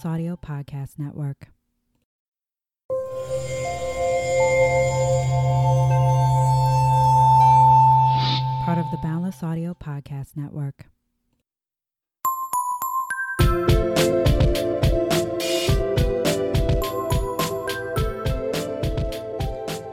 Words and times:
Ballas 0.00 0.12
Audio 0.14 0.36
Podcast 0.36 0.98
Network. 0.98 1.48
Part 8.64 8.78
of 8.78 8.90
the 8.90 8.96
Ballas 9.04 9.42
Audio 9.42 9.74
Podcast 9.74 10.36
Network. 10.36 10.86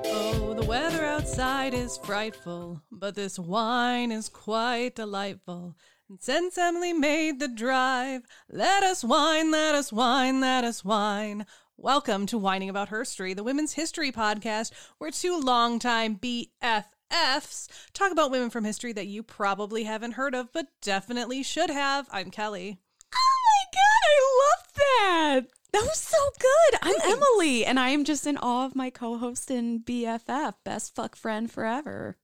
Oh, 0.06 0.54
the 0.58 0.66
weather 0.66 1.04
outside 1.04 1.74
is 1.74 1.98
frightful, 1.98 2.82
but 2.92 3.16
this 3.16 3.38
wine 3.38 4.14
is 4.14 4.30
quite 4.30 4.96
delightful. 4.96 5.76
And 6.10 6.22
since 6.22 6.58
Emily 6.58 6.94
made 6.94 7.42
the 7.42 7.50
drive, 7.50 8.22
let 8.50 8.82
us 8.82 9.04
wine, 9.04 9.52
let 9.52 9.76
us 9.76 9.92
wine, 9.92 10.40
let 10.40 10.64
us 10.64 10.86
wine. 10.86 11.46
Welcome 11.76 12.26
to 12.28 12.38
Whining 12.38 12.70
About 12.70 12.88
Herstory, 12.88 13.36
the 13.36 13.44
women's 13.44 13.74
history 13.74 14.10
podcast, 14.14 14.72
where 15.00 15.12
two 15.12 15.38
longtime 15.38 16.16
BFFs 16.16 17.68
talk 17.92 18.14
about 18.14 18.32
women 18.32 18.50
from 18.50 18.64
history 18.64 18.94
that 18.94 19.08
you 19.08 19.22
probably 19.22 19.84
haven't 19.84 20.14
heard 20.14 20.34
of, 20.34 20.54
but 20.54 20.68
definitely 20.82 21.44
should 21.44 21.70
have. 21.70 22.08
I'm 22.10 22.32
Kelly. 22.32 22.80
Oh 23.14 23.36
my 23.44 23.66
god, 23.74 24.06
I 24.06 24.40
love 24.46 24.74
that. 24.76 25.42
That 25.74 25.84
was 25.84 26.00
so 26.00 26.18
good. 26.40 26.80
I'm 26.84 26.96
Thanks. 27.02 27.18
Emily, 27.18 27.66
and 27.66 27.78
I 27.78 27.90
am 27.90 28.06
just 28.06 28.26
in 28.26 28.38
awe 28.38 28.66
of 28.66 28.78
my 28.78 28.90
co-host 28.90 29.52
and 29.52 29.82
BFF, 29.82 30.54
best 30.64 30.96
fuck 30.96 31.18
friend 31.18 31.52
forever. 31.52 32.16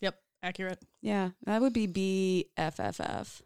Yep, 0.00 0.16
accurate. 0.42 0.82
Yeah, 1.02 1.30
that 1.44 1.60
would 1.60 1.72
be 1.72 1.86
BFFF. 2.58 3.42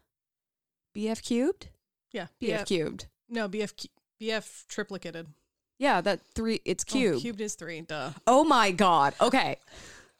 BF 0.95 1.23
cubed? 1.23 1.69
Yeah, 2.11 2.27
BF 2.41 2.59
BF. 2.61 2.65
cubed. 2.67 3.05
No, 3.29 3.47
BF, 3.49 3.87
BF 4.21 4.65
triplicated. 4.67 5.27
Yeah, 5.79 6.01
that 6.01 6.21
three. 6.33 6.61
It's 6.65 6.85
Oh, 6.89 6.91
cubed. 6.91 7.21
cubed 7.21 7.41
is 7.41 7.55
three. 7.55 7.81
Duh. 7.81 8.11
Oh 8.27 8.43
my 8.43 8.71
god. 8.71 9.13
Okay, 9.19 9.57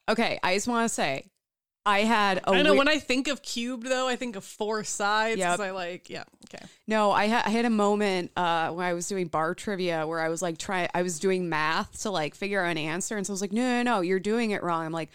okay. 0.09 0.39
I 0.44 0.53
just 0.55 0.67
want 0.67 0.88
to 0.89 0.94
say, 0.94 1.25
I 1.86 2.00
had 2.00 2.39
a 2.39 2.50
I 2.50 2.61
know 2.61 2.72
we- 2.73 2.80
when 2.80 2.88
I 2.89 3.00
think 3.00 3.27
of 3.30 3.42
cubed 3.42 3.86
though, 3.88 4.08
I 4.08 4.16
think 4.17 4.36
of 4.36 4.44
four 4.44 4.83
sides. 4.83 5.38
Yep. 5.39 5.59
I 5.61 5.72
like, 5.72 6.09
yeah, 6.09 6.23
okay. 6.53 6.66
No, 6.88 7.11
I, 7.11 7.27
ha- 7.30 7.44
I 7.45 7.52
had 7.52 7.64
a 7.66 7.70
moment 7.70 8.31
uh, 8.36 8.72
when 8.72 8.86
I 8.86 8.94
was 8.94 9.08
doing 9.08 9.27
bar 9.27 9.53
trivia 9.55 10.05
where 10.08 10.20
I 10.20 10.27
was 10.30 10.42
like 10.42 10.58
trying, 10.58 10.89
I 10.94 11.03
was 11.03 11.20
doing 11.20 11.47
math 11.47 12.02
to 12.02 12.09
like 12.11 12.36
figure 12.36 12.61
out 12.61 12.72
an 12.72 12.77
answer. 12.77 13.16
And 13.16 13.25
so 13.25 13.31
I 13.31 13.36
was 13.36 13.42
like, 13.42 13.53
no, 13.53 13.61
no, 13.61 13.83
no, 13.83 14.02
you're 14.02 14.20
doing 14.20 14.52
it 14.52 14.61
wrong. 14.64 14.86
I'm 14.86 14.92
like, 14.92 15.09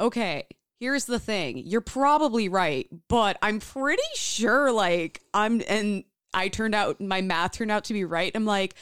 okay, 0.00 0.46
here's 0.82 1.04
the 1.04 1.20
thing. 1.20 1.58
You're 1.58 1.80
probably 1.80 2.48
right, 2.48 2.88
but 3.06 3.38
I'm 3.40 3.60
pretty 3.60 4.02
sure 4.16 4.72
like 4.72 5.22
I'm, 5.32 5.62
and 5.68 6.02
I 6.34 6.48
turned 6.48 6.74
out, 6.74 7.00
my 7.00 7.20
math 7.20 7.52
turned 7.52 7.70
out 7.70 7.84
to 7.84 7.92
be 7.92 8.04
right. 8.04 8.32
I'm 8.34 8.44
like, 8.44 8.74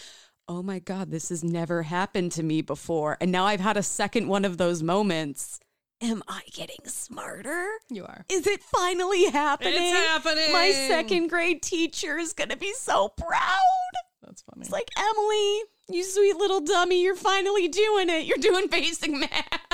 oh 0.48 0.62
my 0.62 0.78
God, 0.78 1.10
this 1.10 1.28
has 1.28 1.44
never 1.44 1.82
happened 1.82 2.32
to 2.32 2.42
me 2.42 2.62
before. 2.62 3.18
And 3.20 3.30
now 3.30 3.44
I've 3.44 3.60
had 3.60 3.76
a 3.76 3.82
second 3.82 4.28
one 4.28 4.46
of 4.46 4.56
those 4.56 4.82
moments. 4.82 5.60
Am 6.00 6.22
I 6.26 6.40
getting 6.54 6.78
smarter? 6.86 7.68
You 7.90 8.06
are. 8.06 8.24
Is 8.30 8.46
it 8.46 8.62
finally 8.62 9.26
happening? 9.26 9.74
It's 9.76 9.92
happening. 9.92 10.52
My 10.52 10.70
second 10.70 11.28
grade 11.28 11.60
teacher 11.60 12.16
is 12.16 12.32
going 12.32 12.48
to 12.48 12.56
be 12.56 12.72
so 12.72 13.08
proud. 13.10 13.58
That's 14.22 14.40
funny. 14.40 14.62
It's 14.62 14.70
like, 14.70 14.88
Emily, 14.98 15.60
you 15.90 16.04
sweet 16.04 16.36
little 16.36 16.62
dummy, 16.62 17.02
you're 17.02 17.14
finally 17.14 17.68
doing 17.68 18.08
it. 18.08 18.24
You're 18.24 18.38
doing 18.38 18.68
basic 18.68 19.10
math. 19.10 19.69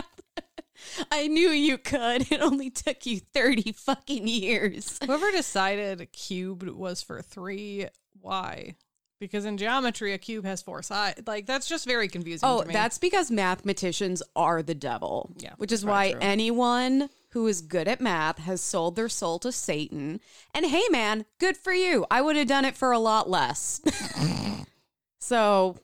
I 1.11 1.27
knew 1.29 1.51
you 1.51 1.79
could. 1.79 2.31
It 2.33 2.41
only 2.41 2.71
took 2.71 3.07
you 3.07 3.21
30 3.21 3.73
fucking 3.73 4.27
years. 4.29 4.99
Whoever 5.05 5.31
decided 5.31 6.07
cubed 6.13 6.69
was 6.69 7.03
for 7.03 7.23
three, 7.23 7.87
why? 8.21 8.75
Because 9.19 9.47
in 9.47 9.57
geometry, 9.57 10.13
a 10.13 10.19
cube 10.19 10.45
has 10.45 10.61
four 10.61 10.83
sides. 10.83 11.23
Like 11.27 11.47
that's 11.47 11.67
just 11.67 11.87
very 11.87 12.07
confusing. 12.09 12.47
Oh, 12.47 12.61
to 12.63 12.69
me. 12.69 12.73
that's 12.75 12.99
because 12.99 13.31
mathematicians 13.31 14.23
are 14.35 14.63
the 14.63 14.75
devil. 14.75 15.33
Yeah, 15.39 15.55
Which 15.57 15.73
is 15.73 15.85
why 15.87 16.13
true. 16.13 16.21
anyone 16.21 17.09
who 17.31 17.47
is 17.47 17.63
good 17.63 17.89
at 17.89 18.01
math 18.01 18.39
has 18.39 18.61
sold 18.61 18.95
their 18.97 19.09
soul 19.09 19.39
to 19.39 19.53
Satan. 19.53 20.21
And 20.55 20.67
hey, 20.67 20.83
man, 20.91 21.25
good 21.39 21.57
for 21.57 21.73
you. 21.73 22.05
I 22.11 22.21
would 22.21 22.37
have 22.37 22.47
done 22.49 22.65
it 22.67 22.77
for 22.77 22.93
a 22.93 22.99
lot 22.99 23.29
less. 23.31 23.81
so 25.19 25.77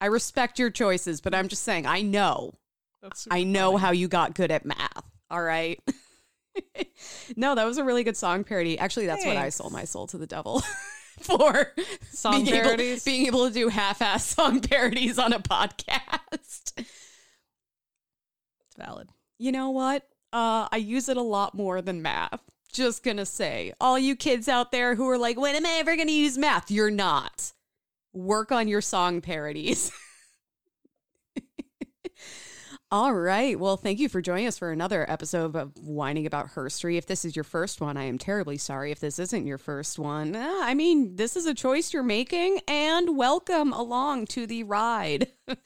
I 0.00 0.06
respect 0.06 0.58
your 0.58 0.70
choices, 0.70 1.20
but 1.20 1.34
I'm 1.34 1.48
just 1.48 1.62
saying, 1.64 1.86
I 1.86 2.02
know. 2.02 2.52
That's 3.02 3.26
I 3.30 3.44
know 3.44 3.72
funny. 3.72 3.80
how 3.82 3.90
you 3.92 4.08
got 4.08 4.34
good 4.34 4.50
at 4.50 4.64
math. 4.64 5.04
All 5.30 5.42
right. 5.42 5.80
no, 7.36 7.54
that 7.54 7.64
was 7.64 7.78
a 7.78 7.84
really 7.84 8.04
good 8.04 8.16
song 8.16 8.44
parody. 8.44 8.78
Actually, 8.78 9.06
that's 9.06 9.24
what 9.24 9.36
I 9.36 9.48
sold 9.48 9.72
my 9.72 9.84
soul 9.84 10.06
to 10.08 10.18
the 10.18 10.26
devil 10.26 10.62
for 11.20 11.72
Song 12.10 12.44
being 12.44 12.48
able- 12.56 12.64
parodies? 12.64 13.04
being 13.04 13.26
able 13.26 13.46
to 13.48 13.52
do 13.54 13.68
half-ass 13.68 14.26
song 14.34 14.60
parodies 14.68 15.18
on 15.18 15.32
a 15.32 15.38
podcast. 15.38 16.72
It's 16.76 16.84
valid. 18.76 19.08
You 19.38 19.52
know 19.52 19.70
what? 19.70 20.02
Uh, 20.32 20.68
I 20.70 20.76
use 20.76 21.08
it 21.08 21.16
a 21.16 21.22
lot 21.22 21.54
more 21.54 21.80
than 21.82 22.02
math. 22.02 22.40
Just 22.72 23.02
gonna 23.02 23.26
say, 23.26 23.72
all 23.80 23.98
you 23.98 24.14
kids 24.14 24.48
out 24.48 24.70
there 24.70 24.94
who 24.94 25.08
are 25.08 25.18
like, 25.18 25.38
when 25.40 25.56
am 25.56 25.66
I 25.66 25.78
ever 25.80 25.96
gonna 25.96 26.12
use 26.12 26.38
math? 26.38 26.70
You're 26.70 26.90
not. 26.90 27.52
Work 28.12 28.52
on 28.52 28.68
your 28.68 28.80
song 28.80 29.20
parodies. 29.20 29.90
All 32.92 33.14
right. 33.14 33.56
Well, 33.56 33.76
thank 33.76 34.00
you 34.00 34.08
for 34.08 34.20
joining 34.20 34.48
us 34.48 34.58
for 34.58 34.72
another 34.72 35.08
episode 35.08 35.54
of 35.54 35.76
Whining 35.76 36.26
About 36.26 36.48
Herstory. 36.54 36.98
If 36.98 37.06
this 37.06 37.24
is 37.24 37.36
your 37.36 37.44
first 37.44 37.80
one, 37.80 37.96
I 37.96 38.02
am 38.04 38.18
terribly 38.18 38.58
sorry. 38.58 38.90
If 38.90 38.98
this 38.98 39.20
isn't 39.20 39.46
your 39.46 39.58
first 39.58 39.96
one, 39.96 40.34
eh, 40.34 40.60
I 40.64 40.74
mean, 40.74 41.14
this 41.14 41.36
is 41.36 41.46
a 41.46 41.54
choice 41.54 41.92
you're 41.92 42.02
making, 42.02 42.58
and 42.66 43.16
welcome 43.16 43.72
along 43.72 44.26
to 44.28 44.46
the 44.46 44.64
ride. 44.64 45.28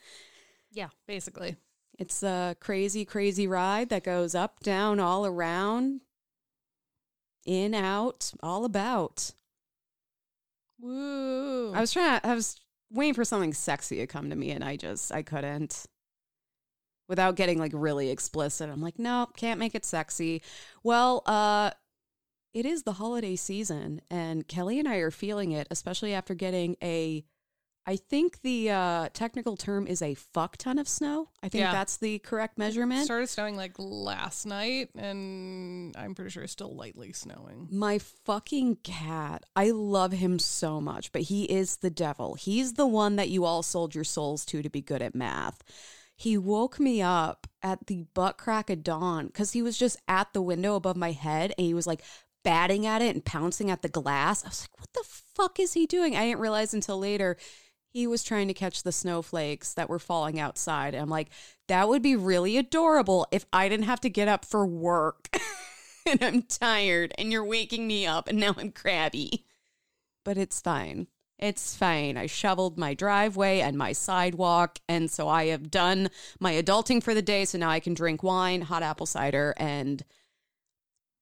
Yeah, 0.70 0.88
basically. 1.06 1.54
It's 2.00 2.24
a 2.24 2.56
crazy, 2.58 3.04
crazy 3.04 3.46
ride 3.46 3.90
that 3.90 4.02
goes 4.02 4.34
up, 4.34 4.58
down, 4.58 4.98
all 4.98 5.24
around, 5.24 6.00
in, 7.46 7.74
out, 7.74 8.32
all 8.42 8.64
about. 8.64 9.30
Woo. 10.80 11.72
I 11.72 11.80
was 11.80 11.92
trying 11.92 12.18
to, 12.18 12.26
I 12.26 12.34
was 12.34 12.60
waiting 12.90 13.14
for 13.14 13.24
something 13.24 13.54
sexy 13.54 13.98
to 13.98 14.08
come 14.08 14.30
to 14.30 14.36
me, 14.36 14.50
and 14.50 14.64
I 14.64 14.74
just, 14.74 15.12
I 15.12 15.22
couldn't. 15.22 15.86
Without 17.08 17.36
getting 17.36 17.58
like 17.58 17.72
really 17.74 18.10
explicit, 18.10 18.70
I'm 18.70 18.80
like, 18.80 18.98
nope, 18.98 19.36
can't 19.36 19.60
make 19.60 19.74
it 19.74 19.84
sexy. 19.84 20.42
Well, 20.82 21.22
uh, 21.26 21.70
it 22.54 22.64
is 22.64 22.84
the 22.84 22.92
holiday 22.92 23.36
season, 23.36 24.00
and 24.10 24.46
Kelly 24.48 24.78
and 24.78 24.88
I 24.88 24.96
are 24.96 25.10
feeling 25.10 25.52
it, 25.52 25.66
especially 25.70 26.14
after 26.14 26.34
getting 26.34 26.76
a, 26.82 27.24
I 27.86 27.96
think 27.96 28.40
the 28.42 28.70
uh, 28.70 29.08
technical 29.12 29.56
term 29.58 29.86
is 29.86 30.00
a 30.00 30.14
fuck 30.14 30.56
ton 30.56 30.78
of 30.78 30.88
snow. 30.88 31.28
I 31.42 31.48
think 31.50 31.60
Yeah. 31.62 31.72
that's 31.72 31.98
the 31.98 32.20
correct 32.20 32.56
measurement. 32.56 33.04
started 33.04 33.26
snowing 33.26 33.56
like 33.56 33.72
last 33.76 34.46
night, 34.46 34.88
and 34.96 35.94
I'm 35.98 36.14
pretty 36.14 36.30
sure 36.30 36.44
it's 36.44 36.52
still 36.52 36.74
lightly 36.74 37.12
snowing. 37.12 37.68
My 37.70 37.98
fucking 37.98 38.76
cat. 38.76 39.44
I 39.54 39.70
love 39.72 40.12
him 40.12 40.38
so 40.38 40.80
much, 40.80 41.12
but 41.12 41.22
he 41.22 41.44
is 41.44 41.76
the 41.78 41.90
devil. 41.90 42.34
He's 42.36 42.74
the 42.74 42.86
one 42.86 43.16
that 43.16 43.28
you 43.28 43.44
all 43.44 43.62
sold 43.62 43.94
your 43.94 44.04
souls 44.04 44.46
to 44.46 44.62
to 44.62 44.70
be 44.70 44.80
good 44.80 45.02
at 45.02 45.14
math. 45.14 45.62
He 46.16 46.38
woke 46.38 46.78
me 46.78 47.02
up 47.02 47.46
at 47.62 47.86
the 47.86 48.04
butt 48.14 48.38
crack 48.38 48.70
of 48.70 48.82
dawn 48.82 49.26
because 49.26 49.52
he 49.52 49.62
was 49.62 49.76
just 49.76 49.96
at 50.06 50.32
the 50.32 50.42
window 50.42 50.76
above 50.76 50.96
my 50.96 51.12
head 51.12 51.52
and 51.56 51.66
he 51.66 51.74
was 51.74 51.86
like 51.86 52.02
batting 52.44 52.86
at 52.86 53.02
it 53.02 53.14
and 53.14 53.24
pouncing 53.24 53.70
at 53.70 53.82
the 53.82 53.88
glass. 53.88 54.44
I 54.44 54.48
was 54.48 54.62
like, 54.62 54.80
what 54.80 54.92
the 54.92 55.04
fuck 55.34 55.58
is 55.58 55.72
he 55.72 55.86
doing? 55.86 56.14
I 56.14 56.26
didn't 56.26 56.40
realize 56.40 56.74
until 56.74 56.98
later 56.98 57.36
he 57.92 58.06
was 58.06 58.22
trying 58.22 58.48
to 58.48 58.54
catch 58.54 58.82
the 58.82 58.92
snowflakes 58.92 59.74
that 59.74 59.88
were 59.88 59.98
falling 59.98 60.38
outside. 60.38 60.94
And 60.94 61.02
I'm 61.02 61.08
like, 61.08 61.30
that 61.68 61.88
would 61.88 62.02
be 62.02 62.16
really 62.16 62.58
adorable 62.58 63.26
if 63.30 63.46
I 63.52 63.68
didn't 63.68 63.86
have 63.86 64.00
to 64.00 64.10
get 64.10 64.28
up 64.28 64.44
for 64.44 64.66
work. 64.66 65.28
and 66.06 66.22
I'm 66.22 66.42
tired 66.42 67.14
and 67.16 67.32
you're 67.32 67.44
waking 67.44 67.86
me 67.86 68.06
up 68.06 68.28
and 68.28 68.38
now 68.38 68.54
I'm 68.58 68.72
crabby. 68.72 69.46
But 70.24 70.36
it's 70.36 70.60
fine. 70.60 71.06
It's 71.38 71.74
fine. 71.74 72.16
I 72.16 72.26
shoveled 72.26 72.78
my 72.78 72.94
driveway 72.94 73.60
and 73.60 73.76
my 73.76 73.92
sidewalk. 73.92 74.78
And 74.88 75.10
so 75.10 75.28
I 75.28 75.46
have 75.46 75.70
done 75.70 76.10
my 76.38 76.52
adulting 76.52 77.02
for 77.02 77.12
the 77.12 77.22
day. 77.22 77.44
So 77.44 77.58
now 77.58 77.70
I 77.70 77.80
can 77.80 77.94
drink 77.94 78.22
wine, 78.22 78.62
hot 78.62 78.82
apple 78.82 79.06
cider, 79.06 79.54
and 79.56 80.04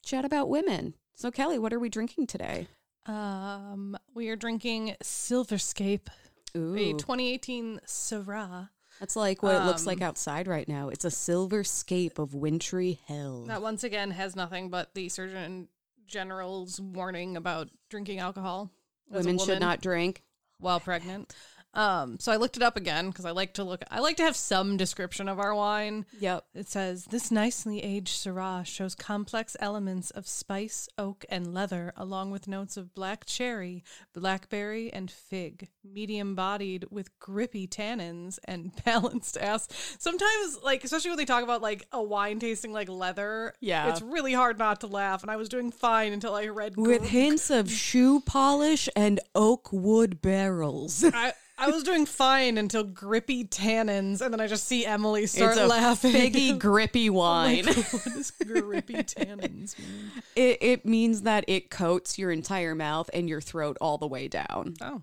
chat 0.05 0.25
about 0.25 0.49
women. 0.49 0.94
So, 1.14 1.31
Kelly, 1.31 1.59
what 1.59 1.73
are 1.73 1.79
we 1.79 1.88
drinking 1.88 2.26
today? 2.26 2.67
Um, 3.06 3.97
we 4.14 4.29
are 4.29 4.37
drinking 4.37 4.97
Silverscape, 5.03 6.09
a 6.55 6.58
2018 6.58 7.81
Syrah. 7.87 8.69
that's 9.00 9.17
like 9.17 9.43
what 9.43 9.56
it 9.56 9.65
looks 9.65 9.82
um, 9.82 9.87
like 9.87 10.00
outside 10.00 10.47
right 10.47 10.69
now. 10.69 10.88
It's 10.88 11.05
a 11.05 11.11
silver 11.11 11.65
scape 11.65 12.19
of 12.19 12.35
wintry 12.35 13.00
hell. 13.06 13.44
That 13.47 13.62
once 13.62 13.82
again 13.82 14.12
has 14.12 14.37
nothing 14.37 14.69
but 14.69 14.94
the 14.94 15.08
Surgeon 15.08 15.69
General's 16.06 16.81
warning 16.81 17.37
about 17.37 17.70
drinking 17.88 18.20
alcohol. 18.20 18.70
As 19.12 19.26
Women 19.26 19.38
should 19.38 19.61
not 19.61 19.81
drink. 19.81 20.23
while 20.59 20.81
pregnant. 20.81 21.35
Um, 21.74 22.19
so 22.20 22.30
I 22.32 22.36
looked 22.36 22.56
it 22.56 22.62
up 22.62 22.76
again 22.76 23.08
because 23.08 23.24
I 23.24 23.30
like 23.30 23.54
to 23.54 23.64
look. 23.64 23.82
I 23.90 24.00
like 24.00 24.16
to 24.19 24.22
have 24.24 24.36
some 24.36 24.76
description 24.76 25.28
of 25.28 25.38
our 25.38 25.54
wine. 25.54 26.04
Yep. 26.20 26.44
It 26.54 26.69
says 26.69 27.06
this 27.06 27.30
nicely 27.30 27.82
aged 27.82 28.14
Syrah 28.14 28.66
shows 28.66 28.94
complex 28.94 29.56
elements 29.58 30.10
of 30.10 30.26
spice, 30.28 30.88
oak, 30.98 31.24
and 31.30 31.54
leather, 31.54 31.92
along 31.96 32.30
with 32.30 32.46
notes 32.46 32.76
of 32.76 32.94
black 32.94 33.24
cherry, 33.24 33.82
blackberry, 34.12 34.92
and 34.92 35.10
fig. 35.10 35.69
Medium 35.84 36.34
bodied 36.34 36.84
with 36.90 37.19
grippy 37.19 37.66
tannins 37.66 38.38
and 38.44 38.72
balanced 38.84 39.36
ass. 39.38 39.69
Sometimes, 39.98 40.58
like 40.62 40.84
especially 40.84 41.10
when 41.10 41.19
they 41.19 41.24
talk 41.24 41.42
about 41.42 41.62
like 41.62 41.86
a 41.92 42.02
wine 42.02 42.38
tasting 42.38 42.72
like 42.72 42.88
leather, 42.88 43.54
Yeah. 43.60 43.88
it's 43.90 44.02
really 44.02 44.34
hard 44.34 44.58
not 44.58 44.80
to 44.80 44.86
laugh. 44.86 45.22
And 45.22 45.30
I 45.30 45.36
was 45.36 45.48
doing 45.48 45.70
fine 45.70 46.12
until 46.12 46.34
I 46.34 46.46
read 46.48 46.76
With 46.76 47.00
gr- 47.02 47.06
hints 47.08 47.50
of 47.50 47.70
shoe 47.70 48.20
polish 48.20 48.88
and 48.94 49.20
oak 49.34 49.70
wood 49.72 50.20
barrels. 50.20 51.02
I, 51.04 51.32
I 51.62 51.70
was 51.70 51.85
doing 51.85 52.06
fine 52.06 52.59
until 52.59 52.82
grippy 52.82 53.44
tannins, 53.44 54.20
and 54.20 54.32
then 54.32 54.41
I 54.41 54.49
just 54.49 54.67
see 54.67 54.85
Emily 54.85 55.26
start 55.26 55.53
it's 55.53 55.61
a 55.61 55.67
laughing. 55.67 56.12
figgy, 56.12 56.53
oh 56.55 56.59
grippy 56.59 57.09
wine. 57.09 57.67
Like, 57.67 57.76
what 57.93 58.05
does 58.05 58.31
grippy 58.32 58.94
tannins 58.94 59.79
mean? 59.79 60.11
it, 60.35 60.59
it 60.61 60.87
means 60.87 61.23
that 61.23 61.44
it 61.47 61.70
coats 61.70 62.19
your 62.19 62.32
entire 62.32 62.75
mouth 62.75 63.09
and 63.14 63.29
your 63.29 63.41
throat 63.41 63.79
all 63.81 63.97
the 63.97 64.09
way 64.09 64.26
down. 64.26 64.75
Oh, 64.81 65.03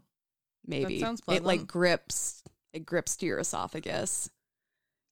Maybe 0.65 0.99
sounds 0.99 1.21
it 1.29 1.43
like 1.43 1.65
grips. 1.65 2.43
It 2.73 2.85
grips 2.85 3.15
to 3.17 3.25
your 3.25 3.39
esophagus, 3.39 4.29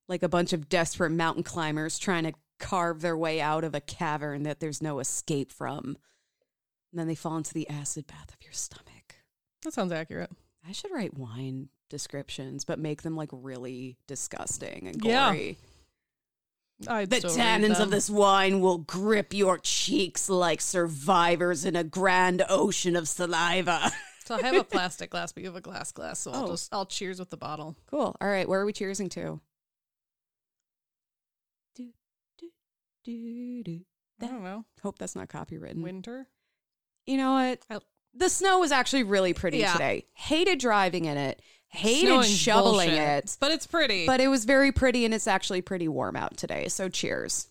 like 0.06 0.22
a 0.22 0.28
bunch 0.28 0.52
of 0.52 0.68
desperate 0.68 1.10
mountain 1.10 1.42
climbers 1.42 1.98
trying 1.98 2.24
to 2.24 2.34
carve 2.60 3.00
their 3.00 3.16
way 3.16 3.40
out 3.40 3.64
of 3.64 3.74
a 3.74 3.80
cavern 3.80 4.42
that 4.42 4.60
there's 4.60 4.82
no 4.82 4.98
escape 4.98 5.50
from. 5.50 5.96
And 6.92 7.00
then 7.00 7.08
they 7.08 7.14
fall 7.14 7.36
into 7.36 7.54
the 7.54 7.68
acid 7.70 8.06
bath 8.06 8.28
of 8.28 8.42
your 8.42 8.52
stomach. 8.52 9.16
that 9.62 9.72
sounds 9.72 9.92
accurate. 9.92 10.30
I 10.68 10.72
should 10.72 10.90
write 10.92 11.14
wine 11.16 11.70
descriptions, 11.88 12.64
but 12.64 12.78
make 12.78 13.00
them 13.02 13.16
like 13.16 13.30
really 13.32 13.96
disgusting 14.06 14.86
and 14.86 15.02
Yeah. 15.02 15.30
gory. 15.32 15.58
I'd 16.86 17.10
The 17.10 17.16
tannins 17.20 17.80
of 17.80 17.90
this 17.90 18.08
wine 18.10 18.60
will 18.60 18.78
grip 18.78 19.32
your 19.34 19.58
cheeks 19.58 20.28
like 20.28 20.60
survivors 20.60 21.64
in 21.64 21.74
a 21.74 21.82
grand 21.82 22.44
ocean 22.48 22.94
of 22.96 23.08
saliva. 23.08 23.90
So 24.28 24.34
I 24.34 24.42
have 24.42 24.56
a 24.56 24.62
plastic 24.64 25.08
glass, 25.08 25.32
but 25.32 25.42
you 25.42 25.48
have 25.48 25.56
a 25.56 25.62
glass 25.62 25.90
glass, 25.90 26.20
so 26.20 26.30
I'll 26.32 26.44
Oh. 26.44 26.50
just 26.50 26.68
I'll 26.70 26.84
cheers 26.84 27.18
with 27.18 27.30
the 27.30 27.38
bottle. 27.38 27.76
Cool. 27.86 28.14
All 28.20 28.28
right, 28.28 28.46
where 28.46 28.60
are 28.60 28.66
we 28.66 28.74
cheersing 28.74 29.10
to? 29.12 29.40
Do, 31.74 31.88
do, 32.36 32.50
do, 33.04 33.62
do. 33.62 33.80
I 34.20 34.26
don't 34.26 34.42
know. 34.44 34.66
Hope 34.82 34.98
that's 34.98 35.16
not 35.16 35.28
copywritten. 35.30 35.80
Winter. 35.82 36.28
You 37.06 37.16
know 37.16 37.32
what? 37.32 37.62
I- 37.70 37.80
the 38.18 38.28
snow 38.28 38.58
was 38.58 38.72
actually 38.72 39.02
really 39.04 39.32
pretty 39.32 39.58
Yeah. 39.58 39.72
today. 39.72 40.06
Hated 40.14 40.58
driving 40.58 41.04
in 41.06 41.16
it. 41.16 41.40
Hated 41.68 42.06
Snowing's 42.08 42.30
shoveling 42.36 42.88
bullshit, 42.88 43.24
it. 43.24 43.36
but 43.40 43.52
it's 43.52 43.66
pretty. 43.66 44.06
But 44.06 44.20
it 44.20 44.28
was 44.28 44.44
very 44.46 44.72
pretty 44.72 45.04
and 45.04 45.12
it's 45.12 45.26
actually 45.26 45.60
pretty 45.60 45.86
warm 45.86 46.16
out 46.16 46.36
today. 46.36 46.68
So 46.68 46.88
cheers. 46.88 47.48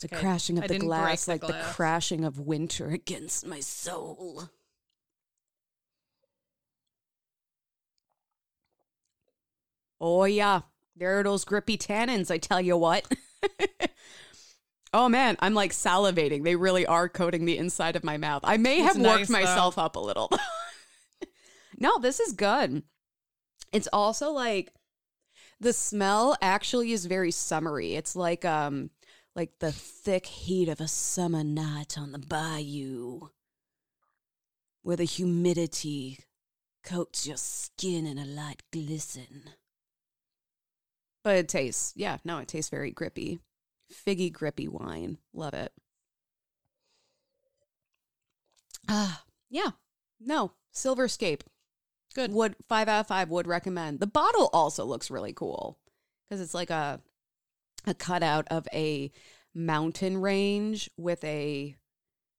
The 0.00 0.08
okay. 0.12 0.16
crashing 0.20 0.58
of 0.58 0.64
I 0.64 0.66
the 0.66 0.74
didn't 0.74 0.88
break 0.88 0.98
glass, 0.98 1.24
the 1.26 1.32
like 1.32 1.42
the 1.42 1.62
crashing 1.74 2.24
of 2.24 2.40
winter 2.40 2.88
against 2.90 3.46
my 3.46 3.60
soul. 3.60 4.50
Oh, 10.00 10.24
yeah. 10.24 10.62
There 10.96 11.20
are 11.20 11.22
those 11.22 11.44
grippy 11.44 11.78
tannins, 11.78 12.30
I 12.32 12.38
tell 12.38 12.60
you 12.60 12.76
what. 12.76 13.06
oh, 14.92 15.08
man. 15.08 15.36
I'm 15.40 15.54
like 15.54 15.72
salivating. 15.72 16.44
They 16.44 16.56
really 16.56 16.86
are 16.86 17.08
coating 17.08 17.44
the 17.44 17.58
inside 17.58 17.96
of 17.96 18.04
my 18.04 18.16
mouth. 18.16 18.42
I 18.44 18.56
may 18.56 18.78
It's 18.84 18.94
have 18.94 19.04
worked 19.04 19.28
though. 19.28 19.32
myself 19.32 19.78
up 19.78 19.96
a 19.96 20.00
little. 20.00 20.30
no, 21.78 21.98
this 21.98 22.20
is 22.20 22.32
good. 22.32 22.82
It's 23.72 23.88
also 23.92 24.30
like 24.32 24.72
the 25.60 25.72
smell 25.72 26.36
actually 26.42 26.92
is 26.92 27.06
very 27.06 27.30
summery. 27.30 27.94
It's 27.94 28.14
like 28.14 28.44
um 28.44 28.90
like 29.34 29.58
the 29.60 29.72
thick 29.72 30.26
heat 30.26 30.68
of 30.68 30.80
a 30.80 30.88
summer 30.88 31.42
night 31.42 31.96
on 31.96 32.12
the 32.12 32.18
bayou 32.18 33.28
where 34.82 34.96
the 34.96 35.04
humidity 35.04 36.18
coats 36.84 37.26
your 37.26 37.36
skin 37.36 38.04
in 38.06 38.18
a 38.18 38.26
light 38.26 38.62
glisten. 38.72 39.44
But 41.24 41.36
it 41.36 41.48
tastes, 41.48 41.92
yeah, 41.94 42.18
no, 42.24 42.38
it 42.38 42.48
tastes 42.48 42.68
very 42.68 42.90
grippy. 42.90 43.38
Figgy 43.92 44.32
grippy 44.32 44.68
wine. 44.68 45.18
Love 45.32 45.54
it. 45.54 45.72
Ah, 48.88 49.22
yeah. 49.50 49.70
No, 50.20 50.52
Silverscape. 50.74 51.42
Good. 52.14 52.32
Would 52.32 52.56
five 52.68 52.88
out 52.88 53.00
of 53.00 53.06
five 53.06 53.30
would 53.30 53.46
recommend. 53.46 54.00
The 54.00 54.06
bottle 54.06 54.50
also 54.52 54.84
looks 54.84 55.10
really 55.10 55.32
cool 55.32 55.78
because 56.28 56.40
it's 56.40 56.54
like 56.54 56.70
a 56.70 57.00
a 57.86 57.94
cutout 57.94 58.46
of 58.50 58.68
a 58.72 59.10
mountain 59.54 60.18
range 60.18 60.90
with 60.96 61.22
a 61.24 61.74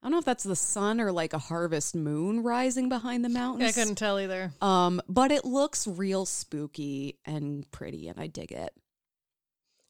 I 0.02 0.06
don't 0.06 0.12
know 0.12 0.20
if 0.20 0.26
that's 0.26 0.44
the 0.44 0.56
sun 0.56 1.00
or 1.00 1.14
like 1.14 1.32
a 1.34 1.38
harvest 1.38 1.96
moon 1.96 2.44
rising 2.44 2.90
behind 2.90 3.24
the 3.24 3.30
mountains. 3.30 3.70
I 3.70 3.80
couldn't 3.80 3.96
tell 3.96 4.20
either. 4.20 4.52
Um, 4.62 5.02
but 5.08 5.32
it 5.32 5.46
looks 5.46 5.88
real 5.88 6.26
spooky 6.26 7.20
and 7.24 7.70
pretty, 7.72 8.10
and 8.10 8.20
I 8.20 8.28
dig 8.28 8.52
it. 8.52 8.74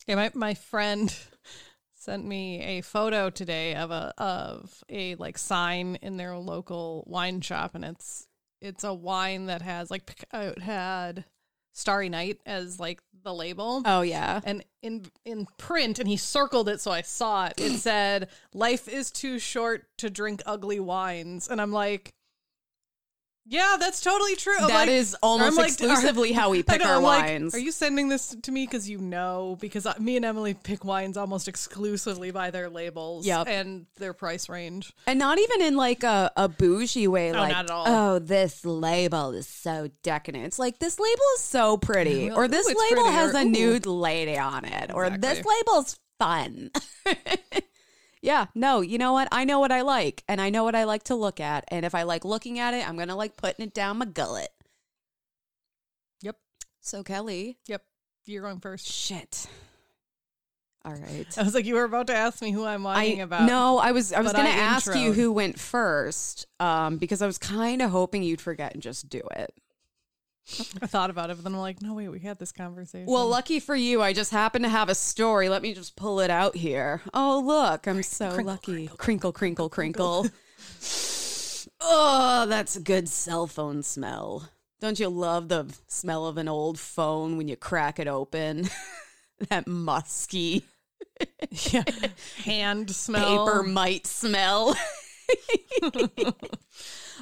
Yeah, 0.07 0.15
my 0.15 0.31
my 0.33 0.53
friend 0.53 1.13
sent 1.95 2.25
me 2.25 2.61
a 2.61 2.81
photo 2.81 3.29
today 3.29 3.75
of 3.75 3.91
a 3.91 4.13
of 4.17 4.83
a 4.89 5.15
like 5.15 5.37
sign 5.37 5.95
in 6.01 6.17
their 6.17 6.37
local 6.37 7.03
wine 7.07 7.41
shop, 7.41 7.75
and 7.75 7.85
it's 7.85 8.27
it's 8.61 8.83
a 8.83 8.93
wine 8.93 9.47
that 9.47 9.61
has 9.61 9.89
like 9.89 10.25
uh, 10.33 10.51
it 10.55 10.61
had 10.61 11.25
Starry 11.73 12.09
Night 12.09 12.39
as 12.45 12.79
like 12.79 13.01
the 13.23 13.33
label. 13.33 13.81
Oh 13.85 14.01
yeah, 14.01 14.41
And 14.43 14.63
in 14.81 15.05
in 15.25 15.47
print, 15.57 15.99
and 15.99 16.07
he 16.07 16.17
circled 16.17 16.69
it 16.69 16.81
so 16.81 16.91
I 16.91 17.01
saw 17.01 17.47
it. 17.47 17.53
It 17.57 17.77
said, 17.77 18.29
"Life 18.53 18.87
is 18.87 19.11
too 19.11 19.39
short 19.39 19.85
to 19.97 20.09
drink 20.09 20.41
ugly 20.45 20.79
wines," 20.79 21.47
and 21.47 21.61
I'm 21.61 21.71
like, 21.71 22.13
"Yeah, 23.45 23.75
that's 23.79 24.01
totally 24.01 24.35
true." 24.35 24.55
That 24.59 24.69
like- 24.69 24.89
is 24.89 25.15
almost 25.21 25.57
like, 25.57 25.67
exclusively 25.71 26.31
how 26.31 26.49
we 26.49 26.63
pick 26.63 26.81
know, 26.81 26.87
our 26.89 26.95
I'm 26.97 27.03
like, 27.03 27.25
wines. 27.25 27.55
Are 27.55 27.59
you 27.59 27.71
sending 27.71 28.09
this 28.09 28.35
to 28.43 28.51
me 28.51 28.65
because 28.65 28.89
you 28.89 28.97
know? 28.99 29.57
Because 29.59 29.85
I, 29.85 29.97
me 29.99 30.15
and 30.15 30.25
Emily 30.25 30.53
pick 30.53 30.83
wines 30.85 31.17
almost 31.17 31.47
exclusively 31.47 32.31
by 32.31 32.51
their 32.51 32.69
labels 32.69 33.25
Yep. 33.25 33.47
and 33.47 33.85
their 33.97 34.13
price 34.13 34.49
range. 34.49 34.93
and 35.07 35.19
not 35.19 35.39
even 35.39 35.61
in 35.61 35.75
like 35.75 36.03
a, 36.03 36.31
a 36.37 36.47
bougie 36.47 37.07
way, 37.07 37.31
No, 37.31 37.39
like 37.39 37.51
not 37.51 37.65
at 37.65 37.71
all. 37.71 37.85
oh, 37.87 38.19
this 38.19 38.63
label 38.65 39.31
is 39.33 39.47
so 39.47 39.89
decadent. 40.03 40.45
It's 40.45 40.59
like 40.59 40.79
this 40.79 40.99
label 40.99 41.23
is 41.35 41.41
so 41.41 41.77
pretty, 41.77 42.31
or 42.31 42.47
this 42.47 42.65
label 42.67 43.03
pretty, 43.03 43.09
has 43.17 43.33
a 43.35 43.41
ooh. 43.41 43.45
nude 43.49 43.85
lady 43.85 44.37
on 44.37 44.65
it, 44.65 44.91
or 44.93 45.09
this 45.09 45.39
Exactly. 45.39 45.53
label's 45.67 45.95
fun. 46.19 46.71
yeah, 48.23 48.45
no, 48.55 48.79
you 48.79 48.97
know 48.97 49.11
what? 49.11 49.27
I 49.33 49.43
know 49.43 49.59
what 49.59 49.71
I 49.71 49.81
like, 49.81 50.23
and 50.29 50.39
I 50.39 50.49
know 50.49 50.63
what 50.63 50.75
I 50.75 50.85
like 50.85 51.03
to 51.03 51.15
look 51.15 51.41
at, 51.41 51.65
and 51.67 51.85
if 51.85 51.93
I 51.93 52.03
like 52.03 52.23
looking 52.23 52.57
at 52.57 52.73
it, 52.73 52.87
I'm 52.87 52.97
gonna 52.97 53.17
like 53.17 53.35
putting 53.35 53.65
it 53.65 53.73
down 53.73 53.97
my 53.97 54.05
gullet. 54.05 54.49
Yep. 56.21 56.37
So 56.79 57.03
Kelly, 57.03 57.57
Yep. 57.67 57.83
You're 58.25 58.43
going 58.43 58.61
first. 58.61 58.87
shit. 58.87 59.47
All 60.85 60.93
right. 60.93 61.37
I 61.37 61.43
was 61.43 61.53
like, 61.53 61.65
you 61.65 61.75
were 61.75 61.83
about 61.83 62.07
to 62.07 62.15
ask 62.15 62.41
me 62.41 62.51
who 62.51 62.65
I'm 62.65 62.85
I, 62.85 63.03
about. 63.03 63.47
No, 63.47 63.77
I 63.77 63.91
was 63.91 64.11
I 64.11 64.21
was 64.21 64.33
going 64.33 64.45
to 64.45 64.51
ask 64.51 64.93
you 64.95 65.13
who 65.13 65.31
went 65.31 65.57
first 65.57 66.45
um, 66.59 66.97
because 66.97 67.21
I 67.21 67.25
was 67.25 67.37
kind 67.37 67.81
of 67.81 67.89
hoping 67.89 68.21
you'd 68.23 68.41
forget 68.41 68.73
and 68.73 68.81
just 68.81 69.07
do 69.07 69.21
it. 69.35 69.53
I 70.81 70.87
thought 70.87 71.09
about 71.09 71.29
it, 71.29 71.35
but 71.35 71.43
then 71.43 71.53
I'm 71.53 71.59
like, 71.59 71.81
no, 71.81 71.93
wait, 71.93 72.09
we 72.09 72.19
had 72.19 72.37
this 72.37 72.51
conversation. 72.51 73.05
Well, 73.07 73.27
lucky 73.27 73.59
for 73.59 73.75
you, 73.75 74.01
I 74.01 74.13
just 74.13 74.31
happen 74.31 74.61
to 74.63 74.69
have 74.69 74.89
a 74.89 74.95
story. 74.95 75.49
Let 75.49 75.61
me 75.61 75.73
just 75.73 75.95
pull 75.95 76.19
it 76.19 76.29
out 76.29 76.55
here. 76.55 77.01
Oh, 77.13 77.41
look, 77.45 77.87
I'm 77.87 78.03
so 78.03 78.35
lucky. 78.43 78.87
Crinkle, 78.97 79.31
crinkle, 79.31 79.69
crinkle. 79.69 80.27
oh, 81.81 82.45
that's 82.47 82.75
a 82.75 82.81
good 82.81 83.07
cell 83.07 83.47
phone 83.47 83.83
smell. 83.83 84.49
Don't 84.81 84.99
you 84.99 85.07
love 85.07 85.47
the 85.47 85.73
smell 85.87 86.27
of 86.27 86.37
an 86.37 86.49
old 86.49 86.77
phone 86.77 87.37
when 87.37 87.47
you 87.47 87.55
crack 87.55 87.99
it 87.99 88.07
open? 88.07 88.69
that 89.49 89.65
musky 89.65 90.65
yeah, 91.71 91.83
hand 92.43 92.91
smell. 92.95 93.45
paper 93.45 93.63
might 93.63 94.07
smell. 94.07 94.75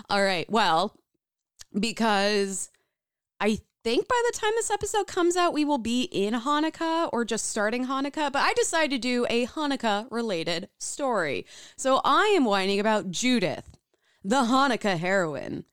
All 0.09 0.23
right. 0.23 0.49
Well, 0.49 0.95
because 1.77 2.69
I 3.41 3.59
think 3.83 4.07
by 4.07 4.21
the 4.31 4.37
time 4.37 4.51
this 4.55 4.69
episode 4.69 5.07
comes 5.07 5.35
out, 5.35 5.51
we 5.53 5.65
will 5.65 5.79
be 5.79 6.03
in 6.03 6.35
Hanukkah 6.35 7.09
or 7.11 7.25
just 7.25 7.47
starting 7.49 7.87
Hanukkah. 7.87 8.31
But 8.31 8.43
I 8.43 8.53
decided 8.53 8.91
to 8.91 8.99
do 8.99 9.25
a 9.29 9.47
Hanukkah 9.47 10.05
related 10.11 10.69
story. 10.77 11.47
So 11.75 11.99
I 12.05 12.27
am 12.37 12.45
whining 12.45 12.79
about 12.79 13.09
Judith, 13.09 13.77
the 14.23 14.43
Hanukkah 14.43 14.97
heroine. 14.99 15.65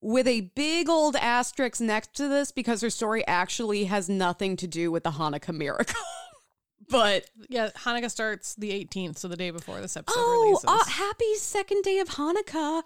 With 0.00 0.26
a 0.28 0.42
big 0.54 0.88
old 0.88 1.16
asterisk 1.16 1.80
next 1.80 2.14
to 2.14 2.28
this 2.28 2.52
because 2.52 2.80
her 2.80 2.88
story 2.90 3.26
actually 3.26 3.84
has 3.84 4.08
nothing 4.08 4.56
to 4.56 4.66
do 4.66 4.90
with 4.90 5.02
the 5.04 5.10
Hanukkah 5.10 5.54
miracle. 5.54 6.00
but 6.88 7.26
Yeah, 7.50 7.70
Hanukkah 7.76 8.10
starts 8.10 8.54
the 8.54 8.70
18th, 8.70 9.18
so 9.18 9.28
the 9.28 9.36
day 9.36 9.50
before 9.50 9.80
this 9.80 9.96
episode 9.96 10.18
Oh, 10.18 10.42
releases. 10.44 10.64
uh, 10.66 10.90
happy 10.90 11.34
second 11.34 11.82
day 11.82 11.98
of 11.98 12.10
Hanukkah. 12.10 12.84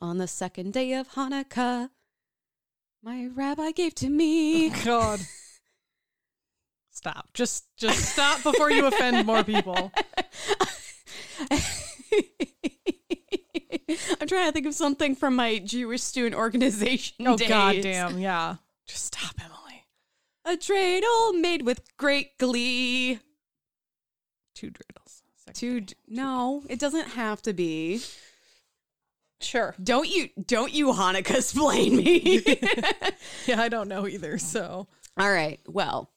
On 0.00 0.18
the 0.18 0.28
second 0.28 0.72
day 0.74 0.92
of 0.92 1.12
Hanukkah, 1.12 1.90
my 3.02 3.28
rabbi 3.34 3.70
gave 3.72 3.94
to 3.96 4.08
me. 4.08 4.70
Oh, 4.70 4.82
god. 4.84 5.20
Stop. 6.90 7.28
Just 7.32 7.64
just 7.76 8.12
stop 8.12 8.42
before 8.42 8.70
you 8.70 8.86
offend 8.86 9.24
more 9.24 9.44
people. 9.44 9.92
I'm 14.20 14.26
trying 14.26 14.46
to 14.46 14.52
think 14.52 14.66
of 14.66 14.74
something 14.74 15.14
from 15.14 15.36
my 15.36 15.58
Jewish 15.58 16.02
student 16.02 16.34
organization. 16.34 17.26
Oh 17.26 17.36
days. 17.36 17.48
god 17.48 17.76
damn, 17.82 18.18
yeah. 18.18 18.56
Just 18.86 19.04
stop, 19.04 19.34
Emily. 19.40 19.84
A 20.44 20.56
dreidel 20.56 21.40
made 21.40 21.62
with 21.62 21.82
great 21.96 22.36
glee. 22.38 23.20
Two 24.54 24.70
dreidels. 24.70 25.22
Two, 25.54 25.80
day. 25.80 25.94
no, 26.08 26.62
it 26.68 26.78
doesn't 26.78 27.08
have 27.08 27.40
to 27.42 27.52
be. 27.52 28.02
Sure. 29.40 29.74
Don't 29.82 30.08
you 30.08 30.28
don't 30.46 30.72
you 30.72 30.88
Hanukkah 30.88 31.36
explain 31.36 31.96
me. 31.96 32.44
Yeah, 33.46 33.60
I 33.60 33.68
don't 33.68 33.88
know 33.88 34.06
either, 34.06 34.38
so 34.38 34.88
All 35.16 35.32
right. 35.32 35.60
Well, 35.66 36.10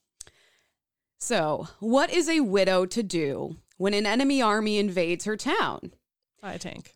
so 1.18 1.68
what 1.80 2.12
is 2.12 2.28
a 2.28 2.40
widow 2.42 2.86
to 2.88 3.04
do 3.04 3.58
when 3.78 3.94
an 3.94 4.06
enemy 4.06 4.42
army 4.42 4.78
invades 4.78 5.26
her 5.26 5.38
town? 5.38 5.92
I 6.42 6.58
tank. 6.58 6.96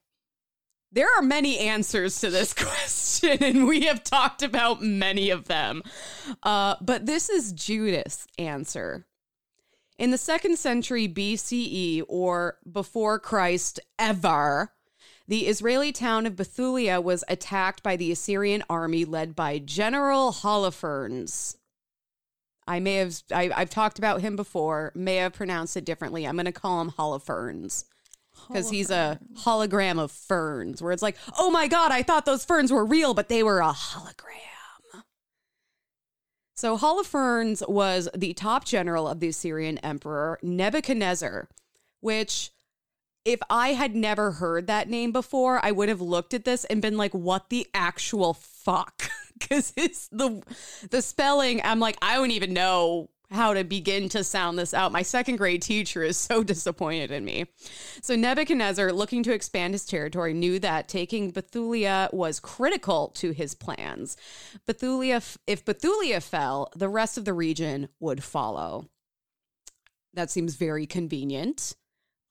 There 0.92 1.10
are 1.18 1.22
many 1.22 1.60
answers 1.60 2.20
to 2.22 2.30
this 2.30 2.54
question, 2.56 3.44
and 3.44 3.68
we 3.68 3.82
have 3.82 4.04
talked 4.04 4.42
about 4.42 4.82
many 4.82 5.30
of 5.30 5.46
them. 5.46 5.84
Uh, 6.42 6.76
but 6.82 7.06
this 7.06 7.30
is 7.30 7.52
Judith's 7.52 8.26
answer. 8.38 9.06
In 9.98 10.12
the 10.12 10.18
second 10.18 10.58
century 10.58 11.08
BCE, 11.08 12.04
or 12.08 12.58
before 12.70 13.20
Christ 13.20 13.80
ever, 14.00 14.72
the 15.28 15.48
Israeli 15.48 15.92
town 15.92 16.26
of 16.26 16.36
Bethulia 16.36 17.02
was 17.02 17.24
attacked 17.28 17.82
by 17.82 17.96
the 17.96 18.12
Assyrian 18.12 18.64
army 18.70 19.06
led 19.06 19.36
by 19.36 19.60
General 19.60 20.32
Holofernes. 20.32 21.56
I 22.68 22.80
may 22.80 22.96
have, 22.96 23.22
I, 23.32 23.52
I've 23.56 23.70
talked 23.70 24.00
about 24.00 24.22
him 24.22 24.36
before, 24.36 24.92
may 24.96 25.18
have 25.18 25.34
pronounced 25.34 25.78
it 25.78 25.86
differently. 25.86 26.26
I'm 26.26 26.36
going 26.36 26.46
to 26.46 26.52
call 26.52 26.82
him 26.82 26.92
Holofernes 26.92 27.86
because 28.48 28.70
he's 28.70 28.90
a 28.92 29.20
hologram 29.40 30.00
of 30.00 30.12
ferns, 30.12 30.82
where 30.82 30.92
it's 30.92 31.02
like, 31.02 31.18
oh 31.40 31.50
my 31.50 31.68
God, 31.68 31.92
I 31.92 32.04
thought 32.04 32.26
those 32.26 32.46
ferns 32.46 32.72
were 32.72 32.86
real, 32.86 33.14
but 33.14 33.30
they 33.30 33.44
were 33.44 33.60
a 33.60 33.72
hologram. 33.72 35.02
So 36.56 36.78
Holofernes 36.78 37.68
was 37.68 38.08
the 38.16 38.34
top 38.34 38.64
general 38.66 39.08
of 39.08 39.20
the 39.20 39.28
Assyrian 39.28 39.78
emperor 39.80 40.40
Nebuchadnezzar, 40.42 41.50
which 42.00 42.52
if 43.26 43.40
I 43.50 43.70
had 43.70 43.96
never 43.96 44.32
heard 44.32 44.68
that 44.68 44.88
name 44.88 45.12
before, 45.12 45.60
I 45.64 45.72
would 45.72 45.90
have 45.90 46.02
looked 46.02 46.34
at 46.34 46.46
this 46.46 46.64
and 46.66 46.82
been 46.82 46.96
like, 46.96 47.14
what 47.14 47.50
the 47.50 47.68
actual 47.74 48.34
fuck? 48.34 49.10
Because 49.38 49.74
it's 49.76 50.08
the 50.14 50.42
the 50.92 51.02
spelling, 51.02 51.60
I'm 51.62 51.82
like, 51.82 51.98
I 52.02 52.16
don't 52.16 52.32
even 52.32 52.54
know 52.54 53.10
how 53.32 53.54
to 53.54 53.66
begin 53.66 54.08
to 54.10 54.24
sound 54.24 54.58
this 54.58 54.74
out. 54.74 54.94
My 54.94 55.02
second 55.02 55.36
grade 55.36 55.62
teacher 55.62 56.04
is 56.04 56.16
so 56.16 56.42
disappointed 56.54 57.12
in 57.12 57.26
me. 57.26 57.46
So 58.02 58.16
Nebuchadnezzar, 58.16 58.94
looking 58.94 59.24
to 59.24 59.34
expand 59.34 59.74
his 59.74 59.86
territory, 59.86 60.34
knew 60.34 60.58
that 60.60 60.88
taking 60.88 61.34
Bethulia 61.34 62.12
was 62.14 62.40
critical 62.40 63.10
to 63.16 63.32
his 63.32 63.54
plans. 63.54 64.16
Bethulia, 64.66 65.38
if 65.46 65.66
Bethulia 65.66 66.24
fell, 66.24 66.72
the 66.74 66.90
rest 66.90 67.18
of 67.18 67.26
the 67.26 67.34
region 67.34 67.90
would 68.00 68.24
follow. 68.24 68.90
That 70.14 70.32
seems 70.32 70.56
very 70.56 70.88
convenient. 70.88 71.76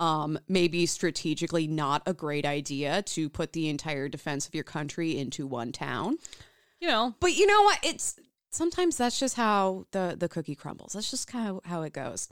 Um, 0.01 0.39
maybe 0.49 0.87
strategically 0.87 1.69
not 1.69 2.03
a 2.05 2.13
great 2.13 2.45
idea 2.45 3.03
to 3.03 3.29
put 3.29 3.53
the 3.53 3.69
entire 3.69 4.09
defense 4.09 4.49
of 4.49 4.55
your 4.55 4.65
country 4.65 5.17
into 5.17 5.47
one 5.47 5.71
town. 5.71 6.19
You 6.81 6.89
know, 6.89 7.15
But 7.21 7.37
you 7.37 7.47
know 7.47 7.63
what? 7.63 7.79
It's 7.83 8.19
sometimes 8.51 8.97
that's 8.97 9.19
just 9.19 9.37
how 9.37 9.87
the 9.93 10.17
the 10.19 10.29
cookie 10.29 10.55
crumbles. 10.55 10.93
That's 10.93 11.11
just 11.11 11.29
kind 11.29 11.49
of 11.49 11.61
how 11.65 11.83
it 11.83 11.93
goes. 11.93 12.29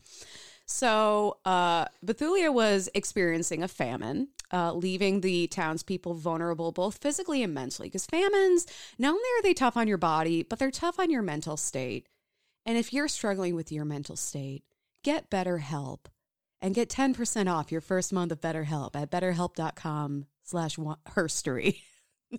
So 0.67 1.39
uh, 1.45 1.87
Bethulia 2.05 2.53
was 2.53 2.89
experiencing 2.95 3.63
a 3.63 3.69
famine, 3.69 4.29
uh, 4.53 4.73
leaving 4.73 5.21
the 5.21 5.47
townspeople 5.49 6.15
vulnerable 6.15 6.73
both 6.73 6.99
physically 6.99 7.43
and 7.43 7.53
mentally. 7.53 7.89
Because 7.89 8.07
famines, 8.07 8.67
not 8.99 9.11
only 9.11 9.29
are 9.39 9.43
they 9.43 9.55
tough 9.55 9.77
on 9.77 9.89
your 9.89 9.99
body, 9.99 10.43
but 10.43 10.59
they're 10.59 10.71
tough 10.71 10.99
on 10.99 11.11
your 11.11 11.23
mental 11.23 11.57
state. 11.57 12.07
And 12.65 12.79
if 12.79 12.93
you're 12.93 13.09
struggling 13.09 13.55
with 13.55 13.73
your 13.73 13.85
mental 13.85 14.17
state, 14.17 14.63
get 15.03 15.31
better 15.31 15.59
help 15.59 16.09
and 16.63 16.75
get 16.75 16.89
10% 16.89 17.53
off 17.53 17.71
your 17.73 17.81
first 17.81 18.13
month 18.13 18.33
of 18.33 18.41
BetterHelp 18.41 18.95
at 18.95 19.11
betterhelp.com 19.11 20.27
slash 20.45 20.77
herstory. 20.77 21.81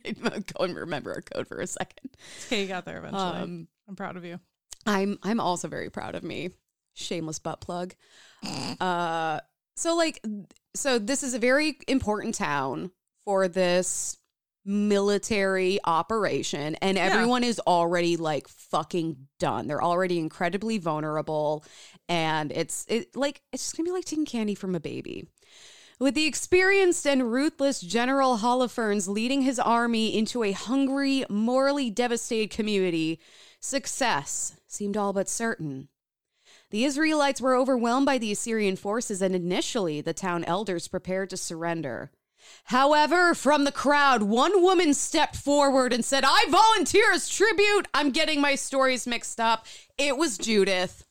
Go 0.21 0.63
and 0.63 0.75
remember 0.75 1.13
our 1.13 1.21
code 1.21 1.47
for 1.47 1.59
a 1.59 1.67
second. 1.67 2.09
okay, 2.47 2.63
you 2.63 2.67
got 2.67 2.85
there 2.85 2.97
eventually. 2.97 3.21
Um, 3.21 3.67
I'm 3.87 3.95
proud 3.95 4.17
of 4.17 4.25
you. 4.25 4.39
I'm 4.85 5.19
I'm 5.21 5.39
also 5.39 5.67
very 5.67 5.89
proud 5.89 6.15
of 6.15 6.23
me. 6.23 6.49
Shameless 6.93 7.39
butt 7.39 7.61
plug. 7.61 7.93
Uh 8.79 9.39
so 9.75 9.95
like 9.95 10.19
so 10.75 10.97
this 10.99 11.21
is 11.23 11.33
a 11.33 11.39
very 11.39 11.77
important 11.87 12.35
town 12.35 12.91
for 13.23 13.47
this 13.47 14.17
military 14.65 15.79
operation 15.83 16.75
and 16.75 16.97
Yeah. 16.97 17.05
everyone 17.05 17.43
is 17.43 17.59
already 17.67 18.17
like 18.17 18.47
fucking 18.47 19.27
done. 19.39 19.67
They're 19.67 19.83
already 19.83 20.17
incredibly 20.19 20.77
vulnerable 20.77 21.65
and 22.07 22.51
it's 22.51 22.85
it 22.87 23.15
like 23.15 23.41
it's 23.51 23.63
just 23.63 23.77
going 23.77 23.85
to 23.85 23.89
be 23.89 23.93
like 23.93 24.05
taking 24.05 24.25
candy 24.25 24.55
from 24.55 24.75
a 24.75 24.79
baby. 24.79 25.27
With 25.99 26.15
the 26.15 26.25
experienced 26.25 27.05
and 27.05 27.31
ruthless 27.31 27.79
General 27.79 28.37
Holofernes 28.37 29.07
leading 29.07 29.43
his 29.43 29.59
army 29.59 30.17
into 30.17 30.43
a 30.43 30.51
hungry, 30.51 31.23
morally 31.29 31.89
devastated 31.89 32.49
community, 32.49 33.19
success 33.59 34.55
seemed 34.67 34.97
all 34.97 35.13
but 35.13 35.29
certain. 35.29 35.89
The 36.71 36.83
Israelites 36.83 37.39
were 37.39 37.55
overwhelmed 37.55 38.07
by 38.07 38.17
the 38.17 38.31
Assyrian 38.31 38.75
forces, 38.75 39.21
and 39.21 39.35
initially 39.35 40.01
the 40.01 40.13
town 40.13 40.43
elders 40.45 40.87
prepared 40.87 41.29
to 41.29 41.37
surrender. 41.37 42.11
However, 42.65 43.33
from 43.33 43.63
the 43.63 43.71
crowd, 43.71 44.23
one 44.23 44.61
woman 44.61 44.93
stepped 44.93 45.35
forward 45.35 45.93
and 45.93 46.03
said, 46.03 46.23
I 46.25 46.45
volunteer 46.49 47.11
as 47.11 47.27
tribute. 47.29 47.87
I'm 47.93 48.11
getting 48.11 48.39
my 48.41 48.55
stories 48.55 49.05
mixed 49.05 49.39
up. 49.39 49.65
It 49.97 50.17
was 50.17 50.37
Judith. 50.37 51.05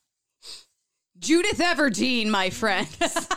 Judith 1.18 1.58
Everdeen, 1.58 2.28
my 2.28 2.50
friends. 2.50 2.96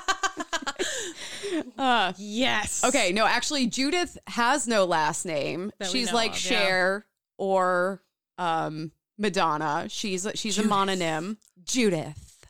uh, 1.77 2.13
Yes. 2.17 2.83
Okay, 2.83 3.11
no, 3.11 3.25
actually, 3.25 3.67
Judith 3.67 4.17
has 4.27 4.67
no 4.67 4.85
last 4.85 5.25
name. 5.25 5.71
That 5.79 5.89
she's 5.89 6.11
like 6.11 6.33
of, 6.33 6.51
yeah. 6.51 6.99
Or 7.37 8.01
um, 8.37 8.91
Madonna. 9.17 9.87
She's 9.89 10.27
she's 10.35 10.57
a 10.57 10.63
mononym. 10.63 11.37
Judith. 11.63 12.45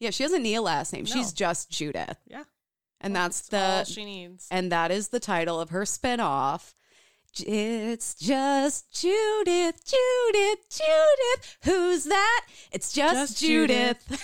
Yeah, 0.00 0.10
she 0.10 0.24
doesn't 0.24 0.42
need 0.42 0.56
a 0.56 0.62
last 0.62 0.92
name. 0.92 1.06
She's 1.06 1.32
just 1.32 1.70
Judith, 1.70 2.18
Yeah. 2.26 2.44
And 3.04 3.14
that's 3.14 3.52
all 3.52 3.60
the 3.60 3.84
she 3.84 4.04
needs. 4.04 4.48
and 4.50 4.72
that 4.72 4.90
is 4.90 5.08
the 5.08 5.20
title 5.20 5.60
of 5.60 5.70
her 5.70 5.82
spinoff. 5.82 6.74
It's 7.36 8.14
just 8.14 8.92
Judith, 8.92 9.84
Judith, 9.84 10.58
Judith. 10.70 11.58
Who's 11.64 12.04
that? 12.04 12.46
It's 12.72 12.92
just, 12.92 13.14
Just 13.14 13.40
Judith. 13.40 14.22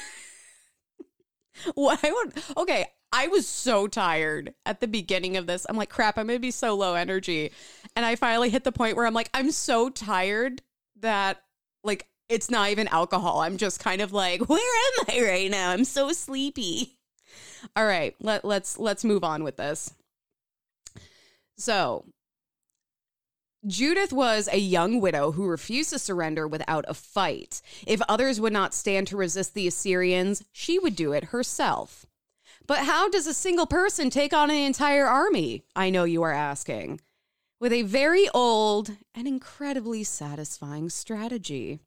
what 1.75 2.03
I 2.05 2.11
would 2.13 2.43
okay. 2.57 2.87
I 3.13 3.27
was 3.27 3.47
so 3.49 3.89
tired 3.89 4.55
at 4.65 4.81
the 4.81 4.87
beginning 4.87 5.37
of 5.37 5.49
this. 5.49 5.67
I'm 5.69 5.77
like, 5.77 5.91
crap, 5.91 6.17
I'm 6.17 6.29
gonna 6.29 6.39
be 6.39 6.53
so 6.53 6.77
low 6.77 6.95
energy. 6.95 7.51
And 7.97 8.07
I 8.07 8.15
finally 8.15 8.51
hit 8.51 8.63
the 8.63 8.71
point 8.73 8.97
where 8.97 9.05
I'm 9.07 9.15
like, 9.15 9.31
I'm 9.35 9.51
so 9.51 9.91
tired 9.91 10.63
that 11.01 11.43
like 11.83 12.07
it's 12.29 12.49
not 12.49 12.71
even 12.71 12.87
alcohol. 12.89 13.41
I'm 13.41 13.57
just 13.57 13.81
kind 13.81 14.01
of 14.01 14.13
like, 14.13 14.41
where 14.49 14.61
am 14.61 15.07
I 15.09 15.29
right 15.29 15.51
now? 15.51 15.71
I'm 15.71 15.85
so 15.85 16.13
sleepy. 16.13 17.00
All 17.77 17.87
right, 17.87 18.15
let, 18.21 18.45
let's 18.45 18.79
let's 18.79 19.05
move 19.05 19.25
on 19.25 19.45
with 19.45 19.57
this. 19.57 19.95
So, 21.57 22.05
Judith 23.67 24.13
was 24.13 24.49
a 24.51 24.59
young 24.59 25.01
widow 25.01 25.33
who 25.33 25.47
refused 25.47 25.91
to 25.91 25.99
surrender 25.99 26.49
without 26.49 26.87
a 26.89 26.95
fight. 26.95 27.61
If 27.87 28.01
others 28.09 28.41
would 28.41 28.55
not 28.55 28.73
stand 28.73 29.07
to 29.09 29.19
resist 29.19 29.53
the 29.53 29.67
Assyrians, 29.67 30.43
she 30.53 30.79
would 30.79 30.97
do 30.97 31.13
it 31.13 31.25
herself. 31.25 32.07
But 32.67 32.85
how 32.85 33.11
does 33.11 33.27
a 33.27 33.35
single 33.35 33.67
person 33.67 34.09
take 34.09 34.33
on 34.33 34.49
an 34.49 34.57
entire 34.57 35.07
army? 35.07 35.65
I 35.77 35.91
know 35.91 36.05
you 36.05 36.23
are 36.23 36.33
asking. 36.33 37.01
With 37.61 37.73
a 37.73 37.83
very 37.83 38.31
old 38.33 38.93
and 39.15 39.29
incredibly 39.29 40.05
satisfying 40.05 40.89
strategy. 40.89 41.81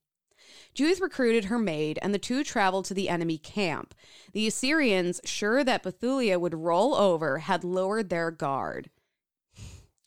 Judith 0.73 1.01
recruited 1.01 1.45
her 1.45 1.59
maid, 1.59 1.99
and 2.01 2.13
the 2.13 2.19
two 2.19 2.43
traveled 2.43 2.85
to 2.85 2.93
the 2.93 3.09
enemy 3.09 3.37
camp. 3.37 3.93
The 4.33 4.47
Assyrians, 4.47 5.21
sure 5.23 5.63
that 5.63 5.83
Bethulia 5.83 6.39
would 6.39 6.53
roll 6.55 6.95
over, 6.95 7.39
had 7.39 7.63
lowered 7.63 8.09
their 8.09 8.31
guard. 8.31 8.89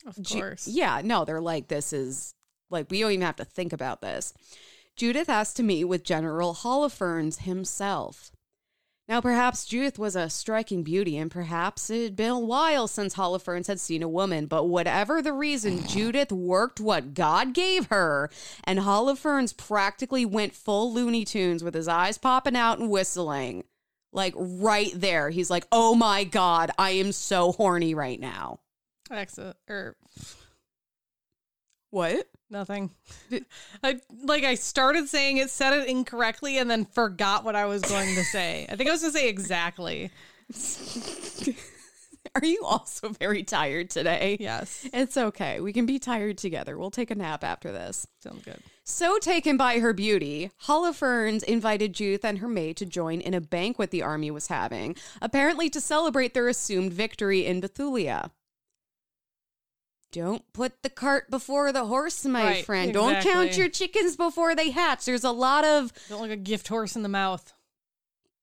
Of 0.06 0.20
Ju- 0.23 0.40
course. 0.40 0.68
yeah, 0.68 1.00
no, 1.04 1.25
they're 1.25 1.40
like, 1.40 1.68
this 1.68 1.92
is 1.92 2.35
like, 2.70 2.90
we 2.90 3.00
don't 3.00 3.12
even 3.12 3.26
have 3.26 3.37
to 3.37 3.44
think 3.44 3.73
about 3.73 4.00
this. 4.00 4.32
Judith 4.96 5.26
has 5.26 5.52
to 5.54 5.62
meet 5.62 5.85
with 5.85 6.04
General 6.04 6.54
Holofernes 6.54 7.40
himself. 7.40 8.30
Now, 9.08 9.20
perhaps 9.20 9.64
Judith 9.64 10.00
was 10.00 10.16
a 10.16 10.28
striking 10.28 10.82
beauty, 10.82 11.16
and 11.16 11.30
perhaps 11.30 11.90
it 11.90 12.02
had 12.02 12.16
been 12.16 12.30
a 12.30 12.38
while 12.38 12.88
since 12.88 13.14
Holofernes 13.14 13.68
had 13.68 13.78
seen 13.78 14.02
a 14.02 14.08
woman, 14.08 14.46
but 14.46 14.64
whatever 14.64 15.22
the 15.22 15.32
reason, 15.32 15.86
Judith 15.88 16.32
worked 16.32 16.80
what 16.80 17.14
God 17.14 17.54
gave 17.54 17.86
her, 17.86 18.30
and 18.64 18.80
Holofernes 18.80 19.56
practically 19.56 20.25
went 20.25 20.54
full 20.54 20.92
Looney 20.92 21.25
Tunes 21.25 21.62
with 21.62 21.75
his 21.75 21.86
eyes 21.86 22.18
popping 22.18 22.56
out 22.56 22.78
and 22.78 22.90
whistling. 22.90 23.64
Like 24.12 24.34
right 24.36 24.92
there. 24.94 25.30
He's 25.30 25.50
like, 25.50 25.66
oh 25.70 25.94
my 25.94 26.25
God, 26.25 26.70
I 26.78 26.92
am 26.92 27.12
so 27.12 27.52
horny 27.52 27.94
right 27.94 28.18
now. 28.18 28.60
Exit 29.10 29.56
or 29.68 29.76
er, 29.76 29.96
What? 31.90 32.26
Nothing. 32.50 32.91
I 33.83 34.00
like 34.23 34.45
I 34.45 34.55
started 34.55 35.09
saying 35.09 35.38
it, 35.38 35.50
said 35.50 35.73
it 35.73 35.88
incorrectly, 35.88 36.59
and 36.59 36.71
then 36.71 36.85
forgot 36.85 37.45
what 37.45 37.57
I 37.57 37.67
was 37.67 37.83
going 37.83 38.15
to 38.15 38.25
say. 38.25 38.67
I 38.69 38.76
think 38.76 38.88
I 38.88 38.93
was 38.93 39.03
going 39.03 39.12
to 39.12 39.19
say 39.19 39.29
exactly. 39.29 40.11
Are 42.35 42.45
you 42.45 42.65
also 42.65 43.09
very 43.09 43.43
tired 43.43 43.88
today? 43.88 44.37
Yes, 44.38 44.87
It's 44.93 45.17
okay. 45.17 45.61
We 45.61 45.73
can 45.73 45.87
be 45.87 45.99
tired 45.99 46.37
together. 46.37 46.76
We'll 46.76 46.91
take 46.91 47.11
a 47.11 47.15
nap 47.15 47.43
after 47.43 47.73
this. 47.73 48.07
sounds 48.21 48.45
good. 48.45 48.59
So 48.85 49.19
taken 49.19 49.57
by 49.57 49.79
her 49.79 49.95
beauty, 49.95 50.50
Holofernes 50.65 51.43
invited 51.45 51.95
Judith 51.95 52.25
and 52.25 52.38
her 52.38 52.49
maid 52.49 52.76
to 52.76 52.87
join 52.87 53.21
in 53.21 53.33
a 53.33 53.41
banquet 53.41 53.91
the 53.91 54.03
army 54.03 54.31
was 54.31 54.49
having, 54.49 54.97
apparently 55.23 55.71
to 55.71 55.81
celebrate 55.81 56.35
their 56.35 56.49
assumed 56.49 56.93
victory 56.93 57.47
in 57.47 57.61
Bethulia. 57.61 58.31
Don't 60.16 60.50
put 60.54 60.82
the 60.82 60.88
cart 60.88 61.30
before 61.30 61.73
the 61.73 61.85
horse, 61.85 62.25
my 62.25 62.42
Right, 62.42 62.64
friend. 62.64 62.90
Don't 62.94 63.23
count 63.23 63.54
your 63.58 63.68
chickens 63.68 64.16
before 64.16 64.54
they 64.54 64.70
hatch. 64.70 65.04
There's 65.04 65.25
a 65.25 65.30
lot 65.30 65.62
of 65.62 65.92
Don't 66.08 66.23
like 66.23 66.30
a 66.30 66.37
gift 66.37 66.68
horse 66.68 66.96
in 66.96 67.02
the 67.02 67.08
mouth. 67.11 67.52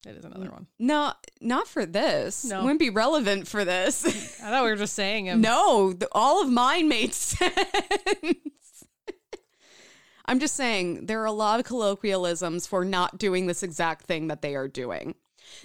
That 0.03 0.15
is 0.15 0.23
another 0.23 0.51
one. 0.51 0.67
no, 0.77 1.13
not 1.41 1.67
for 1.67 1.83
this. 1.87 2.45
No. 2.45 2.61
Wouldn't 2.61 2.79
be 2.79 2.91
relevant 2.91 3.47
for 3.47 3.65
this. 3.65 4.05
I 4.43 4.51
thought 4.51 4.63
we 4.65 4.69
were 4.69 4.75
just 4.75 4.93
saying 4.93 5.25
him. 5.25 5.41
No, 5.41 5.93
th- 5.93 6.09
all 6.11 6.43
of 6.43 6.49
mine 6.51 6.87
made 6.89 7.13
sense. 7.15 7.55
I'm 10.25 10.39
just 10.39 10.55
saying 10.55 11.07
there 11.07 11.21
are 11.21 11.25
a 11.25 11.31
lot 11.31 11.59
of 11.59 11.65
colloquialisms 11.65 12.67
for 12.67 12.85
not 12.85 13.17
doing 13.17 13.47
this 13.47 13.63
exact 13.63 14.05
thing 14.05 14.27
that 14.27 14.43
they 14.43 14.55
are 14.55 14.67
doing. 14.67 15.15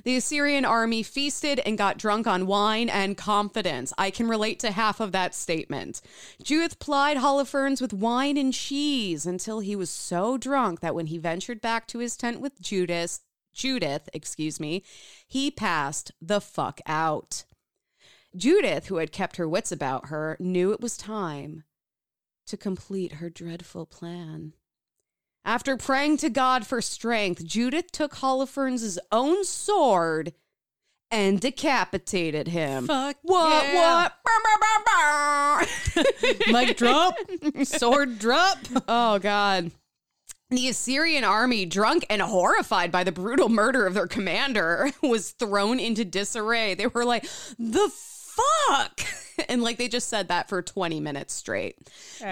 The 0.04 0.16
Assyrian 0.16 0.64
army 0.64 1.02
feasted 1.02 1.60
and 1.60 1.78
got 1.78 1.98
drunk 1.98 2.26
on 2.26 2.46
wine 2.46 2.88
and 2.88 3.16
confidence. 3.16 3.92
I 3.98 4.10
can 4.10 4.28
relate 4.28 4.58
to 4.60 4.70
half 4.70 5.00
of 5.00 5.12
that 5.12 5.34
statement. 5.34 6.00
Judith 6.42 6.78
plied 6.78 7.18
Holofernes 7.18 7.80
with 7.80 7.92
wine 7.92 8.36
and 8.36 8.52
cheese 8.52 9.26
until 9.26 9.60
he 9.60 9.76
was 9.76 9.90
so 9.90 10.38
drunk 10.38 10.80
that 10.80 10.94
when 10.94 11.06
he 11.06 11.18
ventured 11.18 11.60
back 11.60 11.86
to 11.88 11.98
his 11.98 12.16
tent 12.16 12.40
with 12.40 12.60
Judas, 12.60 13.20
Judith, 13.52 14.08
excuse 14.12 14.60
me, 14.60 14.84
he 15.26 15.50
passed 15.50 16.12
the 16.20 16.40
fuck 16.40 16.80
out. 16.86 17.44
Judith, 18.36 18.86
who 18.86 18.96
had 18.96 19.10
kept 19.10 19.36
her 19.36 19.48
wits 19.48 19.72
about 19.72 20.08
her, 20.08 20.36
knew 20.38 20.72
it 20.72 20.80
was 20.80 20.96
time 20.96 21.64
to 22.46 22.56
complete 22.56 23.14
her 23.14 23.28
dreadful 23.28 23.84
plan. 23.84 24.54
After 25.48 25.78
praying 25.78 26.18
to 26.18 26.28
God 26.28 26.66
for 26.66 26.82
strength, 26.82 27.42
Judith 27.42 27.90
took 27.90 28.16
Holofernes' 28.16 28.98
own 29.10 29.46
sword 29.46 30.34
and 31.10 31.40
decapitated 31.40 32.48
him. 32.48 32.86
Fuck 32.86 33.16
What? 33.22 33.64
yeah. 33.64 34.10
What? 34.10 34.12
Mic 36.48 36.76
drop, 36.76 37.14
sword 37.62 38.18
drop. 38.18 38.58
oh, 38.88 39.18
God. 39.18 39.70
The 40.50 40.68
Assyrian 40.68 41.24
army, 41.24 41.64
drunk 41.64 42.04
and 42.10 42.20
horrified 42.20 42.92
by 42.92 43.02
the 43.02 43.10
brutal 43.12 43.48
murder 43.48 43.86
of 43.86 43.94
their 43.94 44.06
commander, 44.06 44.90
was 45.02 45.30
thrown 45.30 45.80
into 45.80 46.04
disarray. 46.04 46.74
They 46.74 46.88
were 46.88 47.06
like, 47.06 47.26
the 47.58 47.90
fuck? 48.38 49.00
And 49.48 49.62
like 49.62 49.78
they 49.78 49.88
just 49.88 50.08
said 50.08 50.28
that 50.28 50.48
for 50.48 50.62
20 50.62 50.98
minutes 50.98 51.32
straight. 51.32 51.76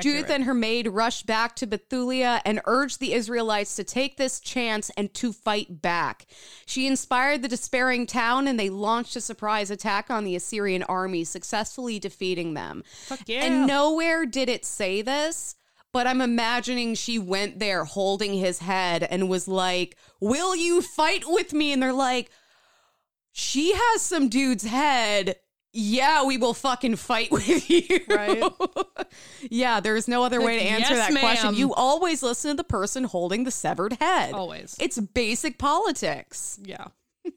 Judith 0.00 0.28
and 0.28 0.42
her 0.44 0.54
maid 0.54 0.88
rushed 0.88 1.24
back 1.24 1.54
to 1.56 1.66
Bethulia 1.66 2.40
and 2.44 2.60
urged 2.64 2.98
the 2.98 3.12
Israelites 3.12 3.76
to 3.76 3.84
take 3.84 4.16
this 4.16 4.40
chance 4.40 4.90
and 4.96 5.14
to 5.14 5.32
fight 5.32 5.80
back. 5.80 6.26
She 6.66 6.86
inspired 6.86 7.42
the 7.42 7.48
despairing 7.48 8.06
town 8.06 8.48
and 8.48 8.58
they 8.58 8.70
launched 8.70 9.14
a 9.14 9.20
surprise 9.20 9.70
attack 9.70 10.10
on 10.10 10.24
the 10.24 10.34
Assyrian 10.34 10.82
army, 10.82 11.22
successfully 11.22 11.98
defeating 11.98 12.54
them. 12.54 12.82
Yeah. 13.26 13.44
And 13.44 13.68
nowhere 13.68 14.26
did 14.26 14.48
it 14.48 14.64
say 14.64 15.00
this, 15.00 15.54
but 15.92 16.06
I'm 16.06 16.20
imagining 16.20 16.94
she 16.94 17.18
went 17.18 17.58
there 17.58 17.84
holding 17.84 18.34
his 18.34 18.58
head 18.58 19.04
and 19.04 19.28
was 19.28 19.46
like, 19.46 19.96
Will 20.20 20.56
you 20.56 20.82
fight 20.82 21.22
with 21.26 21.52
me? 21.52 21.72
And 21.72 21.82
they're 21.82 21.92
like, 21.92 22.30
She 23.32 23.72
has 23.74 24.02
some 24.02 24.28
dude's 24.28 24.64
head. 24.64 25.36
Yeah, 25.78 26.24
we 26.24 26.38
will 26.38 26.54
fucking 26.54 26.96
fight 26.96 27.30
with 27.30 27.68
you. 27.68 28.00
Right. 28.08 28.42
yeah, 29.50 29.80
there's 29.80 30.08
no 30.08 30.24
other 30.24 30.40
way 30.40 30.58
to 30.58 30.64
answer 30.64 30.94
yes, 30.94 31.12
that 31.12 31.20
question. 31.20 31.54
You 31.54 31.74
always 31.74 32.22
listen 32.22 32.52
to 32.52 32.56
the 32.56 32.64
person 32.64 33.04
holding 33.04 33.44
the 33.44 33.50
severed 33.50 33.92
head. 33.94 34.32
Always. 34.32 34.74
It's 34.80 34.98
basic 34.98 35.58
politics. 35.58 36.58
Yeah. 36.62 36.86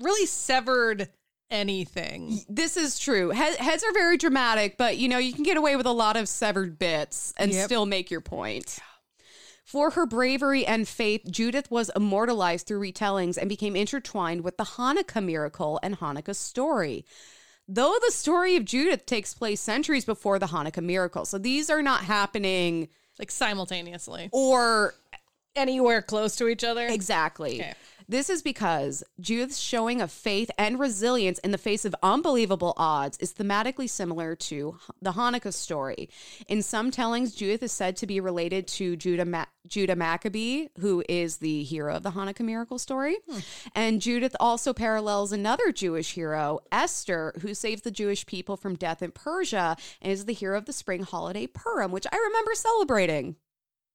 really 0.00 0.26
severed 0.26 1.08
anything. 1.48 2.40
This 2.48 2.76
is 2.76 2.98
true. 2.98 3.30
He- 3.30 3.38
heads 3.38 3.84
are 3.84 3.92
very 3.92 4.16
dramatic, 4.16 4.76
but 4.76 4.96
you 4.96 5.08
know, 5.08 5.18
you 5.18 5.32
can 5.32 5.44
get 5.44 5.56
away 5.56 5.76
with 5.76 5.86
a 5.86 5.92
lot 5.92 6.16
of 6.16 6.28
severed 6.28 6.80
bits 6.80 7.32
and 7.36 7.52
Yep. 7.52 7.64
still 7.66 7.86
make 7.86 8.10
your 8.10 8.20
point. 8.20 8.80
For 9.64 9.90
her 9.90 10.06
bravery 10.06 10.66
and 10.66 10.86
faith, 10.86 11.22
Judith 11.30 11.70
was 11.70 11.90
immortalized 11.94 12.66
through 12.66 12.80
retellings 12.80 13.36
and 13.36 13.48
became 13.48 13.76
intertwined 13.76 14.42
with 14.42 14.56
the 14.56 14.64
Hanukkah 14.64 15.24
miracle 15.24 15.78
and 15.82 15.98
Hanukkah 15.98 16.36
story. 16.36 17.04
Though 17.68 17.96
the 18.04 18.12
story 18.12 18.56
of 18.56 18.64
Judith 18.64 19.06
takes 19.06 19.34
place 19.34 19.60
centuries 19.60 20.04
before 20.04 20.38
the 20.38 20.46
Hanukkah 20.46 20.84
miracle. 20.84 21.24
So 21.24 21.36
these 21.38 21.68
are 21.68 21.82
not 21.82 22.04
happening 22.04 22.88
Like 23.18 23.30
simultaneously. 23.30 24.28
or 24.32 24.94
Anywhere 25.56 26.02
close 26.02 26.36
to 26.36 26.48
each 26.48 26.62
other. 26.64 26.86
Exactly. 26.86 27.60
Okay. 27.60 27.74
This 28.08 28.30
is 28.30 28.40
because 28.40 29.02
Judith's 29.18 29.58
showing 29.58 30.00
of 30.00 30.12
faith 30.12 30.48
and 30.56 30.78
resilience 30.78 31.40
in 31.40 31.50
the 31.50 31.58
face 31.58 31.84
of 31.84 31.94
unbelievable 32.02 32.72
odds 32.76 33.18
is 33.18 33.34
thematically 33.34 33.90
similar 33.90 34.36
to 34.36 34.78
the 35.02 35.12
Hanukkah 35.12 35.52
story. 35.52 36.08
In 36.46 36.62
some 36.62 36.92
tellings, 36.92 37.34
Judith 37.34 37.64
is 37.64 37.72
said 37.72 37.96
to 37.96 38.06
be 38.06 38.20
related 38.20 38.68
to 38.68 38.94
Judah, 38.94 39.24
Ma- 39.24 39.46
Judah 39.66 39.96
Maccabee, 39.96 40.68
who 40.78 41.02
is 41.08 41.38
the 41.38 41.64
hero 41.64 41.96
of 41.96 42.04
the 42.04 42.12
Hanukkah 42.12 42.44
miracle 42.44 42.78
story. 42.78 43.16
Hmm. 43.28 43.38
And 43.74 44.00
Judith 44.00 44.36
also 44.38 44.72
parallels 44.72 45.32
another 45.32 45.72
Jewish 45.72 46.14
hero, 46.14 46.60
Esther, 46.70 47.34
who 47.40 47.54
saved 47.54 47.82
the 47.82 47.90
Jewish 47.90 48.24
people 48.24 48.56
from 48.56 48.76
death 48.76 49.02
in 49.02 49.10
Persia 49.10 49.76
and 50.00 50.12
is 50.12 50.26
the 50.26 50.32
hero 50.32 50.56
of 50.56 50.66
the 50.66 50.72
spring 50.72 51.02
holiday 51.02 51.48
Purim, 51.48 51.90
which 51.90 52.06
I 52.12 52.16
remember 52.16 52.54
celebrating. 52.54 53.34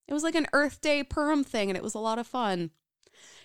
It 0.07 0.13
was 0.13 0.23
like 0.23 0.35
an 0.35 0.47
Earth 0.51 0.81
Day 0.81 1.03
Purim 1.03 1.45
thing, 1.45 1.69
and 1.69 1.77
it 1.77 1.83
was 1.83 1.93
a 1.93 1.99
lot 1.99 2.19
of 2.19 2.27
fun. 2.27 2.71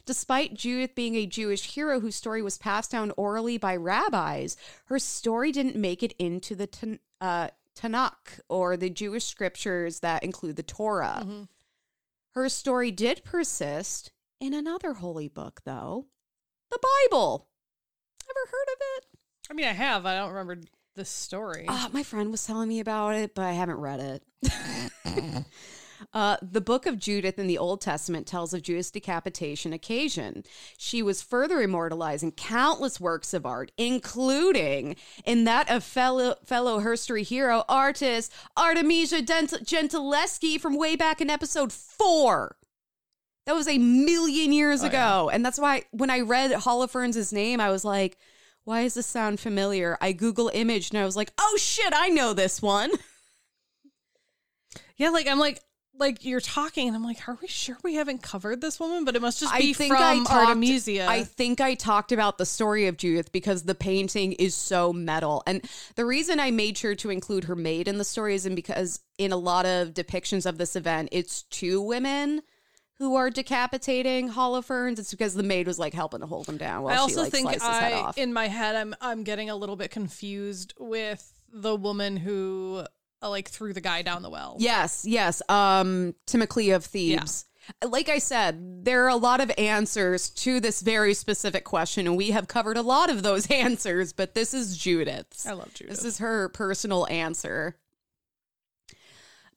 Despite 0.06 0.54
Judith 0.54 0.94
being 0.94 1.16
a 1.16 1.26
Jewish 1.26 1.74
hero 1.74 1.98
whose 1.98 2.14
story 2.14 2.40
was 2.40 2.58
passed 2.58 2.92
down 2.92 3.12
orally 3.16 3.58
by 3.58 3.74
rabbis, 3.74 4.56
her 4.86 5.00
story 5.00 5.50
didn't 5.50 5.76
make 5.76 6.02
it 6.02 6.14
into 6.18 6.54
the 6.54 6.98
uh, 7.20 7.48
Tanakh 7.76 8.40
or 8.48 8.76
the 8.76 8.88
Jewish 8.88 9.24
scriptures 9.24 10.00
that 10.00 10.22
include 10.22 10.56
the 10.56 10.62
Torah. 10.62 11.26
Her 12.30 12.48
story 12.48 12.92
did 12.92 13.24
persist 13.24 14.12
in 14.40 14.54
another 14.54 14.94
holy 14.94 15.28
book, 15.28 15.62
though 15.64 16.06
the 16.70 16.78
Bible. 17.10 17.48
Ever 18.28 18.50
heard 18.50 18.68
of 18.72 18.78
it? 18.96 19.04
I 19.50 19.54
mean, 19.54 19.66
I 19.66 19.72
have. 19.72 20.06
I 20.06 20.16
don't 20.16 20.30
remember 20.30 20.58
the 20.94 21.04
story. 21.04 21.66
Uh, 21.68 21.88
my 21.92 22.02
friend 22.02 22.30
was 22.30 22.44
telling 22.44 22.68
me 22.68 22.80
about 22.80 23.14
it, 23.14 23.34
but 23.34 23.44
I 23.44 23.52
haven't 23.52 23.78
read 23.78 24.00
it. 24.00 25.44
Uh, 26.12 26.36
the 26.42 26.60
book 26.60 26.86
of 26.86 26.98
Judith 26.98 27.38
in 27.38 27.46
the 27.46 27.58
Old 27.58 27.80
Testament 27.80 28.26
tells 28.26 28.52
of 28.54 28.62
Judith's 28.62 28.90
decapitation 28.90 29.72
occasion. 29.72 30.44
She 30.78 31.02
was 31.02 31.22
further 31.22 31.60
immortalized 31.60 32.22
in 32.22 32.32
countless 32.32 33.00
works 33.00 33.32
of 33.34 33.46
art, 33.46 33.72
including 33.76 34.96
in 35.24 35.44
that 35.44 35.70
of 35.70 35.84
fellow, 35.84 36.36
fellow 36.44 36.80
herstory 36.80 37.22
hero 37.22 37.64
artist 37.68 38.32
Artemisia 38.56 39.22
Gentileschi 39.22 40.60
from 40.60 40.76
way 40.76 40.96
back 40.96 41.20
in 41.20 41.30
episode 41.30 41.72
four. 41.72 42.56
That 43.46 43.54
was 43.54 43.68
a 43.68 43.78
million 43.78 44.52
years 44.52 44.82
Oh, 44.82 44.86
ago. 44.88 45.30
And 45.32 45.44
that's 45.44 45.58
why 45.58 45.84
when 45.92 46.10
I 46.10 46.20
read 46.20 46.50
Holofernes' 46.50 47.32
name, 47.32 47.60
I 47.60 47.70
was 47.70 47.84
like, 47.84 48.18
why 48.64 48.82
does 48.82 48.94
this 48.94 49.06
sound 49.06 49.38
familiar? 49.38 49.96
I 50.00 50.10
Google 50.10 50.50
image 50.52 50.90
and 50.90 50.98
I 50.98 51.04
was 51.04 51.14
like, 51.16 51.30
oh 51.38 51.56
shit, 51.60 51.92
I 51.94 52.08
know 52.08 52.32
this 52.32 52.60
one. 52.60 52.90
yeah, 54.96 55.10
like 55.10 55.28
I'm 55.28 55.38
like 55.38 55.60
like 55.98 56.24
you're 56.24 56.40
talking, 56.40 56.88
and 56.88 56.96
I'm 56.96 57.04
like, 57.04 57.28
are 57.28 57.38
we 57.40 57.48
sure 57.48 57.76
we 57.82 57.94
haven't 57.94 58.22
covered 58.22 58.60
this 58.60 58.78
woman? 58.78 59.04
But 59.04 59.16
it 59.16 59.22
must 59.22 59.40
just 59.40 59.56
be 59.56 59.72
from 59.72 59.88
talked- 59.88 60.30
Artemisia. 60.30 61.06
I 61.08 61.24
think 61.24 61.60
I 61.60 61.74
talked 61.74 62.12
about 62.12 62.38
the 62.38 62.46
story 62.46 62.86
of 62.86 62.96
Judith 62.96 63.32
because 63.32 63.62
the 63.64 63.74
painting 63.74 64.32
is 64.32 64.54
so 64.54 64.92
metal. 64.92 65.42
And 65.46 65.62
the 65.94 66.04
reason 66.04 66.40
I 66.40 66.50
made 66.50 66.78
sure 66.78 66.94
to 66.96 67.10
include 67.10 67.44
her 67.44 67.56
maid 67.56 67.88
in 67.88 67.98
the 67.98 68.04
story 68.04 68.34
is 68.34 68.46
because 68.46 69.00
in 69.18 69.32
a 69.32 69.36
lot 69.36 69.66
of 69.66 69.94
depictions 69.94 70.46
of 70.46 70.58
this 70.58 70.76
event, 70.76 71.08
it's 71.12 71.42
two 71.44 71.80
women 71.80 72.42
who 72.98 73.16
are 73.16 73.30
decapitating 73.30 74.30
Holofernes. 74.30 74.98
It's 74.98 75.10
because 75.10 75.34
the 75.34 75.42
maid 75.42 75.66
was 75.66 75.78
like 75.78 75.94
helping 75.94 76.20
to 76.20 76.26
hold 76.26 76.48
him 76.48 76.56
down 76.56 76.82
while 76.82 76.94
I 76.94 76.98
also 76.98 77.16
she 77.16 77.20
like 77.22 77.32
think 77.32 77.48
slices 77.48 77.62
his 77.62 77.78
head 77.78 77.92
I, 77.92 78.00
off. 78.00 78.18
in 78.18 78.32
my 78.32 78.48
head, 78.48 78.76
I'm 78.76 78.94
I'm 79.00 79.22
getting 79.22 79.50
a 79.50 79.56
little 79.56 79.76
bit 79.76 79.90
confused 79.90 80.74
with 80.78 81.32
the 81.52 81.76
woman 81.76 82.16
who 82.16 82.84
uh, 83.26 83.30
like 83.30 83.48
threw 83.48 83.72
the 83.72 83.80
guy 83.80 84.02
down 84.02 84.22
the 84.22 84.30
well. 84.30 84.56
Yes, 84.58 85.04
yes. 85.06 85.42
Um, 85.48 86.14
Timoclea 86.26 86.76
of 86.76 86.84
Thebes. 86.84 87.44
Like 87.84 88.08
I 88.08 88.18
said, 88.18 88.84
there 88.84 89.04
are 89.04 89.08
a 89.08 89.16
lot 89.16 89.40
of 89.40 89.50
answers 89.58 90.30
to 90.30 90.60
this 90.60 90.80
very 90.82 91.14
specific 91.14 91.64
question, 91.64 92.06
and 92.06 92.16
we 92.16 92.30
have 92.30 92.46
covered 92.46 92.76
a 92.76 92.82
lot 92.82 93.10
of 93.10 93.24
those 93.24 93.46
answers, 93.50 94.12
but 94.12 94.34
this 94.34 94.54
is 94.54 94.76
Judith's. 94.76 95.46
I 95.46 95.52
love 95.52 95.74
Judith. 95.74 95.96
This 95.96 96.04
is 96.04 96.18
her 96.18 96.48
personal 96.50 97.08
answer. 97.08 97.76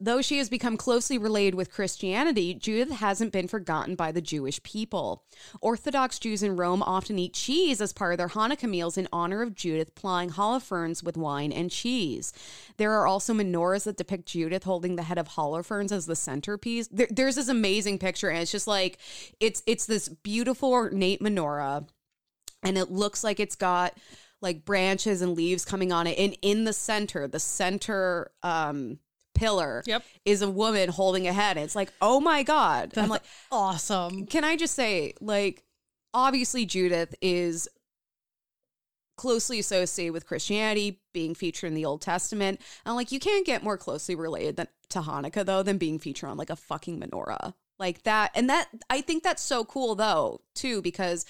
Though 0.02 0.22
she 0.22 0.38
has 0.38 0.50
become 0.50 0.78
closely 0.78 1.18
related 1.18 1.56
with 1.56 1.74
Christianity, 1.74 2.54
Judith 2.54 2.90
hasn't 2.90 3.34
been 3.34 3.50
forgotten 3.50 3.96
by 3.96 4.14
the 4.14 4.22
Jewish 4.22 4.64
people. 4.64 5.26
Orthodox 5.60 6.20
Jews 6.20 6.42
in 6.42 6.56
Rome 6.56 6.82
often 6.82 7.20
eat 7.20 7.34
cheese 7.34 7.82
as 7.82 7.92
part 7.92 8.14
of 8.14 8.18
their 8.18 8.30
Hanukkah 8.30 8.70
meals 8.70 8.98
in 8.98 9.10
honor 9.12 9.42
of 9.42 9.56
Judith 9.56 9.96
plying 9.96 10.30
Holofernes 10.30 11.04
with 11.04 11.18
wine 11.18 11.52
and 11.52 11.70
cheese. 11.70 12.32
There 12.78 12.94
are 12.94 13.08
also 13.08 13.34
menorahs 13.34 13.84
that 13.84 13.98
depict 13.98 14.28
Judith 14.28 14.64
holding 14.64 14.96
the 14.96 15.04
head 15.04 15.18
of 15.18 15.30
Holofernes 15.30 15.92
as 15.92 16.06
the 16.06 16.16
centerpiece. 16.16 16.88
There, 16.88 17.08
there's 17.10 17.36
this 17.36 17.50
amazing 17.50 18.00
picture, 18.00 18.30
and 18.30 18.40
it's 18.40 18.52
just 18.52 18.68
like 18.68 19.00
it's 19.42 19.62
it's 19.68 19.86
this 19.86 20.08
beautiful 20.08 20.72
ornate 20.72 21.22
menorah 21.22 21.88
and 22.64 22.78
it 22.78 22.92
looks 22.92 23.24
like 23.24 23.40
it's 23.40 23.56
got 23.56 23.98
like 24.42 24.66
branches 24.66 25.22
and 25.22 25.36
leaves 25.36 25.66
coming 25.66 25.92
on 25.92 26.08
it 26.08 26.18
and 26.18 26.38
in 26.42 26.64
the 26.64 26.74
center 26.74 27.28
the 27.28 27.40
center 27.40 28.32
um 28.44 29.00
pillar 29.40 29.84
Yep. 29.86 30.04
is 30.26 30.42
a 30.42 30.50
woman 30.50 30.90
holding 30.90 31.28
a 31.28 31.34
head 31.34 31.58
it's 31.58 31.76
like 31.76 31.92
oh 32.02 32.20
my 32.20 32.44
god 32.44 32.92
i'm 32.98 33.10
like 33.10 33.24
awesome. 33.52 34.26
can 34.26 34.44
i 34.44 34.56
just 34.56 34.76
say 34.76 35.14
like 35.22 35.64
obviously 36.14 36.66
judith 36.66 37.16
is 37.22 37.68
closely 39.18 39.60
associated 39.60 40.14
with 40.14 40.26
christianity 40.26 41.02
being 41.14 41.36
featured 41.36 41.68
in 41.70 41.74
the 41.74 41.86
old 41.86 42.02
testament 42.02 42.62
and 42.86 42.96
like 42.96 43.12
you 43.12 43.20
can't 43.20 43.46
get 43.46 43.64
more 43.64 43.78
closely 43.78 44.16
related 44.16 44.56
than, 44.56 44.68
to 44.90 45.00
hanukkah 45.02 45.46
though 45.46 45.64
than 45.64 45.78
being 45.78 46.00
featured 46.00 46.30
on 46.30 46.38
like 46.38 46.50
a 46.50 46.56
fucking 46.56 47.00
menorah 47.00 47.54
like 47.78 48.04
that 48.04 48.32
and 48.36 48.50
that 48.50 48.68
i 48.90 49.02
think 49.02 49.24
that's 49.24 49.44
so 49.44 49.66
cool 49.66 49.94
though 49.96 50.40
too 50.56 50.82
because 50.82 51.26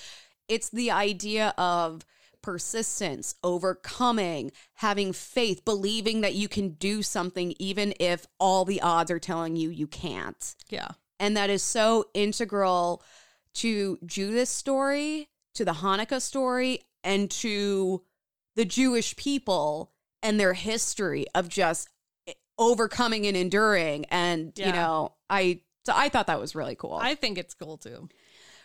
it's 0.48 0.70
the 0.70 0.92
idea 0.92 1.54
of 1.58 2.06
persistence, 2.42 3.36
overcoming, 3.44 4.52
having 4.76 5.14
faith, 5.14 5.66
believing 5.66 6.22
that 6.22 6.36
you 6.36 6.48
can 6.48 6.70
do 6.70 7.02
something 7.02 7.54
even 7.60 7.94
if 8.00 8.26
all 8.40 8.66
the 8.66 8.82
odds 8.82 9.12
are 9.12 9.20
telling 9.20 9.56
you 9.56 9.70
you 9.70 9.88
can't. 9.88 10.56
Yeah. 10.70 10.90
And 11.20 11.36
that 11.36 11.50
is 11.50 11.64
so 11.64 12.06
integral 12.14 13.04
to 13.56 13.98
Judith's 14.06 14.52
story, 14.52 15.30
to 15.56 15.66
the 15.66 15.74
Hanukkah 15.74 16.22
story, 16.22 16.82
and 17.04 17.30
to 17.32 18.04
the 18.56 18.66
Jewish 18.66 19.16
people 19.16 19.92
and 20.22 20.40
their 20.40 20.54
history 20.54 21.26
of 21.36 21.50
just 21.50 21.90
eh, 22.28 22.34
overcoming 22.58 23.26
and 23.26 23.36
enduring. 23.36 24.06
And, 24.06 24.54
you 24.58 24.72
know, 24.72 25.14
I 25.30 25.62
so 25.86 25.94
I 25.96 26.10
thought 26.10 26.28
that 26.28 26.40
was 26.40 26.56
really 26.56 26.76
cool. 26.76 27.00
I 27.02 27.16
think 27.16 27.38
it's 27.38 27.54
cool 27.54 27.78
too. 27.78 28.10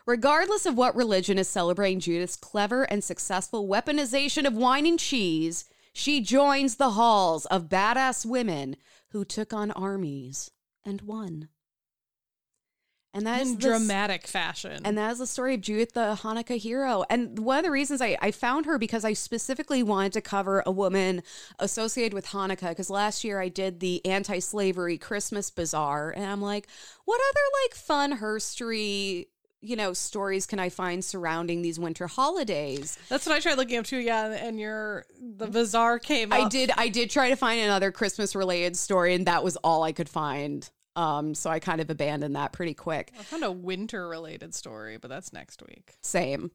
Regardless 0.07 0.67
of 0.67 0.77
what 0.77 0.95
religion 0.95 1.39
is 1.39 1.49
celebrating 1.49 2.01
Judith's 2.01 2.37
clever 2.37 2.83
and 2.85 3.03
successful 3.03 3.67
weaponization 3.67 4.47
of 4.47 4.55
wine 4.55 4.87
and 4.87 4.99
cheese, 4.99 5.65
she 5.95 6.21
joins 6.21 6.77
the 6.77 6.91
halls 6.91 7.47
of 7.47 7.69
badass 7.69 8.27
women 8.27 8.77
who 9.11 9.25
took 9.25 9.53
on 9.55 9.71
armies 9.71 10.51
and 10.85 11.01
won. 11.03 11.49
And 13.17 13.25
that 13.29 13.43
is 13.43 13.51
In 13.51 13.55
the- 13.55 13.61
dramatic 13.61 14.27
fashion. 14.27 14.83
and 14.85 14.99
that 14.99 15.13
is 15.13 15.19
the 15.21 15.27
story 15.29 15.55
of 15.55 15.61
Judith, 15.61 15.93
the 15.93 16.19
Hanukkah 16.21 16.59
hero. 16.59 17.05
And 17.09 17.39
one 17.39 17.59
of 17.59 17.65
the 17.65 17.71
reasons 17.71 18.03
I, 18.03 18.19
I 18.21 18.33
found 18.33 18.67
her 18.67 18.77
because 18.77 19.05
I 19.05 19.13
specifically 19.13 19.85
wanted 19.85 20.13
to 20.15 20.21
cover 20.21 20.65
a 20.67 20.73
woman 20.73 21.23
associated 21.61 22.13
with 22.13 22.27
Hanukkah. 22.27 22.71
Because 22.71 22.91
last 22.91 23.23
year 23.23 23.41
I 23.41 23.49
did 23.49 23.79
the 23.79 24.05
anti 24.05 24.41
slavery 24.41 24.99
Christmas 24.99 25.49
bazaar. 25.49 26.11
And 26.11 26.27
I'm 26.27 26.43
like, 26.43 26.67
what 27.05 27.21
other 27.31 27.41
like 27.63 27.77
fun 27.77 28.19
herstory, 28.19 29.29
you 29.65 29.77
know, 29.77 29.93
stories 29.93 30.47
can 30.47 30.59
I 30.59 30.69
find 30.69 31.05
surrounding 31.05 31.63
these 31.63 31.79
winter 31.79 32.07
holidays? 32.07 32.99
That's 33.09 33.27
what 33.27 33.35
I 33.35 33.41
tried 33.41 33.57
looking 33.57 33.79
up 33.79 33.87
too. 33.87 33.99
Yeah, 33.99 34.27
and 34.27 34.61
your 34.61 35.07
the 35.21 35.47
bazaar 35.47 35.99
came. 35.99 36.33
I 36.33 36.49
did 36.49 36.71
I 36.77 36.89
did 36.89 37.11
try 37.11 37.31
to 37.31 37.37
find 37.37 37.61
another 37.61 37.91
Christmas 37.91 38.37
related 38.37 38.77
story, 38.77 39.15
and 39.15 39.27
that 39.27 39.43
was 39.43 39.57
all 39.57 39.83
I 39.83 39.93
could 39.93 40.09
find. 40.09 40.69
Um, 40.97 41.35
so 41.35 41.51
I 41.51 41.59
kind 41.59 41.81
of 41.81 41.91
abandoned 41.91 42.37
that 42.37 42.53
pretty 42.53 42.75
quick. 42.75 43.13
I 43.19 43.23
found 43.23 43.43
a 43.43 43.51
winter 43.51 44.07
related 44.09 44.55
story, 44.55 44.97
but 44.97 45.09
that's 45.09 45.33
next 45.33 45.63
week. 45.67 45.95
Same. 46.03 46.53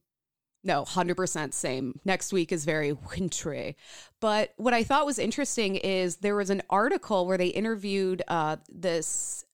No, 0.63 0.83
100% 0.83 1.53
same. 1.53 1.99
Next 2.03 2.33
week 2.33 2.51
is 2.51 2.65
very 2.65 2.91
wintry. 3.11 3.75
But 4.19 4.53
what 4.57 4.73
I 4.73 4.83
thought 4.83 5.05
was 5.05 5.19
interesting 5.19 5.75
is 5.75 6.17
there 6.17 6.35
was 6.35 6.49
an 6.49 6.61
article 6.69 7.25
where 7.25 7.37
they 7.37 7.47
interviewed 7.47 8.21
uh, 8.27 8.57
this, 8.69 9.45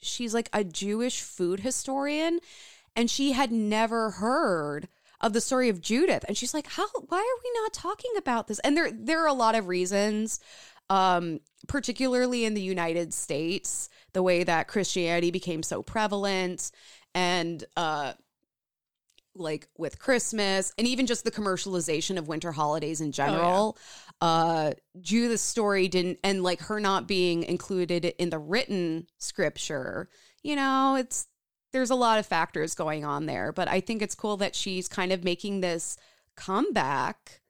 she's 0.00 0.34
like 0.34 0.48
a 0.52 0.64
Jewish 0.64 1.22
food 1.22 1.60
historian, 1.60 2.40
and 2.98 3.08
she 3.08 3.30
had 3.30 3.52
never 3.52 4.10
heard 4.10 4.88
of 5.20 5.32
the 5.32 5.40
story 5.40 5.68
of 5.68 5.80
Judith. 5.80 6.24
And 6.26 6.36
she's 6.36 6.52
like, 6.52 6.66
How, 6.66 6.86
why 7.06 7.18
are 7.18 7.42
we 7.44 7.60
not 7.62 7.72
talking 7.72 8.10
about 8.18 8.48
this? 8.48 8.58
And 8.58 8.76
there, 8.76 8.90
there 8.90 9.22
are 9.22 9.28
a 9.28 9.32
lot 9.32 9.54
of 9.54 9.68
reasons, 9.68 10.40
um, 10.90 11.38
particularly 11.68 12.44
in 12.44 12.54
the 12.54 12.60
United 12.60 13.14
States, 13.14 13.88
the 14.14 14.22
way 14.22 14.42
that 14.42 14.66
Christianity 14.66 15.30
became 15.30 15.62
so 15.62 15.80
prevalent 15.80 16.72
and, 17.14 17.62
uh, 17.76 18.14
like 19.36 19.68
with 19.78 20.00
Christmas 20.00 20.74
and 20.76 20.88
even 20.88 21.06
just 21.06 21.22
the 21.22 21.30
commercialization 21.30 22.18
of 22.18 22.26
winter 22.26 22.50
holidays 22.50 23.00
in 23.00 23.12
general. 23.12 23.78
Uh 24.20 24.72
Judith's 25.00 25.44
story 25.44 25.86
didn't 25.86 26.18
and 26.24 26.42
like 26.42 26.60
her 26.62 26.80
not 26.80 27.06
being 27.06 27.44
included 27.44 28.04
in 28.04 28.30
the 28.30 28.38
written 28.40 29.06
scripture, 29.18 30.08
you 30.42 30.56
know, 30.56 30.96
it's 30.96 31.28
there's 31.72 31.90
a 31.90 31.94
lot 31.94 32.18
of 32.18 32.26
factors 32.26 32.74
going 32.74 33.04
on 33.04 33.26
there, 33.26 33.52
but 33.52 33.68
I 33.68 33.80
think 33.80 34.02
it's 34.02 34.14
cool 34.14 34.36
that 34.38 34.54
she's 34.54 34.88
kind 34.88 35.12
of 35.12 35.24
making 35.24 35.60
this 35.60 35.96
comeback 36.36 37.40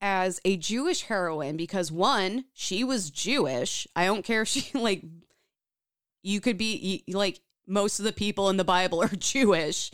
as 0.00 0.40
a 0.44 0.56
Jewish 0.56 1.02
heroine 1.02 1.56
because 1.56 1.92
one, 1.92 2.44
she 2.52 2.82
was 2.84 3.10
Jewish. 3.10 3.86
I 3.94 4.04
don't 4.04 4.24
care 4.24 4.42
if 4.42 4.48
she 4.48 4.76
like 4.78 5.02
you 6.22 6.40
could 6.40 6.58
be 6.58 7.04
like 7.08 7.40
most 7.66 7.98
of 7.98 8.04
the 8.04 8.12
people 8.12 8.50
in 8.50 8.56
the 8.56 8.64
Bible 8.64 9.02
are 9.02 9.08
Jewish, 9.16 9.90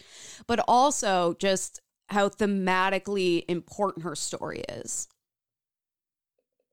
but 0.46 0.61
also 0.66 1.35
just 1.38 1.81
how 2.09 2.29
thematically 2.29 3.44
important 3.48 4.05
her 4.05 4.16
story 4.16 4.64
is. 4.68 5.09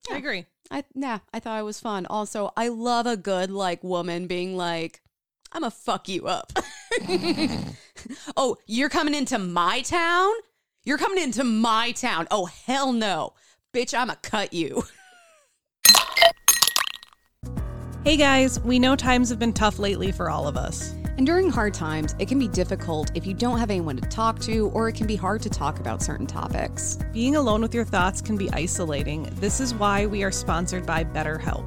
I 0.09 0.17
agree. 0.17 0.45
I 0.71 0.83
yeah, 0.93 1.19
I 1.33 1.39
thought 1.39 1.59
it 1.59 1.63
was 1.63 1.79
fun. 1.79 2.05
Also, 2.05 2.51
I 2.55 2.69
love 2.69 3.05
a 3.05 3.17
good 3.17 3.51
like 3.51 3.83
woman 3.83 4.27
being 4.27 4.55
like, 4.55 5.01
"I'm 5.55 5.61
gonna 5.61 5.71
fuck 5.71 6.09
you 6.09 6.27
up." 6.27 6.51
oh, 8.37 8.57
you're 8.67 8.89
coming 8.89 9.15
into 9.15 9.39
my 9.39 9.81
town? 9.81 10.33
You're 10.83 10.97
coming 10.97 11.23
into 11.23 11.43
my 11.43 11.93
town? 11.93 12.27
Oh 12.29 12.45
hell 12.45 12.91
no, 12.91 13.33
bitch! 13.73 13.97
I'm 13.97 14.07
gonna 14.07 14.19
cut 14.21 14.53
you. 14.53 14.83
Hey 18.05 18.17
guys, 18.17 18.59
we 18.59 18.77
know 18.77 18.95
times 18.95 19.29
have 19.29 19.39
been 19.39 19.51
tough 19.51 19.79
lately 19.79 20.11
for 20.11 20.29
all 20.29 20.47
of 20.47 20.57
us. 20.57 20.93
And 21.17 21.25
during 21.25 21.49
hard 21.49 21.73
times, 21.73 22.13
it 22.19 22.27
can 22.27 22.37
be 22.37 22.47
difficult 22.47 23.09
if 23.15 23.25
you 23.25 23.33
don't 23.33 23.57
have 23.57 23.71
anyone 23.71 23.97
to 23.97 24.07
talk 24.09 24.37
to, 24.41 24.69
or 24.75 24.87
it 24.87 24.93
can 24.93 25.07
be 25.07 25.15
hard 25.15 25.41
to 25.41 25.49
talk 25.49 25.79
about 25.79 26.03
certain 26.03 26.27
topics. 26.27 26.99
Being 27.13 27.35
alone 27.35 27.61
with 27.61 27.73
your 27.73 27.83
thoughts 27.83 28.21
can 28.21 28.37
be 28.37 28.47
isolating. 28.51 29.23
This 29.39 29.59
is 29.59 29.73
why 29.73 30.05
we 30.05 30.23
are 30.23 30.29
sponsored 30.29 30.85
by 30.85 31.03
BetterHelp. 31.03 31.65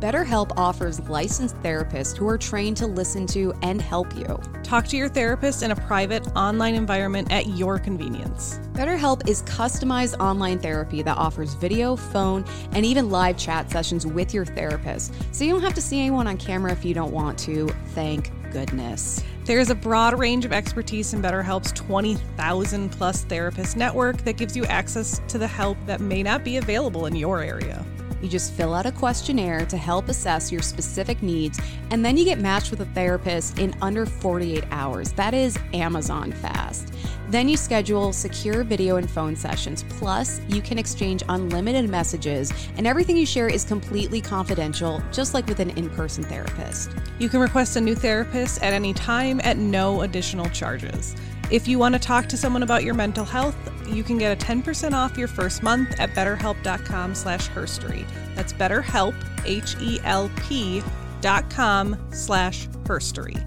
BetterHelp 0.00 0.52
offers 0.56 0.98
licensed 1.10 1.56
therapists 1.56 2.16
who 2.16 2.26
are 2.26 2.38
trained 2.38 2.78
to 2.78 2.86
listen 2.86 3.26
to 3.26 3.52
and 3.60 3.82
help 3.82 4.16
you. 4.16 4.40
Talk 4.62 4.88
to 4.88 4.96
your 4.96 5.10
therapist 5.10 5.62
in 5.62 5.72
a 5.72 5.76
private 5.76 6.26
online 6.34 6.74
environment 6.74 7.30
at 7.30 7.48
your 7.48 7.78
convenience. 7.78 8.60
BetterHelp 8.72 9.28
is 9.28 9.42
customized 9.42 10.18
online 10.18 10.58
therapy 10.58 11.02
that 11.02 11.18
offers 11.18 11.52
video, 11.52 11.96
phone, 11.96 12.46
and 12.72 12.86
even 12.86 13.10
live 13.10 13.36
chat 13.36 13.70
sessions 13.70 14.06
with 14.06 14.32
your 14.32 14.46
therapist. 14.46 15.12
So 15.34 15.44
you 15.44 15.52
don't 15.52 15.60
have 15.60 15.74
to 15.74 15.82
see 15.82 16.00
anyone 16.00 16.26
on 16.26 16.38
camera 16.38 16.72
if 16.72 16.82
you 16.82 16.94
don't 16.94 17.12
want 17.12 17.38
to. 17.40 17.68
Thank 17.88 18.30
goodness. 18.52 19.22
There 19.44 19.60
is 19.60 19.68
a 19.68 19.74
broad 19.74 20.18
range 20.18 20.46
of 20.46 20.52
expertise 20.54 21.12
in 21.12 21.20
BetterHelp's 21.20 21.72
20,000 21.72 22.90
plus 22.90 23.24
therapist 23.24 23.76
network 23.76 24.16
that 24.24 24.38
gives 24.38 24.56
you 24.56 24.64
access 24.64 25.20
to 25.28 25.36
the 25.36 25.46
help 25.46 25.76
that 25.84 26.00
may 26.00 26.22
not 26.22 26.42
be 26.42 26.56
available 26.56 27.04
in 27.04 27.14
your 27.14 27.42
area. 27.42 27.84
You 28.22 28.28
just 28.28 28.52
fill 28.52 28.74
out 28.74 28.86
a 28.86 28.92
questionnaire 28.92 29.64
to 29.66 29.76
help 29.76 30.08
assess 30.08 30.52
your 30.52 30.62
specific 30.62 31.22
needs, 31.22 31.60
and 31.90 32.04
then 32.04 32.16
you 32.16 32.24
get 32.24 32.38
matched 32.38 32.70
with 32.70 32.80
a 32.80 32.86
therapist 32.86 33.58
in 33.58 33.74
under 33.80 34.06
48 34.06 34.64
hours. 34.70 35.12
That 35.12 35.34
is 35.34 35.58
Amazon 35.72 36.32
fast. 36.32 36.92
Then 37.30 37.48
you 37.48 37.56
schedule 37.56 38.12
secure 38.12 38.64
video 38.64 38.96
and 38.96 39.08
phone 39.08 39.36
sessions. 39.36 39.84
Plus, 39.88 40.40
you 40.48 40.60
can 40.60 40.78
exchange 40.78 41.22
unlimited 41.28 41.88
messages, 41.88 42.52
and 42.76 42.86
everything 42.86 43.16
you 43.16 43.24
share 43.24 43.48
is 43.48 43.64
completely 43.64 44.20
confidential, 44.20 45.00
just 45.12 45.32
like 45.32 45.46
with 45.46 45.60
an 45.60 45.70
in 45.70 45.88
person 45.90 46.24
therapist. 46.24 46.90
You 47.20 47.28
can 47.28 47.40
request 47.40 47.76
a 47.76 47.80
new 47.80 47.94
therapist 47.94 48.60
at 48.62 48.72
any 48.72 48.92
time 48.92 49.40
at 49.44 49.56
no 49.56 50.02
additional 50.02 50.48
charges. 50.50 51.14
If 51.50 51.66
you 51.66 51.78
want 51.80 51.94
to 51.94 51.98
talk 51.98 52.26
to 52.28 52.36
someone 52.36 52.62
about 52.62 52.84
your 52.84 52.94
mental 52.94 53.24
health, 53.24 53.56
you 53.88 54.04
can 54.04 54.18
get 54.18 54.40
a 54.40 54.46
10% 54.46 54.92
off 54.92 55.18
your 55.18 55.26
first 55.26 55.62
month 55.64 55.98
at 55.98 56.10
betterhelp.com 56.10 57.14
slash 57.14 57.48
herstory. 57.50 58.06
That's 58.36 58.52
betterhelp, 58.52 59.14
H-E-L-P 59.44 60.82
dot 61.20 61.50
com 61.50 61.96
slash 62.12 62.68
herstory. 62.84 63.44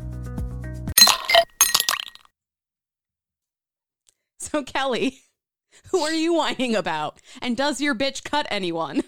So, 4.39 4.63
Kelly, 4.63 5.21
who 5.91 5.99
are 6.01 6.11
you 6.13 6.33
whining 6.33 6.75
about? 6.75 7.19
And 7.41 7.55
does 7.55 7.79
your 7.79 7.95
bitch 7.95 8.23
cut 8.23 8.45
anyone? 8.51 9.03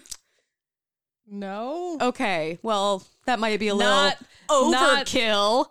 No. 1.28 1.98
Okay, 2.00 2.58
well, 2.62 3.04
that 3.26 3.38
might 3.38 3.60
be 3.60 3.68
a 3.68 3.74
Not- 3.74 4.16
little 4.48 4.72
overkill. 4.72 5.64
Da, 5.64 5.70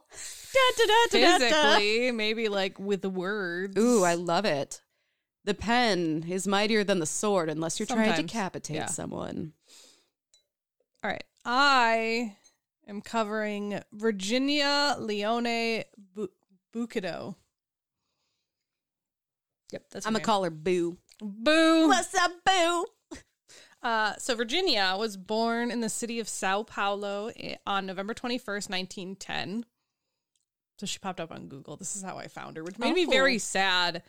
Physically, 1.10 2.12
maybe 2.12 2.50
like 2.50 2.80
with 2.80 3.02
the 3.02 3.10
words. 3.10 3.78
Ooh, 3.78 4.04
I 4.04 4.16
love 4.16 4.46
it. 4.46 4.82
The 5.44 5.54
pen 5.54 6.26
is 6.28 6.48
mightier 6.48 6.84
than 6.84 7.00
the 7.00 7.06
sword 7.06 7.50
unless 7.50 7.80
you're 7.80 7.86
trying 7.86 8.10
to 8.10 8.16
Sometimes, 8.16 8.32
decapitate 8.32 8.76
yeah. 8.78 8.86
someone. 8.88 9.54
All 11.04 11.12
right. 11.12 11.24
I 11.46 12.36
am 12.88 13.02
covering 13.02 13.80
Virginia 13.92 14.96
Leone 14.98 15.84
Bu- 16.16 16.30
Bucado. 16.74 17.36
Yep, 19.72 19.84
that's 19.92 20.06
I'm 20.08 20.14
gonna 20.14 20.24
call 20.24 20.44
her 20.44 20.50
Boo. 20.50 20.98
Boo. 21.22 21.88
What's 21.90 22.16
up, 22.16 22.32
Boo? 22.46 22.86
Uh, 23.84 24.16
so 24.18 24.34
Virginia 24.34 24.96
was 24.98 25.16
born 25.16 25.70
in 25.70 25.82
the 25.82 25.90
city 25.90 26.20
of 26.20 26.28
Sao 26.28 26.64
Paulo 26.64 27.32
on 27.68 27.86
November 27.86 28.16
21st, 28.16 28.68
1910. 28.70 29.66
So 30.78 30.86
she 30.86 31.00
popped 31.00 31.20
up 31.22 31.32
on 31.32 31.48
Google. 31.48 31.78
This 31.78 31.96
is 31.96 32.04
how 32.04 32.18
I 32.18 32.28
found 32.28 32.58
her, 32.58 32.64
which 32.64 32.78
made 32.78 32.92
Oh, 32.92 32.94
me 32.96 33.06
very 33.06 33.38
sad 33.38 34.04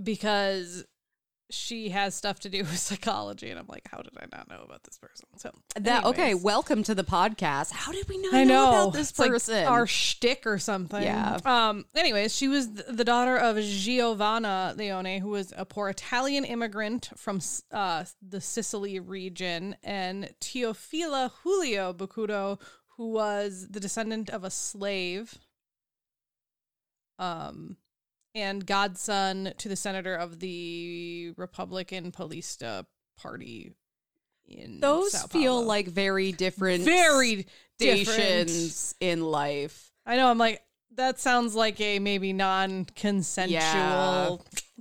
because 0.00 0.84
she 1.50 1.90
has 1.90 2.14
stuff 2.14 2.40
to 2.40 2.48
do 2.48 2.58
with 2.60 2.78
psychology, 2.78 3.50
and 3.50 3.58
I'm 3.58 3.66
like, 3.68 3.86
how 3.92 3.98
did 4.00 4.14
I 4.18 4.24
not 4.34 4.48
know 4.48 4.62
about 4.64 4.84
this 4.84 4.96
person? 4.96 5.26
So 5.36 5.50
That 5.76 6.04
okay? 6.06 6.32
Welcome 6.32 6.82
to 6.84 6.94
the 6.94 7.04
podcast. 7.04 7.72
How 7.72 7.92
did 7.92 8.08
we 8.08 8.16
not 8.16 8.32
I 8.32 8.44
know, 8.44 8.68
about 8.68 8.92
this 8.94 9.10
It's 9.10 9.18
like 9.18 9.30
person? 9.30 9.66
our 9.66 9.86
shtick 9.86 10.46
or 10.46 10.58
something. 10.58 11.02
Yeah. 11.02 11.38
Um. 11.44 11.84
Anyways, 11.94 12.34
she 12.34 12.48
was 12.48 12.72
the 12.72 13.04
daughter 13.04 13.36
of 13.36 13.58
Giovanna 13.62 14.72
Leone, 14.78 15.20
who 15.20 15.28
was 15.28 15.52
a 15.54 15.66
poor 15.66 15.90
Italian 15.90 16.46
immigrant 16.46 17.10
from 17.18 17.40
uh, 17.70 18.04
the 18.26 18.40
Sicily 18.40 18.98
region, 18.98 19.76
and 19.82 20.32
Teofila 20.40 21.32
Julio 21.42 21.92
Bacudo, 21.92 22.58
who 22.96 23.10
was 23.10 23.68
the 23.70 23.80
descendant 23.80 24.30
of 24.30 24.44
a 24.44 24.50
slave. 24.50 25.38
Um. 27.18 27.76
And 28.34 28.64
godson 28.64 29.52
to 29.58 29.68
the 29.68 29.76
senator 29.76 30.14
of 30.14 30.40
the 30.40 31.34
Republican 31.36 32.12
Paulista 32.12 32.86
Party 33.20 33.72
in 34.48 34.80
Those 34.80 35.12
Sao 35.12 35.26
feel 35.26 35.56
Paulo. 35.56 35.66
like 35.66 35.86
very 35.86 36.32
different, 36.32 36.82
very 36.82 37.46
different. 37.78 38.94
in 39.00 39.22
life. 39.22 39.92
I 40.06 40.16
know. 40.16 40.28
I'm 40.28 40.38
like, 40.38 40.62
that 40.94 41.20
sounds 41.20 41.54
like 41.54 41.78
a 41.82 41.98
maybe 41.98 42.32
non-consensual 42.32 43.52
Yeah. 43.52 44.36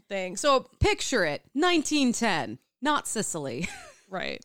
thing. 0.08 0.38
So 0.38 0.70
Picture 0.80 1.26
it: 1.26 1.42
1910, 1.52 2.58
not 2.82 3.06
Sicily. 3.06 3.68
right. 4.10 4.42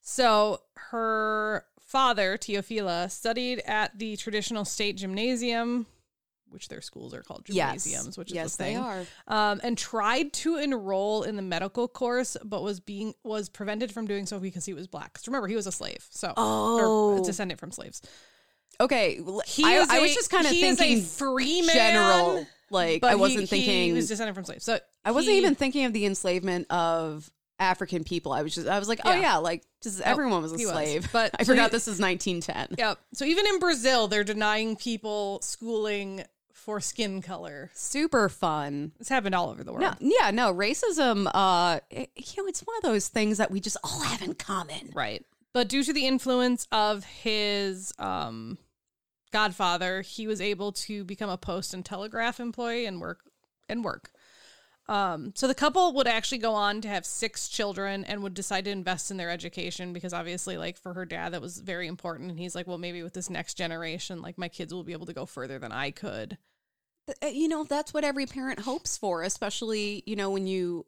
So 0.00 0.62
her 0.90 1.66
father, 1.86 2.36
Teofila, 2.36 3.10
studied 3.10 3.60
at 3.66 3.98
the 3.98 4.16
traditional 4.16 4.64
state 4.66 4.96
gymnasium, 4.98 5.86
which 6.50 6.68
their 6.68 6.80
schools 6.80 7.14
are 7.14 7.22
called 7.22 7.44
gymnasiums, 7.46 8.18
which 8.18 8.30
is 8.30 8.34
yes, 8.34 8.56
the 8.56 8.64
thing. 8.64 8.74
they 8.76 8.80
are. 8.80 9.04
Um, 9.26 9.60
and 9.64 9.76
tried 9.78 10.32
to 10.34 10.56
enroll 10.58 11.22
in 11.22 11.36
the 11.36 11.42
medical 11.42 11.88
course, 11.88 12.36
but 12.44 12.62
was 12.62 12.80
being 12.80 13.14
was 13.24 13.48
prevented 13.48 13.90
from 13.92 14.06
doing 14.06 14.26
so 14.26 14.38
because 14.38 14.64
he 14.66 14.74
was 14.74 14.86
black. 14.86 15.14
'Cause 15.14 15.26
remember, 15.26 15.48
he 15.48 15.56
was 15.56 15.66
a 15.66 15.72
slave, 15.72 16.06
so 16.10 16.32
Oh. 16.36 17.14
or 17.16 17.18
a 17.18 17.22
descendant 17.22 17.58
from 17.58 17.72
slaves. 17.72 18.02
Okay, 18.78 19.20
He 19.46 19.64
I, 19.64 19.78
is 19.78 19.88
I 19.88 20.00
was 20.00 20.12
just 20.14 20.30
kind 20.30 20.44
of 20.46 20.52
a 20.52 20.60
thinking 20.60 21.00
free 21.02 21.62
man, 21.62 21.74
general. 21.74 22.46
Like 22.70 23.02
I 23.04 23.14
wasn't 23.14 23.42
he, 23.42 23.46
thinking. 23.46 23.84
he 23.84 23.92
was 23.92 24.08
descended 24.08 24.34
from 24.34 24.44
slaves. 24.44 24.64
So 24.64 24.78
I 25.04 25.12
wasn't 25.12 25.32
he- 25.34 25.38
even 25.38 25.54
thinking 25.54 25.84
of 25.86 25.92
the 25.92 26.04
enslavement 26.04 26.70
of 26.70 27.30
African 27.58 28.04
people. 28.04 28.32
I 28.32 28.42
was 28.42 28.54
just 28.54 28.66
I 28.68 28.78
was 28.78 28.88
like, 28.88 29.00
oh 29.04 29.12
Yeah. 29.12 29.20
yeah, 29.20 29.36
like 29.38 29.62
just 29.82 30.00
everyone 30.00 30.42
was 30.42 30.52
a 30.52 30.56
he 30.58 30.66
was. 30.66 30.72
slave. 30.72 31.08
But- 31.12 31.30
I 31.38 31.42
so 31.44 31.52
forgot 31.52 31.70
he- 31.70 31.76
this 31.76 31.88
is 31.88 31.98
1910. 32.00 32.76
Yep. 32.78 32.98
So 33.14 33.24
even 33.24 33.46
in 33.46 33.58
Brazil, 33.58 34.08
they're 34.08 34.24
denying 34.24 34.76
people 34.76 35.40
schooling 35.42 36.22
for 36.52 36.80
skin 36.80 37.22
color. 37.22 37.70
Super 37.74 38.28
fun. 38.28 38.92
It's 38.98 39.08
happened 39.08 39.34
all 39.34 39.50
over 39.50 39.62
the 39.62 39.72
world. 39.72 39.82
No, 39.82 39.94
yeah, 40.20 40.30
no, 40.32 40.52
racism. 40.52 41.30
Uh, 41.32 41.80
it- 41.90 42.10
you 42.16 42.42
know, 42.42 42.48
it's 42.48 42.60
one 42.60 42.76
of 42.76 42.82
those 42.82 43.08
things 43.08 43.38
that 43.38 43.50
we 43.50 43.60
just 43.60 43.76
all 43.84 44.00
have 44.00 44.20
in 44.22 44.34
common. 44.34 44.90
Right. 44.94 45.24
But 45.54 45.68
due 45.68 45.82
to 45.84 45.92
the 45.94 46.06
influence 46.06 46.66
of 46.72 47.04
his 47.04 47.92
um, 47.98 48.58
godfather, 49.32 50.02
he 50.02 50.26
was 50.26 50.40
able 50.40 50.72
to 50.72 51.04
become 51.04 51.30
a 51.30 51.38
post 51.38 51.72
and 51.74 51.84
telegraph 51.84 52.40
employee 52.40 52.86
and 52.86 53.00
work 53.00 53.20
and 53.68 53.84
work. 53.84 54.10
Um, 54.88 55.32
so 55.34 55.48
the 55.48 55.54
couple 55.54 55.92
would 55.94 56.06
actually 56.06 56.38
go 56.38 56.54
on 56.54 56.80
to 56.82 56.88
have 56.88 57.04
six 57.04 57.48
children 57.48 58.04
and 58.04 58.22
would 58.22 58.34
decide 58.34 58.64
to 58.66 58.70
invest 58.70 59.10
in 59.10 59.16
their 59.16 59.30
education 59.30 59.92
because 59.92 60.12
obviously, 60.12 60.56
like 60.58 60.76
for 60.76 60.94
her 60.94 61.04
dad, 61.04 61.32
that 61.32 61.42
was 61.42 61.58
very 61.58 61.88
important. 61.88 62.30
And 62.30 62.38
he's 62.38 62.54
like, 62.54 62.66
well, 62.68 62.78
maybe 62.78 63.02
with 63.02 63.14
this 63.14 63.28
next 63.28 63.54
generation, 63.54 64.22
like 64.22 64.38
my 64.38 64.48
kids 64.48 64.72
will 64.72 64.84
be 64.84 64.92
able 64.92 65.06
to 65.06 65.12
go 65.12 65.26
further 65.26 65.58
than 65.58 65.72
I 65.72 65.90
could. 65.90 66.38
Uh, 67.22 67.26
You 67.28 67.48
know, 67.48 67.64
that's 67.64 67.92
what 67.94 68.04
every 68.04 68.26
parent 68.26 68.60
hopes 68.60 68.96
for, 68.96 69.22
especially 69.22 70.02
you 70.06 70.16
know 70.16 70.30
when 70.30 70.46
you 70.46 70.86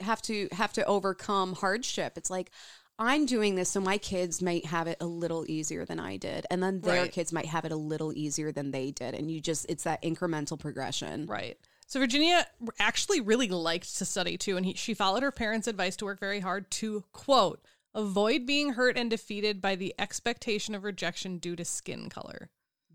have 0.00 0.22
to 0.22 0.48
have 0.52 0.72
to 0.74 0.84
overcome 0.84 1.54
hardship. 1.54 2.16
It's 2.16 2.30
like 2.30 2.50
I'm 2.98 3.26
doing 3.26 3.54
this 3.54 3.70
so 3.70 3.80
my 3.80 3.98
kids 3.98 4.42
might 4.42 4.66
have 4.66 4.86
it 4.86 4.98
a 5.00 5.06
little 5.06 5.44
easier 5.48 5.84
than 5.84 6.00
I 6.00 6.16
did, 6.16 6.46
and 6.50 6.62
then 6.62 6.80
their 6.82 7.02
Right. 7.02 7.12
kids 7.12 7.32
might 7.32 7.46
have 7.46 7.64
it 7.64 7.72
a 7.72 7.76
little 7.76 8.12
easier 8.12 8.52
than 8.52 8.70
they 8.70 8.90
did, 8.90 9.14
and 9.14 9.30
you 9.30 9.40
just 9.40 9.66
it's 9.68 9.84
that 9.84 10.02
incremental 10.02 10.58
progression. 10.58 11.26
Right. 11.26 11.58
So 11.88 11.98
Virginia 12.00 12.46
actually 12.78 13.22
really 13.22 13.48
liked 13.48 13.96
to 13.96 14.04
study 14.04 14.36
too, 14.36 14.56
and 14.58 14.66
he, 14.66 14.74
she 14.74 14.92
followed 14.94 15.22
her 15.22 15.32
parents' 15.32 15.66
advice 15.66 15.96
to 15.96 16.04
work 16.04 16.20
very 16.20 16.40
hard 16.40 16.70
to 16.72 17.02
quote 17.12 17.60
avoid 17.94 18.46
being 18.46 18.74
hurt 18.74 18.96
and 18.98 19.10
defeated 19.10 19.60
by 19.62 19.74
the 19.74 19.94
expectation 19.98 20.74
of 20.74 20.84
rejection 20.84 21.38
due 21.38 21.56
to 21.56 21.64
skin 21.64 22.10
color. 22.10 22.50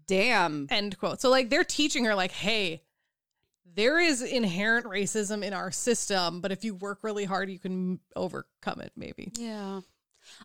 Damn. 0.05 0.67
End 0.69 0.97
quote. 0.99 1.19
So 1.21 1.29
like 1.29 1.49
they're 1.49 1.63
teaching 1.63 2.05
her 2.05 2.13
like, 2.13 2.31
hey, 2.31 2.83
there 3.75 3.99
is 3.99 4.21
inherent 4.21 4.85
racism 4.85 5.43
in 5.43 5.53
our 5.53 5.71
system, 5.71 6.39
but 6.39 6.51
if 6.51 6.63
you 6.63 6.75
work 6.75 6.99
really 7.01 7.25
hard, 7.25 7.49
you 7.49 7.57
can 7.59 7.99
overcome 8.15 8.79
it. 8.81 8.91
Maybe. 8.95 9.31
Yeah. 9.37 9.81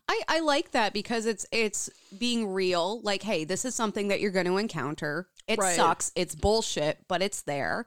I, 0.09 0.21
I 0.27 0.39
like 0.39 0.71
that 0.71 0.91
because 0.91 1.25
it's 1.27 1.45
it's 1.51 1.89
being 2.17 2.47
real. 2.47 2.99
Like, 3.01 3.21
hey, 3.21 3.43
this 3.45 3.63
is 3.63 3.75
something 3.75 4.07
that 4.09 4.19
you're 4.19 4.31
going 4.31 4.47
to 4.47 4.57
encounter. 4.57 5.27
It 5.47 5.59
Right. 5.59 5.75
sucks. 5.75 6.11
It's 6.15 6.33
bullshit, 6.35 7.05
but 7.07 7.21
it's 7.21 7.43
there. 7.43 7.85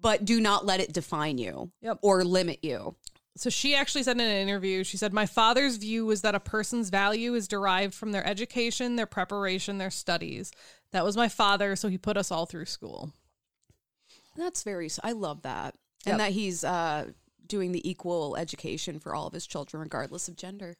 But 0.00 0.24
do 0.24 0.40
not 0.40 0.64
let 0.64 0.80
it 0.80 0.92
define 0.92 1.38
you 1.38 1.72
Yep. 1.82 1.98
or 2.02 2.24
limit 2.24 2.60
you. 2.62 2.96
So 3.36 3.48
she 3.48 3.74
actually 3.74 4.02
said 4.02 4.16
in 4.16 4.20
an 4.22 4.48
interview, 4.48 4.82
she 4.84 4.96
said, 4.96 5.12
My 5.12 5.24
father's 5.26 5.76
view 5.76 6.04
was 6.06 6.22
that 6.22 6.34
a 6.34 6.40
person's 6.40 6.90
value 6.90 7.34
is 7.34 7.46
derived 7.48 7.94
from 7.94 8.12
their 8.12 8.26
education, 8.26 8.96
their 8.96 9.06
preparation, 9.06 9.78
their 9.78 9.90
studies. 9.90 10.52
That 10.92 11.04
was 11.04 11.16
my 11.16 11.28
father, 11.28 11.76
so 11.76 11.88
he 11.88 11.96
put 11.98 12.16
us 12.16 12.30
all 12.32 12.46
through 12.46 12.64
school. 12.66 13.12
That's 14.36 14.62
very. 14.62 14.90
I 15.02 15.12
love 15.12 15.42
that, 15.42 15.74
Yep. 16.06 16.12
and 16.12 16.20
that 16.20 16.32
he's 16.32 16.64
uh, 16.64 17.10
doing 17.46 17.72
the 17.72 17.88
equal 17.88 18.36
education 18.36 18.98
for 19.00 19.14
all 19.14 19.26
of 19.26 19.32
his 19.32 19.46
children, 19.46 19.80
regardless 19.82 20.28
of 20.28 20.36
gender. 20.36 20.76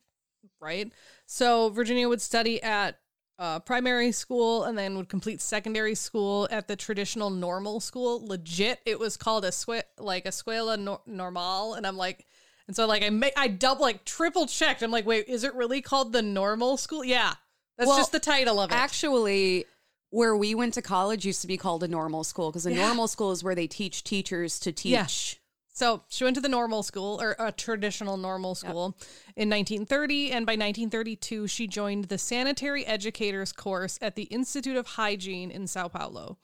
Right? 0.60 0.90
So 1.26 1.68
Virginia 1.70 2.08
would 2.08 2.22
study 2.22 2.62
at 2.62 2.98
uh, 3.40 3.58
primary 3.60 4.12
school 4.12 4.64
and 4.64 4.76
then 4.76 4.96
would 4.98 5.08
complete 5.08 5.40
secondary 5.40 5.94
school 5.94 6.46
at 6.50 6.68
the 6.68 6.76
traditional 6.76 7.30
normal 7.30 7.80
school. 7.80 8.24
Legit, 8.26 8.78
it 8.84 9.00
was 9.00 9.16
called 9.16 9.44
a 9.46 9.48
sque- 9.50 9.82
like 9.98 10.26
a 10.26 10.28
escuela 10.28 10.78
nor- 10.78 11.00
normal, 11.06 11.72
and 11.74 11.86
I'm 11.86 11.96
like, 11.96 12.26
and 12.68 12.76
so 12.76 12.86
like 12.86 13.02
I 13.02 13.08
ma- 13.08 13.28
I 13.36 13.48
double 13.48 13.80
like 13.82 14.04
triple 14.04 14.46
checked. 14.46 14.82
I'm 14.82 14.90
like, 14.90 15.06
wait, 15.06 15.26
is 15.26 15.42
it 15.42 15.54
really 15.54 15.80
called 15.80 16.12
the 16.12 16.20
normal 16.22 16.76
school? 16.76 17.02
Yeah, 17.02 17.32
that's 17.78 17.88
Well, 17.88 17.96
just 17.96 18.12
the 18.12 18.20
title 18.20 18.60
of 18.60 18.70
it. 18.70 18.74
Actually, 18.74 19.64
where 20.10 20.36
we 20.36 20.54
went 20.54 20.74
to 20.74 20.82
college 20.82 21.24
used 21.24 21.40
to 21.40 21.46
be 21.46 21.56
called 21.56 21.82
a 21.82 21.88
normal 21.88 22.24
school 22.24 22.50
because 22.50 22.66
a 22.66 22.72
Yeah. 22.74 22.86
normal 22.88 23.08
school 23.08 23.32
is 23.32 23.42
where 23.42 23.54
they 23.54 23.66
teach 23.66 24.04
teachers 24.04 24.58
to 24.60 24.70
teach. 24.70 24.92
Yeah. 24.92 25.39
So 25.80 26.02
she 26.08 26.24
went 26.24 26.34
to 26.34 26.42
the 26.42 26.48
normal 26.50 26.82
school 26.82 27.22
or 27.22 27.34
a 27.38 27.50
traditional 27.52 28.18
normal 28.18 28.54
school 28.54 28.98
in 29.34 29.48
1930, 29.48 30.30
and 30.30 30.44
by 30.44 30.52
1932 30.52 31.46
she 31.46 31.66
joined 31.66 32.04
the 32.04 32.18
sanitary 32.18 32.84
educators 32.84 33.50
course 33.50 33.98
at 34.02 34.14
the 34.14 34.24
Institute 34.24 34.76
of 34.76 34.86
Hygiene 34.86 35.50
in 35.50 35.66
Sao 35.66 35.88
Paulo. 35.88 36.36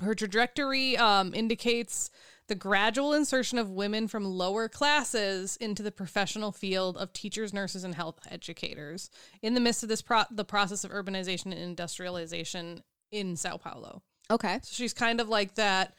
Her 0.00 0.14
trajectory 0.14 0.96
um, 0.96 1.34
indicates 1.34 2.08
the 2.46 2.54
gradual 2.54 3.14
insertion 3.14 3.58
of 3.58 3.68
women 3.68 4.06
from 4.06 4.24
lower 4.24 4.68
classes 4.68 5.56
into 5.56 5.82
the 5.82 5.90
professional 5.90 6.52
field 6.52 6.96
of 6.98 7.12
teachers, 7.12 7.52
nurses, 7.52 7.82
and 7.82 7.96
health 7.96 8.20
educators 8.30 9.10
in 9.42 9.54
the 9.54 9.60
midst 9.60 9.82
of 9.82 9.88
this 9.88 10.02
pro- 10.02 10.22
the 10.30 10.44
process 10.44 10.84
of 10.84 10.92
urbanization 10.92 11.46
and 11.46 11.54
industrialization 11.54 12.84
in 13.10 13.34
Sao 13.34 13.56
Paulo. 13.56 14.04
Okay. 14.30 14.60
So 14.62 14.70
she's 14.72 14.94
kind 14.94 15.20
of 15.20 15.28
like 15.28 15.56
that 15.56 15.94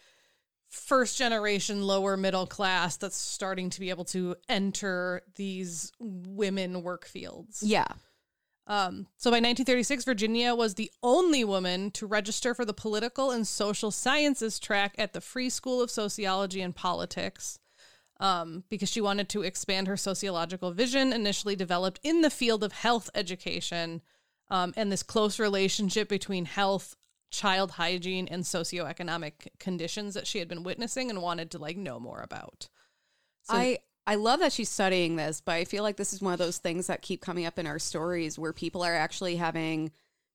first 0.72 1.18
generation 1.18 1.84
lower 1.84 2.16
middle 2.16 2.48
class 2.48 2.98
that's 2.98 3.18
starting 3.18 3.70
to 3.70 3.80
be 3.80 3.90
able 3.90 4.06
to 4.06 4.36
enter 4.48 5.22
these 5.36 5.92
women 6.00 6.82
work 6.82 7.06
fields. 7.06 7.62
Yeah. 7.62 7.88
Um, 8.68 9.08
so 9.18 9.30
by 9.30 9.36
1936, 9.38 10.06
Virginia 10.06 10.56
was 10.56 10.76
the 10.76 10.90
only 11.04 11.44
woman 11.44 11.92
to 11.92 12.08
register 12.08 12.54
for 12.54 12.64
the 12.64 12.74
political 12.74 13.32
and 13.32 13.46
social 13.46 13.92
sciences 13.92 14.60
track 14.60 14.96
at 14.98 15.12
the 15.12 15.20
Free 15.20 15.50
School 15.50 15.82
of 15.82 15.92
Sociology 15.92 16.62
and 16.62 16.74
Politics 16.74 17.60
um, 18.22 18.64
because 18.70 18.90
she 18.90 19.02
wanted 19.02 19.28
to 19.30 19.42
expand 19.42 19.88
her 19.88 19.98
sociological 19.98 20.72
vision, 20.72 21.12
initially 21.12 21.56
developed 21.56 22.00
in 22.02 22.22
the 22.22 22.30
field 22.30 22.64
of 22.64 22.72
health 22.72 23.10
education 23.14 24.02
um, 24.50 24.74
and 24.78 24.92
this 24.92 25.04
close 25.04 25.40
relationship 25.40 26.08
between 26.08 26.46
health, 26.46 26.96
child 27.32 27.72
hygiene, 27.72 28.28
and 28.30 28.44
socioeconomic 28.44 29.48
conditions 29.60 30.14
that 30.14 30.28
she 30.28 30.40
had 30.40 30.48
been 30.48 30.64
witnessing 30.64 31.10
and 31.10 31.22
wanted 31.22 31.50
to 31.52 31.58
like 31.58 31.78
know 31.78 32.00
more 32.00 32.22
about. 32.22 32.70
So- 33.44 33.56
I 33.56 33.80
I 34.08 34.16
love 34.16 34.40
that 34.40 34.52
she's 34.52 34.70
studying 34.70 35.16
this, 35.16 35.42
but 35.42 35.54
I 35.54 35.66
feel 35.66 35.84
like 35.84 35.96
this 35.96 36.12
is 36.12 36.22
one 36.22 36.34
of 36.34 36.40
those 36.40 36.58
things 36.58 36.88
that 36.88 37.02
keep 37.02 37.22
coming 37.22 37.46
up 37.46 37.60
in 37.60 37.68
our 37.68 37.80
stories 37.80 38.38
where 38.38 38.52
people 38.52 38.84
are 38.84 38.96
actually 38.96 39.36
having 39.36 39.92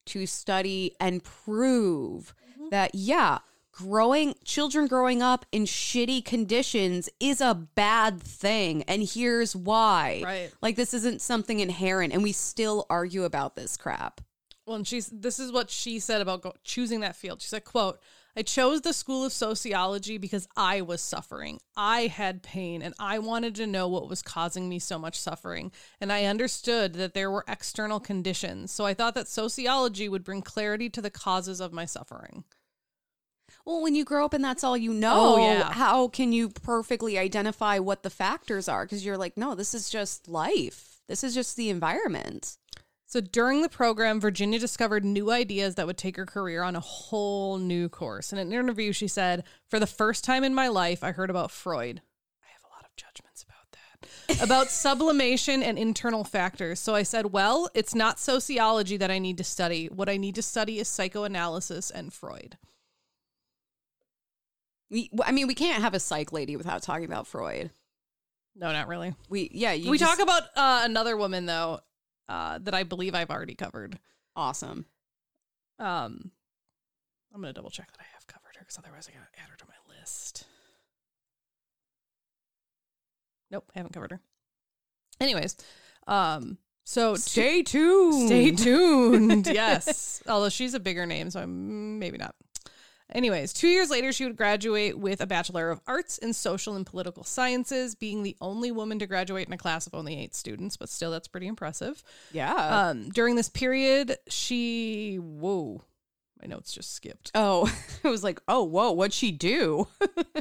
to 0.06 0.24
study 0.24 0.94
and 1.00 1.22
prove 1.22 2.32
mm-hmm. 2.52 2.68
that 2.70 2.94
yeah, 2.94 3.38
growing 3.72 4.34
children 4.44 4.86
growing 4.86 5.20
up 5.20 5.44
in 5.52 5.64
shitty 5.64 6.24
conditions 6.24 7.10
is 7.20 7.40
a 7.40 7.54
bad 7.54 8.22
thing 8.22 8.82
and 8.84 9.02
here's 9.02 9.54
why. 9.54 10.22
Right. 10.24 10.52
Like 10.62 10.76
this 10.76 10.94
isn't 10.94 11.20
something 11.20 11.60
inherent 11.60 12.12
and 12.12 12.22
we 12.22 12.32
still 12.32 12.86
argue 12.88 13.24
about 13.24 13.56
this 13.56 13.76
crap. 13.76 14.20
Well, 14.66 14.76
and 14.76 14.86
she's 14.86 15.06
this 15.08 15.38
is 15.38 15.52
what 15.52 15.70
she 15.70 16.00
said 16.00 16.20
about 16.20 16.42
go, 16.42 16.52
choosing 16.64 17.00
that 17.00 17.16
field. 17.16 17.40
She 17.40 17.48
said, 17.48 17.64
"quote 17.64 18.00
I 18.36 18.42
chose 18.42 18.82
the 18.82 18.92
school 18.92 19.24
of 19.24 19.32
sociology 19.32 20.18
because 20.18 20.46
I 20.56 20.82
was 20.82 21.00
suffering. 21.00 21.58
I 21.76 22.08
had 22.08 22.42
pain, 22.42 22.82
and 22.82 22.94
I 22.98 23.18
wanted 23.18 23.54
to 23.54 23.66
know 23.66 23.88
what 23.88 24.10
was 24.10 24.20
causing 24.20 24.68
me 24.68 24.78
so 24.78 24.98
much 24.98 25.18
suffering. 25.18 25.72
And 26.00 26.12
I 26.12 26.24
understood 26.24 26.94
that 26.94 27.14
there 27.14 27.30
were 27.30 27.44
external 27.48 28.00
conditions. 28.00 28.72
So 28.72 28.84
I 28.84 28.92
thought 28.92 29.14
that 29.14 29.28
sociology 29.28 30.08
would 30.08 30.24
bring 30.24 30.42
clarity 30.42 30.90
to 30.90 31.00
the 31.00 31.10
causes 31.10 31.60
of 31.60 31.72
my 31.72 31.84
suffering." 31.84 32.44
Well, 33.64 33.82
when 33.82 33.94
you 33.96 34.04
grow 34.04 34.24
up 34.24 34.32
and 34.32 34.44
that's 34.44 34.62
all 34.62 34.76
you 34.76 34.92
oh, 34.92 34.94
know, 34.94 35.34
Oh, 35.36 35.38
yeah. 35.38 35.72
how 35.72 36.08
can 36.08 36.32
you 36.32 36.48
perfectly 36.48 37.18
identify 37.18 37.78
what 37.78 38.04
the 38.04 38.10
factors 38.10 38.68
are? 38.68 38.84
Because 38.84 39.04
you're 39.04 39.18
like, 39.18 39.36
no, 39.36 39.54
this 39.56 39.74
is 39.74 39.90
just 39.90 40.28
life. 40.28 41.00
This 41.08 41.24
is 41.24 41.34
just 41.34 41.56
the 41.56 41.70
environment. 41.70 42.58
So 43.08 43.20
during 43.20 43.62
the 43.62 43.68
program, 43.68 44.20
Virginia 44.20 44.58
discovered 44.58 45.04
new 45.04 45.30
ideas 45.30 45.76
that 45.76 45.86
would 45.86 45.96
take 45.96 46.16
her 46.16 46.26
career 46.26 46.64
on 46.64 46.74
a 46.74 46.80
whole 46.80 47.56
new 47.56 47.88
course. 47.88 48.32
In 48.32 48.38
an 48.38 48.52
interview, 48.52 48.92
she 48.92 49.06
said, 49.06 49.44
For 49.68 49.78
the 49.78 49.86
first 49.86 50.24
time 50.24 50.42
in 50.42 50.54
my 50.54 50.66
life, 50.66 51.04
I 51.04 51.12
heard 51.12 51.30
about 51.30 51.52
Freud. 51.52 52.02
I 52.42 52.48
have 52.52 52.62
a 52.64 52.74
lot 52.74 52.84
of 52.84 52.96
judgments 52.96 53.44
about 53.44 53.70
that. 53.70 54.42
about 54.44 54.70
sublimation 54.70 55.62
and 55.62 55.78
internal 55.78 56.24
factors. 56.24 56.80
So 56.80 56.96
I 56.96 57.04
said, 57.04 57.26
Well, 57.32 57.70
it's 57.74 57.94
not 57.94 58.18
sociology 58.18 58.96
that 58.96 59.10
I 59.10 59.20
need 59.20 59.38
to 59.38 59.44
study. 59.44 59.86
What 59.86 60.08
I 60.08 60.16
need 60.16 60.34
to 60.34 60.42
study 60.42 60.80
is 60.80 60.88
psychoanalysis 60.88 61.92
and 61.92 62.12
Freud. 62.12 62.58
We, 64.90 65.10
I 65.24 65.30
mean, 65.30 65.46
we 65.46 65.54
can't 65.54 65.82
have 65.82 65.94
a 65.94 66.00
psych 66.00 66.32
lady 66.32 66.56
without 66.56 66.82
talking 66.82 67.04
about 67.04 67.28
Freud. 67.28 67.70
No, 68.56 68.72
not 68.72 68.88
really. 68.88 69.14
We, 69.28 69.48
yeah, 69.52 69.72
you 69.72 69.92
we 69.92 69.98
just- 69.98 70.10
talk 70.10 70.20
about 70.20 70.42
uh, 70.56 70.80
another 70.84 71.16
woman, 71.16 71.46
though, 71.46 71.80
uh, 72.28 72.58
that 72.62 72.74
I 72.74 72.82
believe 72.82 73.14
I've 73.14 73.30
already 73.30 73.54
covered. 73.54 73.98
awesome. 74.34 74.86
Um, 75.78 76.30
I'm 77.34 77.40
gonna 77.40 77.52
double 77.52 77.70
check 77.70 77.90
that 77.92 78.00
I 78.00 78.06
have 78.14 78.26
covered 78.26 78.56
her 78.56 78.60
because 78.60 78.78
otherwise 78.78 79.08
I 79.08 79.12
gotta 79.16 79.28
add 79.42 79.50
her 79.50 79.56
to 79.56 79.64
my 79.66 79.94
list. 79.98 80.44
Nope, 83.50 83.70
I 83.74 83.78
haven't 83.78 83.92
covered 83.92 84.10
her. 84.12 84.20
Anyways, 85.20 85.56
um, 86.06 86.58
so 86.84 87.14
Stay 87.16 87.62
tuned. 87.62 88.26
stay 88.28 88.50
tuned. 88.52 89.46
yes, 89.52 90.22
although 90.28 90.48
she's 90.48 90.74
a 90.74 90.80
bigger 90.80 91.06
name, 91.06 91.30
so 91.30 91.40
I'm, 91.40 91.98
maybe 91.98 92.18
not. 92.18 92.34
Anyways, 93.12 93.52
two 93.52 93.68
years 93.68 93.88
later, 93.88 94.12
she 94.12 94.24
would 94.24 94.36
graduate 94.36 94.98
with 94.98 95.20
a 95.20 95.26
Bachelor 95.26 95.70
of 95.70 95.80
Arts 95.86 96.18
in 96.18 96.32
Social 96.32 96.74
and 96.74 96.84
Political 96.84 97.22
Sciences, 97.24 97.94
being 97.94 98.22
the 98.22 98.36
only 98.40 98.72
woman 98.72 98.98
to 98.98 99.06
graduate 99.06 99.46
in 99.46 99.52
a 99.52 99.58
class 99.58 99.86
of 99.86 99.94
only 99.94 100.18
eight 100.18 100.34
students, 100.34 100.76
but 100.76 100.88
still, 100.88 101.12
that's 101.12 101.28
pretty 101.28 101.46
impressive. 101.46 102.02
Yeah. 102.32 102.52
Um, 102.54 103.08
during 103.10 103.36
this 103.36 103.48
period, 103.48 104.16
she 104.28 105.16
whoa, 105.16 105.82
my 106.42 106.48
notes 106.48 106.72
just 106.72 106.94
skipped. 106.94 107.30
oh, 107.34 107.72
it 108.02 108.08
was 108.08 108.24
like, 108.24 108.40
oh, 108.48 108.64
whoa, 108.64 108.90
what'd 108.90 109.14
she 109.14 109.30
do? 109.30 109.86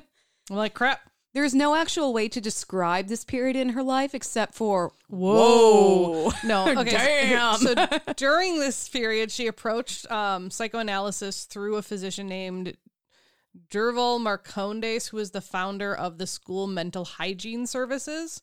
I'm 0.49 0.57
like 0.57 0.73
crap. 0.73 1.01
There's 1.35 1.53
no 1.53 1.75
actual 1.75 2.13
way 2.13 2.29
to 2.29 2.39
describe 2.39 3.07
this 3.09 3.25
period 3.25 3.57
in 3.57 3.69
her 3.69 3.83
life 3.83 4.15
except 4.15 4.53
for 4.55 4.93
Whoa. 5.09 6.29
whoa. 6.29 6.31
No, 6.45 6.69
okay. 6.79 6.91
so- 6.91 6.97
Damn. 6.97 7.57
So, 7.59 8.13
during 8.15 8.57
this 8.59 8.87
period, 8.87 9.31
she 9.31 9.45
approached 9.47 10.09
um, 10.09 10.49
psychoanalysis 10.49 11.43
through 11.43 11.75
a 11.75 11.81
physician 11.81 12.27
named 12.27 12.77
Durval 13.69 14.19
Marcondes, 14.21 15.09
who 15.09 15.17
is 15.17 15.31
the 15.31 15.41
founder 15.41 15.93
of 15.93 16.17
the 16.17 16.25
school 16.27 16.67
mental 16.67 17.03
hygiene 17.03 17.67
services. 17.67 18.41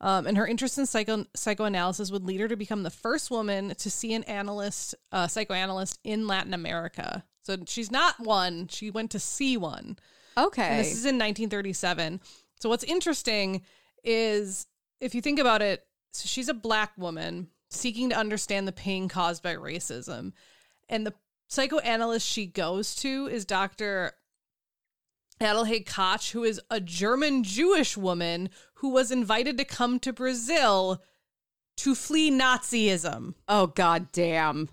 Um, 0.00 0.26
and 0.26 0.36
her 0.36 0.46
interest 0.46 0.76
in 0.76 0.86
psycho- 0.86 1.26
psychoanalysis 1.34 2.10
would 2.10 2.24
lead 2.24 2.40
her 2.40 2.48
to 2.48 2.56
become 2.56 2.82
the 2.82 2.90
first 2.90 3.30
woman 3.30 3.74
to 3.76 3.90
see 3.90 4.12
an 4.12 4.24
analyst, 4.24 4.96
uh, 5.12 5.28
psychoanalyst 5.28 6.00
in 6.02 6.26
Latin 6.26 6.52
America. 6.52 7.24
So 7.42 7.58
she's 7.66 7.92
not 7.92 8.18
one; 8.18 8.66
she 8.68 8.90
went 8.90 9.12
to 9.12 9.20
see 9.20 9.56
one. 9.56 9.96
Okay. 10.36 10.62
And 10.62 10.80
this 10.80 10.92
is 10.92 11.04
in 11.04 11.16
1937. 11.16 12.20
So 12.60 12.68
what's 12.68 12.84
interesting 12.84 13.62
is 14.02 14.66
if 15.00 15.14
you 15.14 15.20
think 15.20 15.38
about 15.38 15.62
it, 15.62 15.84
so 16.12 16.26
she's 16.26 16.48
a 16.48 16.54
black 16.54 16.92
woman 16.96 17.48
seeking 17.70 18.10
to 18.10 18.16
understand 18.16 18.68
the 18.68 18.72
pain 18.72 19.08
caused 19.08 19.42
by 19.42 19.54
racism. 19.54 20.32
And 20.88 21.06
the 21.06 21.14
psychoanalyst 21.48 22.26
she 22.26 22.46
goes 22.46 22.94
to 22.96 23.26
is 23.26 23.44
Dr. 23.44 24.12
Adelheid 25.40 25.86
Koch, 25.86 26.30
who 26.30 26.44
is 26.44 26.60
a 26.70 26.80
German 26.80 27.42
Jewish 27.42 27.96
woman 27.96 28.50
who 28.74 28.90
was 28.90 29.10
invited 29.10 29.58
to 29.58 29.64
come 29.64 29.98
to 30.00 30.12
Brazil 30.12 31.02
to 31.78 31.94
flee 31.94 32.30
Nazism. 32.30 33.34
oh, 33.48 33.66
god 33.66 34.12
damn. 34.12 34.68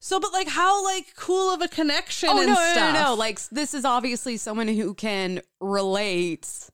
So, 0.00 0.20
but 0.20 0.32
like, 0.32 0.48
how 0.48 0.84
like 0.84 1.14
cool 1.16 1.52
of 1.52 1.60
a 1.60 1.68
connection? 1.68 2.28
Oh, 2.30 2.38
and 2.38 2.46
no, 2.48 2.54
no, 2.54 2.70
stuff. 2.72 2.94
no, 2.94 3.02
no. 3.02 3.14
Like, 3.14 3.40
this 3.48 3.74
is 3.74 3.84
obviously 3.84 4.36
someone 4.36 4.68
who 4.68 4.94
can 4.94 5.40
relate. 5.60 6.70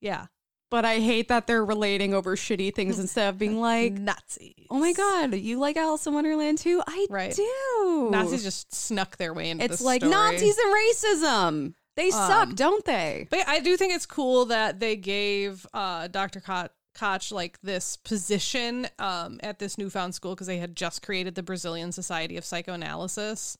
yeah, 0.00 0.26
But 0.70 0.84
I 0.84 1.00
hate 1.00 1.28
that 1.28 1.46
they're 1.48 1.64
relating 1.64 2.14
over 2.14 2.36
shitty 2.36 2.74
things 2.74 2.98
instead 3.04 3.28
of 3.28 3.38
being 3.38 3.60
like, 3.60 3.92
Nazis. 3.94 4.54
oh 4.70 4.78
my 4.78 4.92
god, 4.92 5.34
you 5.34 5.58
like 5.58 5.76
Alice 5.76 6.06
in 6.06 6.14
Wonderland 6.14 6.58
too? 6.58 6.80
I 6.86 7.06
Right. 7.10 7.34
do. 7.34 8.08
Nazis 8.12 8.42
just 8.44 8.72
snuck 8.74 9.16
their 9.16 9.34
way 9.34 9.50
into 9.50 9.64
It's 9.64 9.80
like 9.80 10.02
story. 10.02 10.12
Nazis 10.14 10.56
and 10.58 10.74
racism. 10.74 11.74
They 11.96 12.10
suck, 12.10 12.48
Um, 12.50 12.54
don't 12.54 12.84
they? 12.84 13.26
But 13.30 13.48
I 13.48 13.58
do 13.60 13.76
think 13.76 13.92
it's 13.94 14.06
cool 14.06 14.44
that 14.46 14.78
they 14.80 14.94
gave 14.96 15.66
uh, 15.74 16.06
Dr. 16.06 16.40
Koch, 16.40 16.70
Koch 16.94 17.32
like 17.32 17.60
this 17.62 17.96
position 17.96 18.88
um, 18.98 19.38
at 19.42 19.58
this 19.58 19.78
newfound 19.78 20.14
school 20.14 20.34
because 20.34 20.46
they 20.46 20.58
had 20.58 20.76
just 20.76 21.02
created 21.02 21.34
the 21.34 21.42
Brazilian 21.42 21.92
Society 21.92 22.36
of 22.36 22.44
Psychoanalysis. 22.44 23.56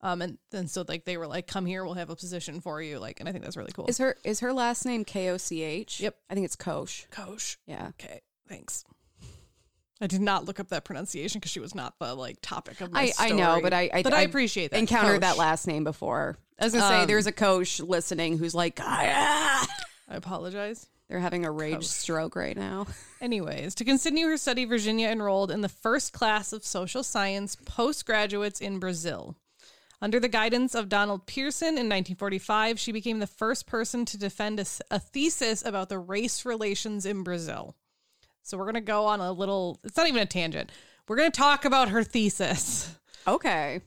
Um, 0.00 0.22
and 0.22 0.38
then 0.52 0.68
so 0.68 0.84
like 0.86 1.04
they 1.04 1.16
were 1.16 1.26
like, 1.26 1.48
come 1.48 1.66
here, 1.66 1.84
we'll 1.84 1.94
have 1.94 2.10
a 2.10 2.14
position 2.16 2.60
for 2.60 2.80
you. 2.80 3.00
Like, 3.00 3.18
and 3.18 3.28
I 3.28 3.32
think 3.32 3.42
that's 3.42 3.56
really 3.56 3.72
cool. 3.72 3.86
Is 3.88 3.98
her 3.98 4.16
is 4.22 4.40
her 4.40 4.52
last 4.52 4.84
name 4.84 5.04
K 5.04 5.30
O 5.30 5.36
C 5.36 5.62
H? 5.62 6.00
Yep. 6.00 6.16
I 6.30 6.34
think 6.34 6.44
it's 6.44 6.54
Koch. 6.54 7.08
Koch. 7.10 7.58
Yeah. 7.66 7.88
Okay, 7.88 8.20
thanks. 8.48 8.84
I 10.00 10.06
did 10.06 10.20
not 10.20 10.44
look 10.44 10.60
up 10.60 10.68
that 10.68 10.84
pronunciation 10.84 11.40
because 11.40 11.50
she 11.50 11.58
was 11.58 11.74
not 11.74 11.98
the 11.98 12.14
like 12.14 12.38
topic 12.40 12.80
of 12.80 12.92
my 12.92 13.12
I, 13.18 13.30
I 13.30 13.30
know, 13.32 13.58
but 13.60 13.72
I 13.74 13.90
I, 13.92 14.02
but 14.04 14.14
I, 14.14 14.20
appreciate 14.20 14.70
that. 14.70 14.78
encountered 14.78 15.22
that 15.22 15.36
last 15.36 15.66
name 15.66 15.82
before. 15.82 16.38
I 16.60 16.64
was 16.66 16.74
gonna 16.74 16.86
say 16.86 17.00
Um, 17.00 17.06
there's 17.08 17.26
a 17.26 17.32
coach 17.32 17.80
listening 17.80 18.38
who's 18.38 18.54
like, 18.54 18.78
ah. 18.80 19.66
I 20.08 20.14
apologize. 20.14 20.86
They're 21.08 21.20
having 21.20 21.46
a 21.46 21.50
rage 21.50 21.74
Coach. 21.74 21.86
stroke 21.86 22.36
right 22.36 22.56
now. 22.56 22.86
Anyways, 23.20 23.74
to 23.76 23.84
continue 23.84 24.26
her 24.26 24.36
study, 24.36 24.64
Virginia 24.66 25.08
enrolled 25.08 25.50
in 25.50 25.62
the 25.62 25.68
first 25.68 26.12
class 26.12 26.52
of 26.52 26.64
social 26.64 27.02
science 27.02 27.56
postgraduates 27.56 28.60
in 28.60 28.78
Brazil. 28.78 29.34
Under 30.00 30.20
the 30.20 30.28
guidance 30.28 30.74
of 30.74 30.88
Donald 30.88 31.26
Pierson 31.26 31.68
in 31.68 31.88
1945, 31.88 32.78
she 32.78 32.92
became 32.92 33.18
the 33.18 33.26
first 33.26 33.66
person 33.66 34.04
to 34.04 34.18
defend 34.18 34.60
a 34.90 34.98
thesis 34.98 35.64
about 35.64 35.88
the 35.88 35.98
race 35.98 36.44
relations 36.44 37.04
in 37.04 37.24
Brazil. 37.24 37.74
So 38.42 38.56
we're 38.56 38.64
going 38.64 38.74
to 38.74 38.80
go 38.80 39.06
on 39.06 39.20
a 39.20 39.32
little, 39.32 39.80
it's 39.82 39.96
not 39.96 40.06
even 40.06 40.22
a 40.22 40.26
tangent. 40.26 40.70
We're 41.08 41.16
going 41.16 41.32
to 41.32 41.36
talk 41.36 41.64
about 41.64 41.88
her 41.88 42.04
thesis. 42.04 42.94
Okay. 43.26 43.80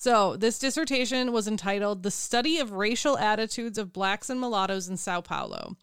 So, 0.00 0.34
this 0.34 0.58
dissertation 0.58 1.30
was 1.30 1.46
entitled 1.46 2.02
The 2.02 2.10
Study 2.10 2.58
of 2.58 2.72
Racial 2.72 3.18
Attitudes 3.18 3.76
of 3.76 3.92
Blacks 3.92 4.30
and 4.30 4.40
Mulattoes 4.40 4.88
in 4.88 4.96
Sao 4.96 5.20
Paulo. 5.20 5.76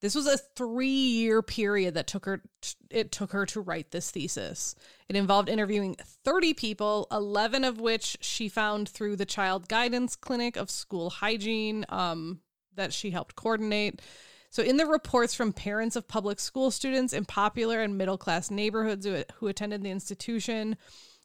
This 0.00 0.16
was 0.16 0.26
a 0.26 0.40
3-year 0.60 1.40
period 1.40 1.94
that 1.94 2.08
took 2.08 2.24
her 2.24 2.42
it 2.90 3.12
took 3.12 3.30
her 3.30 3.46
to 3.46 3.60
write 3.60 3.92
this 3.92 4.10
thesis. 4.10 4.74
It 5.08 5.14
involved 5.14 5.48
interviewing 5.48 5.94
30 6.24 6.54
people, 6.54 7.06
11 7.12 7.62
of 7.62 7.78
which 7.78 8.16
she 8.20 8.48
found 8.48 8.88
through 8.88 9.14
the 9.14 9.24
Child 9.24 9.68
Guidance 9.68 10.16
Clinic 10.16 10.56
of 10.56 10.68
School 10.68 11.10
Hygiene 11.10 11.86
um, 11.90 12.40
that 12.74 12.92
she 12.92 13.12
helped 13.12 13.36
coordinate. 13.36 14.02
So, 14.50 14.64
in 14.64 14.78
the 14.78 14.86
reports 14.86 15.32
from 15.32 15.52
parents 15.52 15.94
of 15.94 16.08
public 16.08 16.40
school 16.40 16.72
students 16.72 17.12
in 17.12 17.24
popular 17.24 17.80
and 17.82 17.96
middle 17.96 18.18
class 18.18 18.50
neighborhoods 18.50 19.06
who, 19.06 19.22
who 19.36 19.46
attended 19.46 19.84
the 19.84 19.92
institution, 19.92 20.76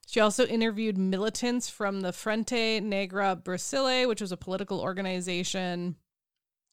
she 0.10 0.20
also 0.20 0.43
interviewed 0.47 0.97
militants 0.97 1.70
from 1.70 2.01
the 2.01 2.12
Frente 2.12 2.82
Negra 2.82 3.39
Brasile, 3.41 4.07
which 4.07 4.22
was 4.22 4.32
a 4.32 4.38
political 4.38 4.82
organization 4.82 5.97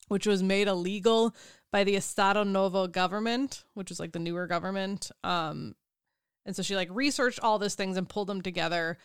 which 0.08 0.26
was 0.26 0.42
made 0.42 0.68
illegal 0.68 1.34
by 1.70 1.84
the 1.84 1.96
Estado 1.96 2.44
Novo 2.44 2.86
government, 2.86 3.64
which 3.74 3.90
was 3.90 4.00
like 4.00 4.12
the 4.12 4.18
newer 4.18 4.46
government. 4.46 5.10
Um, 5.22 5.74
and 6.46 6.56
so 6.56 6.62
she 6.62 6.76
like 6.76 6.88
researched 6.90 7.40
all 7.40 7.58
these 7.58 7.74
things 7.74 7.98
and 7.98 8.08
pulled 8.08 8.28
them 8.28 8.40
together. 8.40 8.96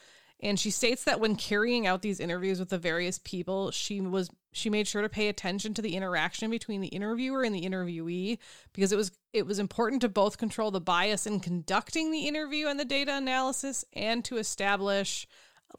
And 0.42 0.60
she 0.60 0.72
states 0.72 1.04
that 1.04 1.20
when 1.20 1.36
carrying 1.36 1.86
out 1.86 2.02
these 2.02 2.20
interviews 2.20 2.60
with 2.60 2.70
the 2.70 2.78
various 2.78 3.20
people, 3.20 3.72
she 3.72 4.02
was 4.02 4.30
she 4.54 4.70
made 4.70 4.88
sure 4.88 5.02
to 5.02 5.10
pay 5.10 5.30
attention 5.30 5.74
to 5.76 5.82
the 5.82 5.96
interaction 5.96 6.50
between 6.52 6.82
the 6.82 6.90
interviewer 6.90 7.44
and 7.44 7.56
the 7.56 7.62
interviewee 7.62 8.38
because 8.74 8.92
it 8.92 8.98
was 8.98 9.12
it 9.34 9.46
was 9.46 9.60
important 9.60 10.02
to 10.02 10.10
both 10.10 10.38
control 10.38 10.72
the 10.72 10.82
bias 10.82 11.26
in 11.26 11.40
conducting 11.40 12.12
the 12.12 12.28
interview 12.28 12.68
and 12.68 12.80
the 12.80 12.86
data 12.86 13.16
analysis 13.16 13.86
and 13.94 14.26
to 14.26 14.38
establish 14.38 15.28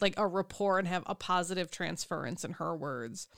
like 0.00 0.14
a 0.16 0.26
rapport 0.26 0.78
and 0.78 0.88
have 0.88 1.02
a 1.06 1.14
positive 1.14 1.70
transference 1.70 2.44
in 2.44 2.52
her 2.52 2.74
words. 2.74 3.28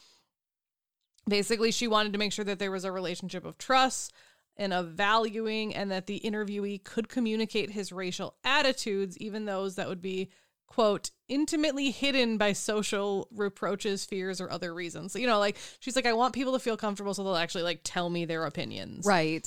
Basically, 1.26 1.72
she 1.72 1.88
wanted 1.88 2.12
to 2.12 2.18
make 2.18 2.32
sure 2.32 2.44
that 2.44 2.58
there 2.58 2.70
was 2.70 2.84
a 2.84 2.92
relationship 2.92 3.44
of 3.44 3.58
trust 3.58 4.12
and 4.56 4.72
of 4.72 4.90
valuing, 4.90 5.74
and 5.74 5.90
that 5.90 6.06
the 6.06 6.20
interviewee 6.24 6.84
could 6.84 7.08
communicate 7.08 7.70
his 7.70 7.90
racial 7.90 8.34
attitudes, 8.44 9.18
even 9.18 9.46
those 9.46 9.74
that 9.74 9.88
would 9.88 10.00
be, 10.00 10.30
quote, 10.66 11.10
intimately 11.28 11.90
hidden 11.90 12.36
by 12.36 12.52
social 12.52 13.28
reproaches, 13.30 14.04
fears, 14.04 14.40
or 14.40 14.50
other 14.50 14.74
reasons. 14.74 15.12
So, 15.12 15.18
you 15.18 15.26
know, 15.26 15.38
like 15.38 15.56
she's 15.80 15.96
like, 15.96 16.06
I 16.06 16.12
want 16.12 16.34
people 16.34 16.52
to 16.54 16.58
feel 16.58 16.76
comfortable 16.76 17.14
so 17.14 17.22
they'll 17.22 17.36
actually 17.36 17.64
like 17.64 17.80
tell 17.84 18.10
me 18.10 18.24
their 18.24 18.44
opinions. 18.44 19.06
Right. 19.06 19.46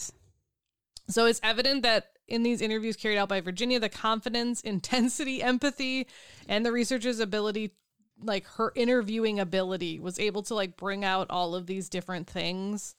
So 1.10 1.26
it's 1.26 1.40
evident 1.44 1.84
that 1.84 2.08
in 2.28 2.44
these 2.44 2.62
interviews 2.62 2.96
carried 2.96 3.18
out 3.18 3.30
by 3.30 3.42
Virginia, 3.42 3.80
the 3.80 3.90
confidence, 3.90 4.62
intensity, 4.62 5.42
empathy, 5.42 6.08
and 6.48 6.66
the 6.66 6.72
researcher's 6.72 7.20
ability 7.20 7.74
like 8.22 8.46
her 8.48 8.72
interviewing 8.76 9.40
ability 9.40 10.00
was 10.00 10.20
able 10.20 10.42
to 10.44 10.56
like 10.56 10.76
bring 10.76 11.06
out 11.06 11.28
all 11.30 11.56
of 11.56 11.68
these 11.68 11.90
different 11.90 12.28
things 12.28 12.96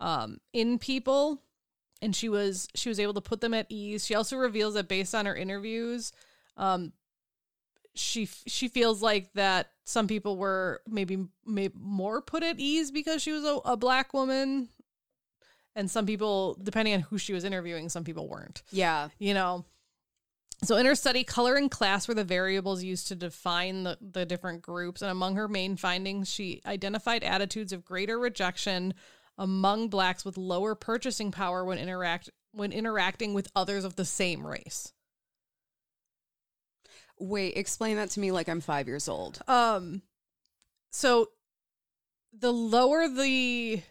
um 0.00 0.38
in 0.52 0.78
people 0.78 1.42
and 2.00 2.14
she 2.14 2.28
was 2.28 2.68
she 2.74 2.88
was 2.88 3.00
able 3.00 3.14
to 3.14 3.20
put 3.20 3.40
them 3.40 3.54
at 3.54 3.66
ease 3.68 4.06
she 4.06 4.14
also 4.14 4.36
reveals 4.36 4.74
that 4.74 4.88
based 4.88 5.14
on 5.14 5.26
her 5.26 5.34
interviews 5.34 6.12
um 6.56 6.92
she 7.94 8.26
she 8.46 8.68
feels 8.68 9.02
like 9.02 9.32
that 9.34 9.70
some 9.84 10.08
people 10.08 10.36
were 10.36 10.80
maybe 10.86 11.26
maybe 11.46 11.74
more 11.78 12.20
put 12.20 12.42
at 12.42 12.58
ease 12.58 12.90
because 12.90 13.22
she 13.22 13.32
was 13.32 13.44
a, 13.44 13.60
a 13.64 13.76
black 13.76 14.12
woman. 14.12 14.68
And 15.76 15.90
some 15.90 16.06
people 16.06 16.56
depending 16.62 16.94
on 16.94 17.00
who 17.00 17.18
she 17.18 17.32
was 17.32 17.44
interviewing 17.44 17.88
some 17.88 18.04
people 18.04 18.28
weren't. 18.28 18.62
Yeah. 18.70 19.08
you 19.18 19.34
know? 19.34 19.64
So 20.62 20.76
in 20.76 20.86
her 20.86 20.94
study 20.94 21.24
color 21.24 21.56
and 21.56 21.70
class 21.70 22.06
were 22.08 22.14
the 22.14 22.24
variables 22.24 22.82
used 22.82 23.08
to 23.08 23.16
define 23.16 23.82
the, 23.82 23.98
the 24.00 24.24
different 24.24 24.62
groups. 24.62 25.02
And 25.02 25.10
among 25.10 25.36
her 25.36 25.48
main 25.48 25.76
findings 25.76 26.30
she 26.30 26.62
identified 26.66 27.22
attitudes 27.22 27.72
of 27.72 27.84
greater 27.84 28.18
rejection 28.18 28.94
among 29.36 29.88
blacks 29.88 30.24
with 30.24 30.36
lower 30.36 30.74
purchasing 30.74 31.30
power 31.30 31.64
when 31.64 31.78
interact 31.78 32.30
when 32.52 32.72
interacting 32.72 33.34
with 33.34 33.50
others 33.56 33.84
of 33.84 33.96
the 33.96 34.04
same 34.04 34.46
race 34.46 34.92
Wait, 37.18 37.56
explain 37.56 37.96
that 37.96 38.10
to 38.10 38.20
me 38.20 38.30
like 38.32 38.48
I'm 38.48 38.60
five 38.60 38.86
years 38.88 39.08
old. 39.08 39.40
um 39.48 40.02
so 40.90 41.28
the 42.36 42.52
lower 42.52 43.08
the 43.08 43.82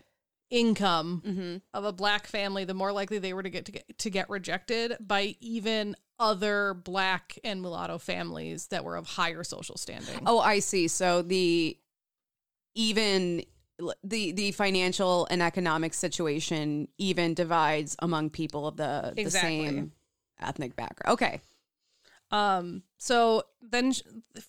income 0.49 1.23
Mm-hmm. 1.25 1.57
of 1.73 1.85
a 1.85 1.91
black 1.93 2.27
family, 2.27 2.63
the 2.65 2.73
more 2.73 2.91
likely 2.91 3.17
they 3.19 3.33
were 3.33 3.43
to 3.43 3.49
get 3.49 3.65
to 3.65 3.71
get, 3.71 3.97
to 3.99 4.09
get 4.09 4.29
rejected 4.29 4.95
by 4.99 5.35
even 5.39 5.95
other 6.19 6.73
black 6.75 7.37
and 7.43 7.61
mulatto 7.61 7.97
families 7.97 8.67
that 8.67 8.83
were 8.85 8.95
of 8.95 9.07
higher 9.07 9.43
social 9.43 9.77
standing. 9.77 10.19
Oh, 10.25 10.39
I 10.39 10.59
see. 10.59 10.87
So 10.87 11.21
the 11.21 11.77
even 12.75 13.43
the 14.03 14.31
the 14.31 14.51
financial 14.51 15.27
and 15.31 15.41
economic 15.41 15.93
situation 15.93 16.87
even 16.97 17.33
divides 17.33 17.95
among 17.99 18.29
people 18.29 18.67
of 18.67 18.77
the 18.77 19.13
Exactly. 19.17 19.23
the 19.23 19.31
same 19.31 19.91
ethnic 20.39 20.75
background. 20.75 21.13
Okay. 21.13 21.41
Um, 22.33 22.81
so 22.97 23.43
then 23.61 23.93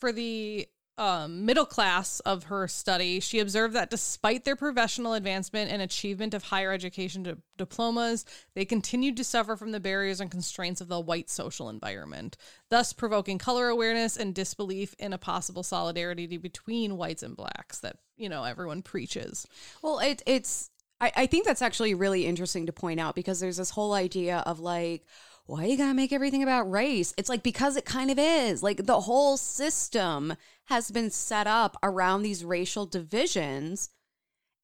for 0.00 0.10
the 0.10 0.66
um, 0.96 1.44
middle 1.44 1.66
class 1.66 2.20
of 2.20 2.44
her 2.44 2.66
study, 2.66 3.20
she 3.20 3.40
observed 3.40 3.74
that 3.74 3.90
despite 3.90 4.44
their 4.44 4.56
professional 4.56 5.12
advancement 5.12 5.70
and 5.70 5.82
achievement 5.82 6.32
of 6.32 6.44
higher 6.44 6.72
education 6.72 7.24
di- 7.24 7.34
diplomas, 7.58 8.24
they 8.54 8.64
continued 8.64 9.18
to 9.18 9.24
suffer 9.24 9.54
from 9.54 9.72
the 9.72 9.80
barriers 9.80 10.20
and 10.20 10.30
constraints 10.30 10.80
of 10.80 10.88
the 10.88 10.98
white 11.00 11.28
social 11.28 11.68
environment, 11.68 12.38
thus 12.70 12.94
provoking 12.94 13.38
color 13.38 13.68
awareness 13.68 14.16
and 14.16 14.34
disbelief 14.34 14.94
in 14.98 15.12
a 15.12 15.18
possible 15.18 15.62
solidarity 15.62 16.38
between 16.38 16.96
whites 16.96 17.22
and 17.22 17.36
blacks 17.36 17.80
that, 17.80 17.98
you 18.16 18.30
know, 18.30 18.44
everyone 18.44 18.80
preaches. 18.80 19.46
Well, 19.82 19.98
it 19.98 20.22
it's 20.26 20.70
I, 21.00 21.12
I 21.16 21.26
think 21.26 21.44
that's 21.44 21.60
actually 21.60 21.94
really 21.94 22.24
interesting 22.24 22.66
to 22.66 22.72
point 22.72 23.00
out 23.00 23.14
because 23.14 23.40
there's 23.40 23.58
this 23.58 23.70
whole 23.70 23.92
idea 23.92 24.38
of 24.46 24.60
like, 24.60 25.04
why 25.46 25.66
you 25.66 25.76
gotta 25.76 25.94
make 25.94 26.12
everything 26.12 26.42
about 26.42 26.70
race? 26.70 27.12
It's 27.18 27.28
like 27.28 27.42
because 27.42 27.76
it 27.76 27.84
kind 27.84 28.10
of 28.10 28.18
is. 28.18 28.62
Like 28.62 28.86
the 28.86 29.00
whole 29.00 29.36
system 29.36 30.34
has 30.66 30.90
been 30.90 31.10
set 31.10 31.46
up 31.46 31.76
around 31.82 32.22
these 32.22 32.44
racial 32.44 32.86
divisions 32.86 33.90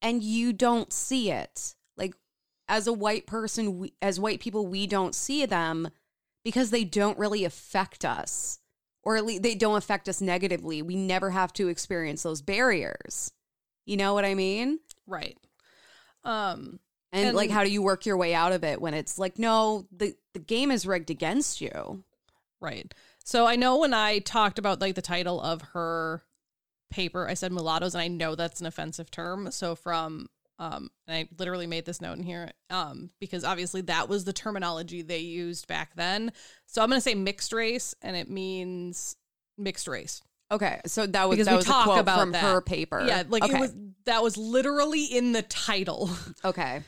and 0.01 0.23
you 0.23 0.53
don't 0.53 0.93
see 0.93 1.31
it. 1.31 1.75
Like 1.97 2.15
as 2.69 2.87
a 2.87 2.93
white 2.93 3.27
person, 3.27 3.79
we, 3.79 3.93
as 4.01 4.19
white 4.19 4.41
people, 4.41 4.67
we 4.67 4.87
don't 4.87 5.15
see 5.15 5.45
them 5.45 5.89
because 6.45 6.71
they 6.71 6.85
don't 6.85 7.19
really 7.19 7.45
affect 7.45 8.05
us. 8.05 8.59
Or 9.03 9.17
at 9.17 9.25
least 9.27 9.43
they 9.43 9.55
don't 9.55 9.77
affect 9.77 10.09
us 10.09 10.21
negatively. 10.21 10.81
We 10.83 10.97
never 10.97 11.31
have 11.31 11.53
to 11.55 11.69
experience 11.69 12.23
those 12.23 12.43
barriers. 12.43 13.33
You 13.85 13.97
know 13.97 14.15
what 14.15 14.25
I 14.25 14.35
mean? 14.35 14.79
Right. 15.07 15.37
Um, 16.25 16.81
And, 17.13 17.29
And- 17.29 17.37
like, 17.37 17.51
how 17.51 17.65
do 17.65 17.71
you 17.71 17.83
work 17.83 18.07
your 18.07 18.17
way 18.17 18.35
out 18.35 18.53
of 18.53 18.63
it 18.63 18.81
when 18.81 18.95
it's 18.95 19.19
like, 19.19 19.39
no, 19.39 19.87
the, 19.91 20.15
the 20.33 20.41
game 20.41 20.71
is 20.71 20.87
rigged 20.87 21.11
against 21.11 21.61
you? 21.61 22.05
Right. 22.61 22.93
So 23.25 23.47
I 23.47 23.57
know 23.57 23.79
when 23.79 23.95
I 23.95 24.19
talked 24.19 24.59
about 24.59 24.81
like 24.81 24.95
the 24.95 25.03
title 25.03 25.41
of 25.41 25.63
her 25.73 26.23
paper, 26.91 27.29
I 27.29 27.35
said 27.35 27.53
mulattoes, 27.53 27.95
and 27.95 28.03
I 28.03 28.09
know 28.09 28.35
that's 28.35 28.61
an 28.61 28.67
offensive 28.67 29.11
term. 29.11 29.51
So 29.51 29.75
from 29.75 30.29
um, 30.59 30.91
and 31.09 31.17
I 31.17 31.29
literally 31.39 31.67
made 31.67 31.87
this 31.87 32.03
note 32.03 32.19
in 32.19 32.23
here 32.23 32.51
um, 32.69 33.11
because 33.19 33.45
obviously 33.45 33.81
that 33.83 34.11
was 34.11 34.25
the 34.25 34.33
terminology 34.35 35.01
they 35.01 35.19
used 35.19 35.67
back 35.67 35.95
then. 35.97 36.33
So 36.67 36.83
I'm 36.83 36.91
going 36.91 36.99
to 36.99 37.03
say 37.03 37.15
mixed 37.15 37.55
race, 37.55 37.95
and 38.03 38.15
it 38.15 38.29
means 38.29 39.17
mixed 39.57 39.89
race. 39.89 40.23
Okay, 40.53 40.81
so 40.85 41.07
that 41.07 41.29
was 41.29 41.37
Because 41.37 41.47
that 41.47 41.53
we 41.53 41.57
was 41.57 41.67
a 41.67 41.69
talk 41.69 41.85
quote 41.85 42.01
about 42.01 42.21
from 42.21 42.33
that. 42.33 42.43
her 42.43 42.61
paper. 42.61 43.03
Yeah, 43.07 43.23
like 43.29 43.45
okay. 43.45 43.57
it 43.57 43.61
was 43.61 43.75
that 44.05 44.23
was 44.23 44.37
literally 44.37 45.05
in 45.05 45.33
the 45.33 45.43
title. 45.43 46.11
okay. 46.45 46.83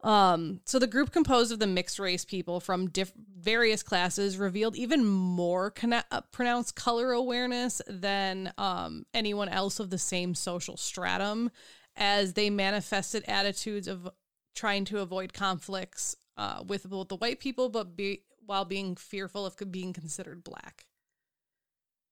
Um, 0.00 0.60
so 0.64 0.78
the 0.78 0.86
group 0.86 1.10
composed 1.10 1.50
of 1.50 1.58
the 1.58 1.66
mixed 1.66 1.98
race 1.98 2.24
people 2.24 2.60
from 2.60 2.88
diff- 2.88 3.12
various 3.36 3.82
classes 3.82 4.36
revealed 4.36 4.76
even 4.76 5.04
more 5.04 5.72
uh, 5.82 6.20
pronounced 6.30 6.76
color 6.76 7.12
awareness 7.12 7.82
than 7.88 8.52
um, 8.58 9.06
anyone 9.12 9.48
else 9.48 9.80
of 9.80 9.90
the 9.90 9.98
same 9.98 10.34
social 10.34 10.76
stratum, 10.76 11.50
as 11.96 12.34
they 12.34 12.48
manifested 12.48 13.24
attitudes 13.26 13.88
of 13.88 14.08
trying 14.54 14.84
to 14.84 15.00
avoid 15.00 15.32
conflicts 15.32 16.14
uh, 16.36 16.62
with 16.64 16.88
both 16.88 17.08
the 17.08 17.16
white 17.16 17.40
people, 17.40 17.68
but 17.68 17.96
be 17.96 18.22
while 18.46 18.64
being 18.64 18.94
fearful 18.94 19.44
of 19.44 19.56
being 19.70 19.92
considered 19.92 20.42
black. 20.44 20.86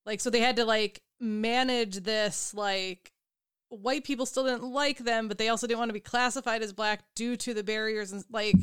Like, 0.04 0.20
so 0.20 0.28
they 0.28 0.40
had 0.40 0.56
to 0.56 0.64
like 0.64 1.02
manage 1.20 1.96
this 1.96 2.52
like 2.52 3.12
white 3.68 4.04
people 4.04 4.26
still 4.26 4.44
didn't 4.44 4.62
like 4.70 4.98
them, 4.98 5.28
but 5.28 5.38
they 5.38 5.48
also 5.48 5.66
didn't 5.66 5.78
want 5.78 5.88
to 5.88 5.94
be 5.94 6.00
classified 6.00 6.62
as 6.62 6.72
black 6.72 7.04
due 7.14 7.36
to 7.36 7.52
the 7.54 7.62
barriers 7.64 8.12
and 8.12 8.24
like 8.30 8.54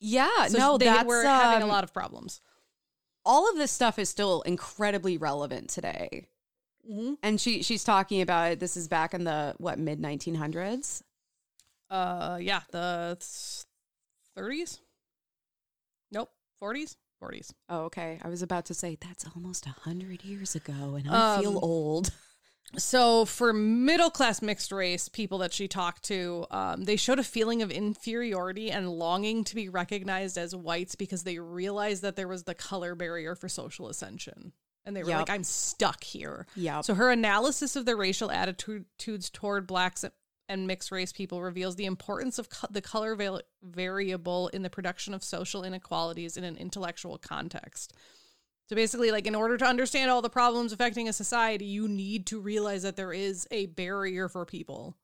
Yeah, 0.00 0.46
so 0.46 0.58
no, 0.58 0.78
they 0.78 0.86
were 1.04 1.24
having 1.24 1.62
a 1.62 1.64
um, 1.64 1.70
lot 1.70 1.84
of 1.84 1.92
problems. 1.92 2.40
all 3.24 3.50
of 3.50 3.56
this 3.56 3.70
stuff 3.72 3.98
is 3.98 4.08
still 4.08 4.42
incredibly 4.42 5.16
relevant 5.18 5.68
today. 5.70 6.28
Mm-hmm. 6.88 7.14
And 7.22 7.40
she 7.40 7.62
she's 7.62 7.84
talking 7.84 8.22
about 8.22 8.52
it. 8.52 8.60
This 8.60 8.76
is 8.76 8.88
back 8.88 9.12
in 9.12 9.24
the 9.24 9.54
what 9.58 9.78
mid 9.78 10.00
1900s. 10.00 11.02
Uh, 11.90 12.38
yeah, 12.40 12.60
the 12.70 13.16
thirties. 14.34 14.80
Nope, 16.10 16.30
forties, 16.58 16.96
forties. 17.18 17.52
Oh, 17.68 17.80
okay. 17.86 18.18
I 18.22 18.28
was 18.28 18.40
about 18.42 18.64
to 18.66 18.74
say 18.74 18.96
that's 19.00 19.26
almost 19.34 19.66
a 19.66 19.70
hundred 19.70 20.24
years 20.24 20.54
ago, 20.54 20.94
and 20.96 21.08
I 21.10 21.40
feel 21.40 21.50
Um, 21.58 21.58
old. 21.62 22.12
so 22.76 23.24
for 23.24 23.52
middle 23.52 24.10
class 24.10 24.42
mixed 24.42 24.72
race 24.72 25.08
people 25.08 25.38
that 25.38 25.52
she 25.52 25.66
talked 25.66 26.02
to 26.04 26.44
um, 26.50 26.84
they 26.84 26.96
showed 26.96 27.18
a 27.18 27.24
feeling 27.24 27.62
of 27.62 27.70
inferiority 27.70 28.70
and 28.70 28.90
longing 28.90 29.42
to 29.44 29.54
be 29.54 29.68
recognized 29.68 30.36
as 30.36 30.54
whites 30.54 30.94
because 30.94 31.22
they 31.22 31.38
realized 31.38 32.02
that 32.02 32.14
there 32.16 32.28
was 32.28 32.42
the 32.44 32.54
color 32.54 32.94
barrier 32.94 33.34
for 33.34 33.48
social 33.48 33.88
ascension. 33.88 34.52
And 34.84 34.94
they 34.96 35.02
were 35.02 35.10
Yep. 35.10 35.18
like 35.18 35.30
i'm 35.30 35.44
stuck 35.44 36.04
here. 36.04 36.46
Yeah 36.56 36.80
so 36.82 36.94
her 36.94 37.10
analysis 37.10 37.74
of 37.76 37.86
the 37.86 37.96
racial 37.96 38.30
attitudes 38.30 39.30
toward 39.30 39.66
blacks 39.66 40.04
and 40.50 40.66
mixed 40.66 40.90
race 40.90 41.12
people 41.12 41.42
reveals 41.42 41.76
the 41.76 41.84
importance 41.86 42.38
of 42.38 42.48
co- 42.50 42.68
the 42.70 42.80
color 42.80 43.14
val- 43.14 43.42
variable 43.62 44.48
in 44.48 44.62
the 44.62 44.70
production 44.70 45.12
of 45.14 45.22
social 45.22 45.62
inequalities 45.64 46.36
in 46.36 46.44
an 46.44 46.56
intellectual 46.56 47.18
context 47.18 47.92
so 48.68 48.76
basically, 48.76 49.10
like 49.10 49.26
in 49.26 49.34
order 49.34 49.56
to 49.56 49.64
understand 49.64 50.10
all 50.10 50.20
the 50.20 50.28
problems 50.28 50.72
affecting 50.72 51.08
a 51.08 51.12
society, 51.12 51.64
you 51.64 51.88
need 51.88 52.26
to 52.26 52.38
realize 52.38 52.82
that 52.82 52.96
there 52.96 53.14
is 53.14 53.48
a 53.50 53.66
barrier 53.66 54.28
for 54.28 54.44
people. 54.44 54.94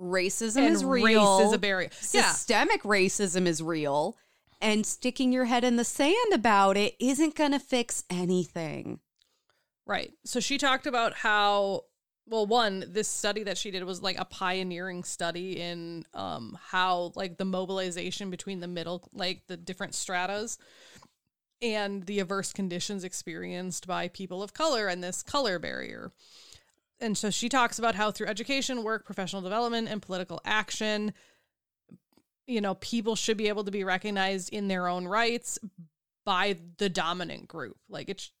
Racism 0.00 0.62
And 0.62 0.74
is 0.74 0.84
real. 0.84 1.38
race 1.38 1.46
is 1.48 1.52
a 1.52 1.58
barrier. 1.58 1.90
Yeah. 2.12 2.30
Systemic 2.32 2.82
racism 2.84 3.46
is 3.46 3.62
real. 3.62 4.16
And 4.60 4.86
sticking 4.86 5.32
your 5.32 5.44
head 5.44 5.62
in 5.62 5.76
the 5.76 5.84
sand 5.84 6.32
about 6.32 6.76
it 6.76 6.96
isn't 6.98 7.34
going 7.34 7.52
to 7.52 7.60
fix 7.60 8.04
anything. 8.08 9.00
Right. 9.86 10.12
So 10.24 10.40
she 10.40 10.56
talked 10.56 10.86
about 10.86 11.14
how 11.14 11.84
well 12.26 12.46
one 12.46 12.84
this 12.88 13.08
study 13.08 13.42
that 13.42 13.58
she 13.58 13.70
did 13.70 13.84
was 13.84 14.02
like 14.02 14.18
a 14.18 14.24
pioneering 14.24 15.02
study 15.02 15.60
in 15.60 16.04
um 16.12 16.58
how 16.62 17.12
like 17.14 17.38
the 17.38 17.44
mobilization 17.46 18.28
between 18.28 18.60
the 18.60 18.68
middle 18.68 19.08
like 19.14 19.46
the 19.46 19.56
different 19.56 19.94
stratas 19.94 20.58
and 21.60 22.04
the 22.04 22.20
adverse 22.20 22.52
conditions 22.52 23.04
experienced 23.04 23.86
by 23.86 24.08
people 24.08 24.42
of 24.42 24.54
color 24.54 24.88
and 24.88 25.02
this 25.02 25.22
color 25.22 25.58
barrier. 25.58 26.12
And 27.00 27.16
so 27.16 27.30
she 27.30 27.48
talks 27.48 27.78
about 27.78 27.94
how 27.94 28.10
through 28.10 28.26
education, 28.26 28.82
work, 28.82 29.04
professional 29.04 29.42
development, 29.42 29.88
and 29.88 30.02
political 30.02 30.40
action, 30.44 31.12
you 32.46 32.60
know, 32.60 32.74
people 32.74 33.14
should 33.14 33.36
be 33.36 33.48
able 33.48 33.64
to 33.64 33.70
be 33.70 33.84
recognized 33.84 34.52
in 34.52 34.68
their 34.68 34.88
own 34.88 35.06
rights 35.06 35.58
by 36.24 36.56
the 36.78 36.88
dominant 36.88 37.48
group. 37.48 37.76
Like 37.88 38.08
it's 38.08 38.32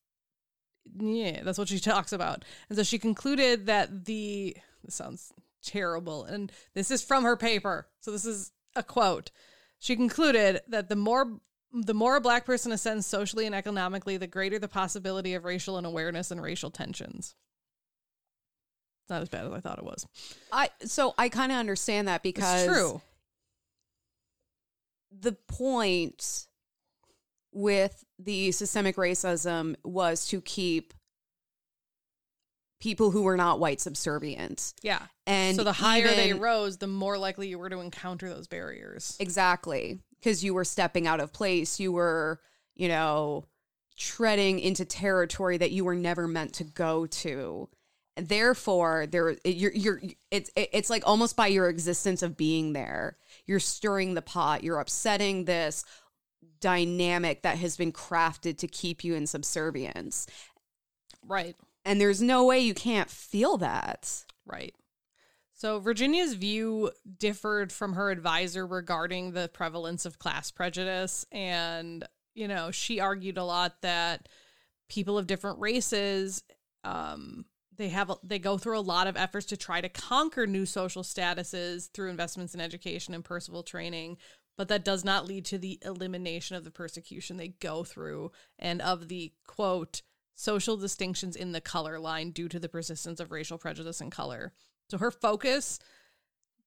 yeah, 0.98 1.42
that's 1.42 1.58
what 1.58 1.68
she 1.68 1.78
talks 1.78 2.12
about. 2.12 2.44
And 2.68 2.76
so 2.78 2.82
she 2.82 2.98
concluded 2.98 3.66
that 3.66 4.06
the 4.06 4.56
this 4.84 4.94
sounds 4.94 5.32
terrible 5.62 6.24
and 6.24 6.50
this 6.74 6.90
is 6.90 7.02
from 7.02 7.24
her 7.24 7.36
paper. 7.36 7.88
So 8.00 8.10
this 8.10 8.24
is 8.24 8.52
a 8.74 8.82
quote. 8.82 9.30
She 9.78 9.94
concluded 9.94 10.62
that 10.68 10.88
the 10.88 10.96
more 10.96 11.40
the 11.72 11.94
more 11.94 12.16
a 12.16 12.20
black 12.20 12.44
person 12.46 12.72
ascends 12.72 13.06
socially 13.06 13.46
and 13.46 13.54
economically, 13.54 14.16
the 14.16 14.26
greater 14.26 14.58
the 14.58 14.68
possibility 14.68 15.34
of 15.34 15.44
racial 15.44 15.76
unawareness 15.76 16.30
and 16.30 16.42
racial 16.42 16.70
tensions. 16.70 17.34
It's 19.02 19.10
not 19.10 19.22
as 19.22 19.28
bad 19.28 19.46
as 19.46 19.52
I 19.52 19.60
thought 19.60 19.78
it 19.78 19.84
was. 19.84 20.06
I 20.52 20.70
so 20.84 21.14
I 21.18 21.28
kind 21.28 21.52
of 21.52 21.58
understand 21.58 22.08
that 22.08 22.22
because 22.22 22.64
It's 22.64 22.72
true. 22.72 23.00
the 25.10 25.32
point 25.32 26.46
with 27.52 28.04
the 28.18 28.52
systemic 28.52 28.96
racism 28.96 29.76
was 29.82 30.26
to 30.28 30.40
keep 30.40 30.92
people 32.80 33.10
who 33.10 33.22
were 33.22 33.36
not 33.36 33.58
white 33.58 33.80
subservient. 33.80 34.74
Yeah. 34.82 35.02
And 35.26 35.56
so 35.56 35.64
the 35.64 35.72
higher 35.72 36.08
they 36.08 36.32
rose, 36.32 36.78
the 36.78 36.86
more 36.86 37.18
likely 37.18 37.48
you 37.48 37.58
were 37.58 37.68
to 37.70 37.80
encounter 37.80 38.28
those 38.28 38.46
barriers. 38.46 39.16
Exactly. 39.18 39.98
Because 40.18 40.42
you 40.42 40.54
were 40.54 40.64
stepping 40.64 41.06
out 41.06 41.20
of 41.20 41.32
place. 41.32 41.78
You 41.78 41.92
were, 41.92 42.40
you 42.74 42.88
know, 42.88 43.44
treading 43.96 44.60
into 44.60 44.84
territory 44.84 45.58
that 45.58 45.72
you 45.72 45.84
were 45.84 45.94
never 45.94 46.26
meant 46.26 46.54
to 46.54 46.64
go 46.64 47.06
to. 47.06 47.68
And 48.16 48.28
therefore, 48.28 49.06
there 49.06 49.36
you're 49.44 49.72
you're 49.72 50.00
it's 50.30 50.50
it's 50.56 50.90
like 50.90 51.04
almost 51.06 51.36
by 51.36 51.46
your 51.46 51.68
existence 51.68 52.22
of 52.22 52.36
being 52.36 52.72
there, 52.72 53.16
you're 53.46 53.60
stirring 53.60 54.14
the 54.14 54.22
pot, 54.22 54.64
you're 54.64 54.80
upsetting 54.80 55.44
this 55.44 55.84
dynamic 56.60 57.42
that 57.42 57.58
has 57.58 57.76
been 57.76 57.92
crafted 57.92 58.58
to 58.58 58.66
keep 58.66 59.04
you 59.04 59.14
in 59.14 59.26
subservience. 59.26 60.26
Right. 61.24 61.54
And 61.84 62.00
there's 62.00 62.20
no 62.20 62.44
way 62.44 62.58
you 62.60 62.74
can't 62.74 63.08
feel 63.08 63.56
that. 63.58 64.24
Right. 64.44 64.74
So 65.58 65.80
Virginia's 65.80 66.34
view 66.34 66.92
differed 67.18 67.72
from 67.72 67.94
her 67.94 68.12
advisor 68.12 68.64
regarding 68.64 69.32
the 69.32 69.50
prevalence 69.52 70.06
of 70.06 70.20
class 70.20 70.52
prejudice. 70.52 71.26
And, 71.32 72.06
you 72.36 72.46
know, 72.46 72.70
she 72.70 73.00
argued 73.00 73.38
a 73.38 73.44
lot 73.44 73.82
that 73.82 74.28
people 74.88 75.18
of 75.18 75.26
different 75.26 75.58
races, 75.58 76.44
um, 76.84 77.44
they 77.76 77.88
have 77.88 78.12
they 78.22 78.38
go 78.38 78.56
through 78.56 78.78
a 78.78 78.80
lot 78.80 79.08
of 79.08 79.16
efforts 79.16 79.46
to 79.46 79.56
try 79.56 79.80
to 79.80 79.88
conquer 79.88 80.46
new 80.46 80.64
social 80.64 81.02
statuses 81.02 81.90
through 81.90 82.10
investments 82.10 82.54
in 82.54 82.60
education 82.60 83.12
and 83.12 83.24
personal 83.24 83.64
training, 83.64 84.16
but 84.56 84.68
that 84.68 84.84
does 84.84 85.04
not 85.04 85.26
lead 85.26 85.44
to 85.46 85.58
the 85.58 85.80
elimination 85.84 86.54
of 86.54 86.62
the 86.62 86.70
persecution 86.70 87.36
they 87.36 87.48
go 87.48 87.82
through 87.82 88.30
and 88.60 88.80
of 88.80 89.08
the 89.08 89.32
quote 89.48 90.02
social 90.34 90.76
distinctions 90.76 91.34
in 91.34 91.50
the 91.50 91.60
color 91.60 91.98
line 91.98 92.30
due 92.30 92.48
to 92.48 92.60
the 92.60 92.68
persistence 92.68 93.18
of 93.18 93.32
racial 93.32 93.58
prejudice 93.58 94.00
and 94.00 94.12
color. 94.12 94.52
So 94.90 94.98
her 94.98 95.10
focus, 95.10 95.78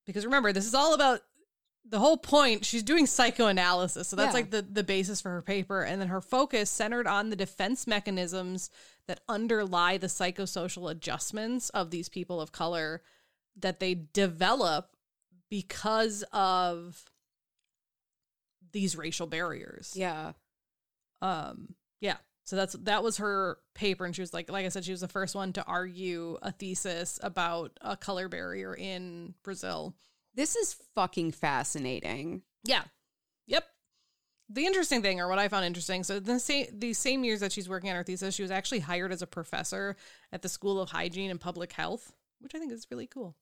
because 0.05 0.25
remember, 0.25 0.53
this 0.53 0.65
is 0.67 0.73
all 0.75 0.93
about 0.93 1.21
the 1.83 1.99
whole 1.99 2.17
point. 2.17 2.63
She's 2.63 2.83
doing 2.83 3.07
psychoanalysis. 3.07 4.07
So 4.07 4.15
that's 4.15 4.27
Yeah. 4.29 4.33
like 4.33 4.51
the, 4.51 4.61
the 4.61 4.83
basis 4.83 5.19
for 5.21 5.29
her 5.31 5.41
paper. 5.41 5.81
And 5.81 5.99
then 5.99 6.09
her 6.09 6.21
focus 6.21 6.69
centered 6.69 7.07
on 7.07 7.29
the 7.31 7.35
defense 7.35 7.87
mechanisms 7.87 8.69
that 9.07 9.21
underlie 9.27 9.97
the 9.97 10.07
psychosocial 10.07 10.89
adjustments 10.91 11.69
of 11.71 11.89
these 11.89 12.07
people 12.09 12.39
of 12.39 12.51
color 12.51 13.01
that 13.59 13.79
they 13.79 13.95
develop 14.13 14.95
because 15.49 16.23
of 16.31 17.03
these 18.71 18.95
racial 18.95 19.27
barriers 19.27 19.93
Yeah. 19.97 20.31
um 21.21 21.75
yeah 21.99 22.15
so 22.43 22.55
that's 22.55 22.73
that 22.73 23.03
was 23.03 23.17
her 23.17 23.57
paper 23.73 24.05
and 24.05 24.15
she 24.15 24.21
was 24.21 24.33
like 24.33 24.49
like 24.51 24.65
i 24.65 24.69
said 24.69 24.83
she 24.83 24.91
was 24.91 25.01
the 25.01 25.07
first 25.07 25.35
one 25.35 25.53
to 25.53 25.63
argue 25.65 26.37
a 26.41 26.51
thesis 26.51 27.19
about 27.23 27.71
a 27.81 27.95
color 27.95 28.27
barrier 28.27 28.75
in 28.75 29.33
brazil. 29.43 29.95
This 30.33 30.55
is 30.55 30.77
fucking 30.95 31.33
fascinating. 31.33 32.41
yeah. 32.63 32.83
Yep. 33.47 33.65
The 34.47 34.65
interesting 34.65 35.01
thing 35.01 35.19
or 35.19 35.27
what 35.27 35.39
i 35.39 35.47
found 35.47 35.65
interesting 35.65 36.03
so 36.03 36.19
the 36.19 36.39
same 36.39 36.67
these 36.73 36.97
same 36.97 37.23
years 37.23 37.39
that 37.41 37.51
she's 37.51 37.69
working 37.69 37.89
on 37.89 37.95
her 37.95 38.03
thesis 38.03 38.35
she 38.35 38.41
was 38.41 38.51
actually 38.51 38.79
hired 38.79 39.11
as 39.11 39.21
a 39.21 39.27
professor 39.27 39.95
at 40.31 40.41
the 40.41 40.49
school 40.49 40.81
of 40.81 40.89
hygiene 40.89 41.31
and 41.31 41.39
public 41.39 41.73
health 41.73 42.13
which 42.39 42.53
i 42.55 42.59
think 42.59 42.71
is 42.71 42.87
really 42.89 43.07
cool. 43.07 43.35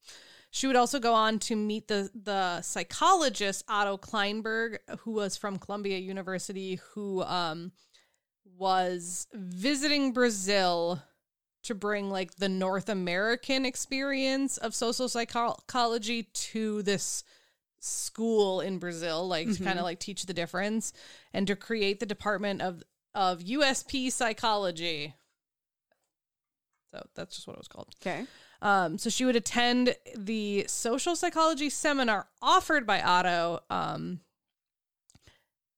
She 0.51 0.65
would 0.65 0.75
also 0.75 0.99
go 0.99 1.13
on 1.13 1.39
to 1.39 1.55
meet 1.55 1.87
the 1.87 2.09
the 2.15 2.61
psychologist 2.61 3.63
Otto 3.67 3.97
Klineberg, 3.97 4.77
who 4.99 5.11
was 5.11 5.37
from 5.37 5.59
Columbia 5.59 5.97
University, 5.99 6.79
who 6.93 7.21
um, 7.23 7.71
was 8.57 9.27
visiting 9.33 10.11
Brazil 10.11 11.01
to 11.63 11.75
bring 11.75 12.09
like 12.09 12.35
the 12.35 12.49
North 12.49 12.89
American 12.89 13.65
experience 13.65 14.57
of 14.57 14.73
social 14.73 15.09
psychology 15.09 16.23
to 16.23 16.81
this 16.83 17.23
school 17.79 18.61
in 18.61 18.79
Brazil, 18.79 19.27
like 19.27 19.51
to 19.51 19.63
kind 19.63 19.79
of 19.79 19.85
like 19.85 19.99
teach 19.99 20.25
the 20.25 20.33
difference 20.33 20.93
and 21.33 21.47
to 21.47 21.55
create 21.55 21.99
the 21.99 22.05
department 22.05 22.61
of 22.61 22.83
of 23.13 23.39
USP 23.39 24.11
psychology. 24.11 25.15
So 26.91 27.05
that's 27.15 27.35
just 27.35 27.47
what 27.47 27.53
it 27.53 27.59
was 27.59 27.67
called. 27.67 27.93
Okay. 28.01 28.25
Um, 28.61 28.97
so 28.97 29.09
she 29.09 29.25
would 29.25 29.35
attend 29.35 29.95
the 30.15 30.65
social 30.67 31.15
psychology 31.15 31.69
seminar 31.69 32.27
offered 32.41 32.85
by 32.85 33.01
Otto, 33.01 33.61
um, 33.69 34.19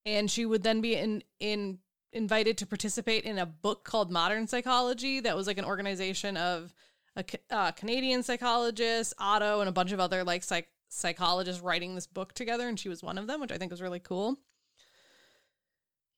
and 0.05 0.31
she 0.31 0.45
would 0.45 0.63
then 0.63 0.81
be 0.81 0.95
in 0.95 1.23
in 1.39 1.79
invited 2.13 2.57
to 2.57 2.65
participate 2.65 3.23
in 3.23 3.37
a 3.37 3.45
book 3.45 3.83
called 3.83 4.11
Modern 4.11 4.47
Psychology. 4.47 5.19
That 5.19 5.35
was 5.35 5.47
like 5.47 5.57
an 5.57 5.65
organization 5.65 6.37
of 6.37 6.73
a 7.15 7.25
uh, 7.49 7.71
Canadian 7.71 8.23
psychologist, 8.23 9.13
Otto, 9.17 9.59
and 9.59 9.69
a 9.69 9.73
bunch 9.73 9.91
of 9.91 9.99
other 9.99 10.23
like 10.23 10.43
psych 10.43 10.67
psychologists 10.89 11.61
writing 11.61 11.95
this 11.95 12.07
book 12.07 12.33
together, 12.33 12.67
and 12.67 12.79
she 12.79 12.89
was 12.89 13.01
one 13.01 13.17
of 13.17 13.27
them, 13.27 13.39
which 13.39 13.51
I 13.51 13.57
think 13.57 13.71
was 13.71 13.81
really 13.81 13.99
cool. 13.99 14.39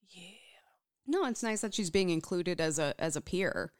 Yeah. 0.08 0.30
No, 1.06 1.26
it's 1.26 1.42
nice 1.42 1.60
that 1.60 1.74
she's 1.74 1.90
being 1.90 2.10
included 2.10 2.60
as 2.60 2.78
a 2.78 2.94
as 2.98 3.16
a 3.16 3.20
peer. 3.20 3.72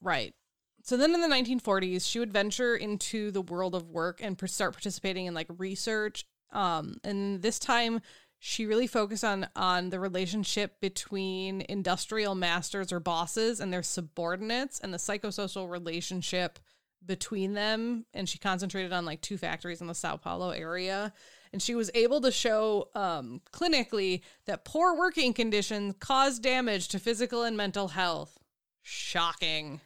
Right. 0.00 0.34
So 0.82 0.96
then 0.96 1.14
in 1.14 1.20
the 1.20 1.28
1940s, 1.28 2.08
she 2.08 2.18
would 2.18 2.32
venture 2.32 2.74
into 2.74 3.30
the 3.30 3.42
world 3.42 3.74
of 3.74 3.90
work 3.90 4.20
and 4.22 4.40
start 4.48 4.72
participating 4.72 5.26
in 5.26 5.34
like 5.34 5.48
research. 5.58 6.24
Um, 6.52 6.96
and 7.04 7.42
this 7.42 7.58
time, 7.58 8.00
she 8.42 8.64
really 8.64 8.86
focused 8.86 9.22
on 9.22 9.46
on 9.54 9.90
the 9.90 10.00
relationship 10.00 10.80
between 10.80 11.62
industrial 11.68 12.34
masters 12.34 12.90
or 12.90 12.98
bosses 12.98 13.60
and 13.60 13.70
their 13.70 13.82
subordinates 13.82 14.80
and 14.80 14.94
the 14.94 14.98
psychosocial 14.98 15.68
relationship 15.70 16.58
between 17.04 17.52
them. 17.52 18.06
And 18.14 18.26
she 18.26 18.38
concentrated 18.38 18.94
on 18.94 19.04
like 19.04 19.20
two 19.20 19.36
factories 19.36 19.82
in 19.82 19.88
the 19.88 19.94
Sao 19.94 20.16
Paulo 20.16 20.50
area. 20.50 21.12
And 21.52 21.60
she 21.60 21.74
was 21.74 21.90
able 21.94 22.22
to 22.22 22.32
show 22.32 22.88
um, 22.94 23.42
clinically 23.52 24.22
that 24.46 24.64
poor 24.64 24.96
working 24.96 25.34
conditions 25.34 25.94
cause 26.00 26.38
damage 26.38 26.88
to 26.88 26.98
physical 26.98 27.42
and 27.42 27.58
mental 27.58 27.88
health. 27.88 28.38
Shocking. 28.80 29.82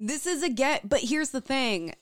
This 0.00 0.26
is 0.26 0.42
a 0.42 0.48
get, 0.48 0.88
but 0.88 1.00
here's 1.00 1.30
the 1.30 1.42
thing. 1.42 1.94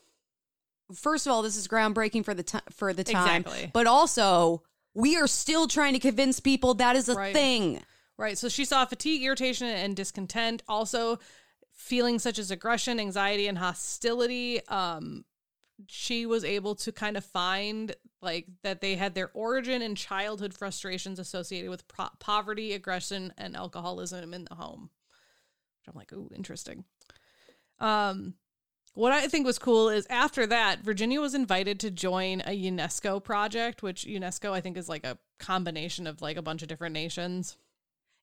First 0.95 1.27
of 1.27 1.33
all, 1.33 1.43
this 1.43 1.57
is 1.57 1.66
groundbreaking 1.66 2.25
for 2.25 2.35
the 2.35 2.43
ti 2.45 2.59
for 2.70 2.93
the 2.93 3.03
time, 3.03 3.43
Exactly. 3.43 3.70
but 3.72 3.89
also 3.89 4.62
we 4.95 5.16
are 5.16 5.26
still 5.26 5.66
trying 5.66 5.92
to 5.95 5.99
convince 5.99 6.40
people 6.40 6.74
that 6.74 6.97
is 6.97 7.09
a 7.09 7.14
Right. 7.14 7.34
thing. 7.34 7.82
Right. 8.16 8.38
So 8.38 8.49
she 8.49 8.64
saw 8.64 8.84
fatigue, 8.86 9.22
irritation, 9.22 9.66
and 9.66 9.97
discontent. 9.97 10.62
Also, 10.68 11.18
feelings 11.72 12.22
such 12.22 12.38
as 12.38 12.51
aggression, 12.53 13.01
anxiety, 13.01 13.49
and 13.49 13.59
hostility. 13.59 14.64
Um, 14.68 15.24
she 15.88 16.24
was 16.24 16.45
able 16.45 16.76
to 16.76 16.92
kind 16.92 17.16
of 17.16 17.24
find 17.24 17.97
like 18.22 18.47
that 18.62 18.80
they 18.80 18.95
had 18.95 19.14
their 19.14 19.30
origin 19.34 19.82
in 19.82 19.97
childhood 19.97 20.55
frustrations 20.55 21.18
associated 21.18 21.68
with 21.70 21.86
pro- 21.88 22.09
poverty, 22.20 22.72
aggression, 22.72 23.34
and 23.36 23.57
alcoholism 23.57 24.32
in 24.32 24.45
the 24.45 24.55
home. 24.55 24.90
Which 25.80 25.88
I'm 25.92 25.99
like, 25.99 26.12
ooh, 26.12 26.30
interesting. 26.34 26.84
Um, 27.80 28.34
what 28.95 29.12
I 29.12 29.26
think 29.28 29.45
was 29.47 29.59
cool 29.59 29.88
is 29.88 30.07
after 30.09 30.47
that, 30.47 30.80
Virginia 30.80 31.20
was 31.20 31.34
invited 31.34 31.78
to 31.80 31.90
join 31.90 32.40
a 32.47 32.51
UNESCO 32.59 33.22
project, 33.22 33.82
which 33.82 34.05
UNESCO 34.05 34.53
I 34.53 34.61
think 34.61 34.76
is 34.76 34.88
like 34.88 35.05
a 35.05 35.18
combination 35.38 36.07
of 36.07 36.22
like 36.22 36.36
a 36.36 36.42
bunch 36.42 36.62
of 36.62 36.68
different 36.68 36.92
nations. 36.95 37.57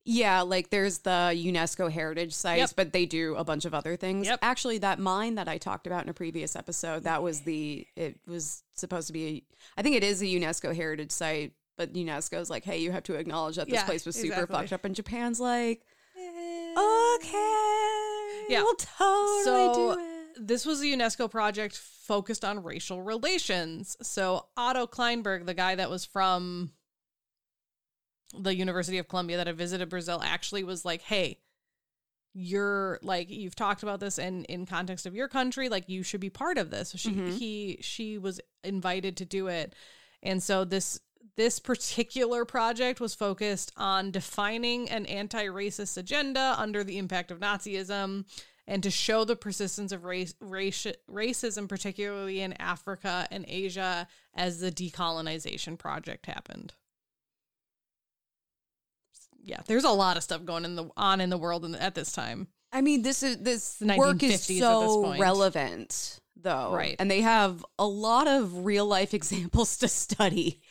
Yeah, 0.03 0.41
like 0.41 0.71
there's 0.71 0.99
the 0.99 1.31
UNESCO 1.35 1.91
heritage 1.91 2.33
sites, 2.33 2.57
Yep. 2.59 2.69
but 2.75 2.91
they 2.93 3.05
do 3.05 3.35
a 3.35 3.43
bunch 3.43 3.65
of 3.65 3.73
other 3.75 3.95
things. 3.95 4.25
Yep. 4.25 4.39
Actually, 4.41 4.79
that 4.79 4.97
mine 4.97 5.35
that 5.35 5.47
I 5.47 5.59
talked 5.59 5.85
about 5.85 6.03
in 6.03 6.09
a 6.09 6.13
previous 6.13 6.55
episode, 6.55 7.03
that 7.03 7.21
was 7.21 7.41
the 7.41 7.85
it 7.95 8.19
was 8.25 8.63
supposed 8.73 9.05
to 9.07 9.13
be 9.13 9.27
a, 9.27 9.43
I 9.77 9.83
think 9.83 9.95
it 9.95 10.03
is 10.03 10.21
a 10.23 10.25
UNESCO 10.25 10.75
heritage 10.75 11.11
site, 11.11 11.53
but 11.77 11.93
UNESCO's 11.93 12.49
like, 12.49 12.63
"Hey, 12.63 12.79
you 12.79 12.91
have 12.91 13.03
to 13.03 13.13
acknowledge 13.13 13.57
that 13.57 13.67
this 13.67 13.75
Yeah, 13.75 13.85
place 13.85 14.05
was 14.05 14.15
super 14.15 14.33
exactly. 14.33 14.55
fucked 14.55 14.73
up." 14.73 14.85
And 14.85 14.95
Japan's 14.95 15.39
like, 15.39 15.83
eh. 16.17 16.73
"Okay. 17.15 18.45
Yeah. 18.49 18.63
We'll 18.63 18.73
totally 18.75 19.43
So- 19.43 19.73
do 19.95 20.01
it." 20.01 20.10
This 20.37 20.65
was 20.65 20.81
a 20.81 20.85
UNESCO 20.85 21.29
project 21.29 21.77
focused 21.77 22.43
on 22.45 22.63
racial 22.63 23.01
relations. 23.01 23.97
So 24.01 24.47
Otto 24.57 24.87
Klineberg, 24.87 25.45
the 25.45 25.53
guy 25.53 25.75
that 25.75 25.89
was 25.89 26.05
from 26.05 26.71
the 28.37 28.55
University 28.55 28.97
of 28.97 29.07
Columbia 29.07 29.37
that 29.37 29.47
had 29.47 29.57
visited 29.57 29.89
Brazil, 29.89 30.21
actually 30.23 30.63
was 30.63 30.85
like, 30.85 31.01
"Hey, 31.01 31.39
you're 32.33 32.97
like 33.01 33.29
you've 33.29 33.55
talked 33.55 33.83
about 33.83 33.99
this 33.99 34.17
in 34.17 34.45
in 34.45 34.65
context 34.65 35.05
of 35.05 35.13
your 35.15 35.27
country, 35.27 35.67
like 35.67 35.89
you 35.89 36.01
should 36.03 36.21
be 36.21 36.29
part 36.29 36.57
of 36.57 36.69
this." 36.69 36.91
So 36.91 36.97
she 36.97 37.11
Mhm. 37.11 37.37
he 37.37 37.79
she 37.81 38.17
was 38.17 38.39
invited 38.63 39.17
to 39.17 39.25
do 39.25 39.47
it, 39.47 39.75
and 40.23 40.41
so 40.41 40.63
this 40.63 40.99
this 41.35 41.59
particular 41.59 42.45
project 42.45 42.99
was 42.99 43.15
focused 43.15 43.71
on 43.77 44.11
defining 44.11 44.89
an 44.89 45.05
anti-racist 45.05 45.97
agenda 45.97 46.55
under 46.57 46.83
the 46.83 46.97
impact 46.97 47.31
of 47.31 47.39
Nazism 47.39 48.25
and 48.67 48.83
to 48.83 48.91
show 48.91 49.25
the 49.25 49.35
persistence 49.35 49.91
of 49.91 50.05
race, 50.05 50.33
race 50.39 50.85
racism 51.09 51.67
particularly 51.67 52.41
in 52.41 52.53
Africa 52.53 53.27
and 53.31 53.45
Asia 53.47 54.07
as 54.33 54.59
the 54.59 54.71
decolonization 54.71 55.77
project 55.77 56.25
happened. 56.25 56.73
Yeah, 59.43 59.61
there's 59.65 59.83
a 59.83 59.89
lot 59.89 60.17
of 60.17 60.23
stuff 60.23 60.45
going 60.45 60.65
in 60.65 60.75
the 60.75 60.89
on 60.95 61.19
in 61.19 61.29
the 61.29 61.37
world 61.37 61.65
in, 61.65 61.75
at 61.75 61.95
this 61.95 62.11
time. 62.11 62.47
I 62.71 62.81
mean, 62.81 63.01
this 63.01 63.23
is 63.23 63.37
this 63.37 63.81
work 63.81 64.23
is 64.23 64.43
so 64.43 65.17
relevant, 65.17 66.19
though, 66.35 66.73
Right. 66.73 66.95
And 66.99 67.09
they 67.09 67.21
have 67.21 67.65
a 67.77 67.87
lot 67.87 68.27
of 68.27 68.65
real 68.65 68.85
life 68.85 69.13
examples 69.15 69.77
to 69.77 69.87
study 69.87 70.61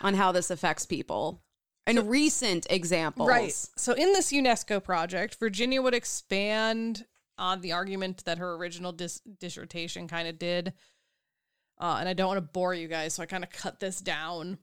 on 0.00 0.14
how 0.14 0.32
this 0.32 0.50
affects 0.50 0.86
people, 0.86 1.42
and 1.86 2.08
recent 2.08 2.66
examples, 2.70 3.28
Right. 3.28 3.52
So 3.76 3.92
in 3.92 4.12
this 4.12 4.32
UNESCO 4.32 4.82
project, 4.82 5.36
Virginia 5.38 5.82
would 5.82 5.94
expand 5.94 7.04
on 7.40 7.60
the 7.60 7.72
argument 7.72 8.24
that 8.26 8.38
her 8.38 8.54
original 8.54 8.92
dis- 8.92 9.22
dissertation 9.40 10.06
kind 10.06 10.28
of 10.28 10.38
did. 10.38 10.72
Uh, 11.80 11.96
and 11.98 12.08
I 12.08 12.12
don't 12.12 12.28
want 12.28 12.38
to 12.38 12.42
bore 12.42 12.74
you 12.74 12.86
guys, 12.86 13.14
so 13.14 13.22
I 13.22 13.26
kind 13.26 13.42
of 13.42 13.50
cut 13.50 13.80
this 13.80 14.00
down. 14.00 14.58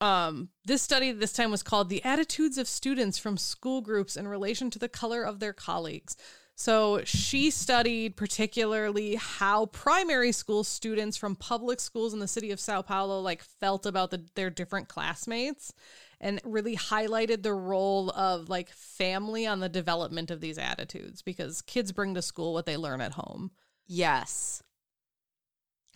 Um, 0.00 0.48
this 0.64 0.82
study 0.82 1.12
this 1.12 1.32
time 1.32 1.50
was 1.50 1.62
called 1.62 1.88
"The 1.88 2.02
Attitudes 2.02 2.58
of 2.58 2.66
Students 2.66 3.18
from 3.18 3.36
School 3.36 3.80
Groups 3.80 4.16
in 4.16 4.26
Relation 4.26 4.70
to 4.70 4.78
the 4.78 4.88
Color 4.88 5.22
of 5.22 5.38
Their 5.38 5.52
Colleagues." 5.52 6.16
So 6.56 7.02
she 7.04 7.50
studied 7.50 8.16
particularly 8.16 9.16
how 9.16 9.66
primary 9.66 10.30
school 10.30 10.62
students 10.62 11.16
from 11.16 11.34
public 11.34 11.80
schools 11.80 12.14
in 12.14 12.20
the 12.20 12.28
city 12.28 12.52
of 12.52 12.60
Sao 12.60 12.80
Paulo 12.80 13.20
like 13.20 13.42
felt 13.42 13.86
about 13.86 14.10
the, 14.10 14.24
their 14.36 14.50
different 14.50 14.88
classmates 14.88 15.72
and 16.24 16.40
really 16.42 16.74
highlighted 16.74 17.42
the 17.42 17.52
role 17.52 18.08
of 18.10 18.48
like 18.48 18.70
family 18.70 19.46
on 19.46 19.60
the 19.60 19.68
development 19.68 20.30
of 20.30 20.40
these 20.40 20.56
attitudes 20.56 21.20
because 21.20 21.60
kids 21.60 21.92
bring 21.92 22.14
to 22.14 22.22
school 22.22 22.54
what 22.54 22.64
they 22.64 22.78
learn 22.78 23.02
at 23.02 23.12
home. 23.12 23.50
Yes. 23.86 24.62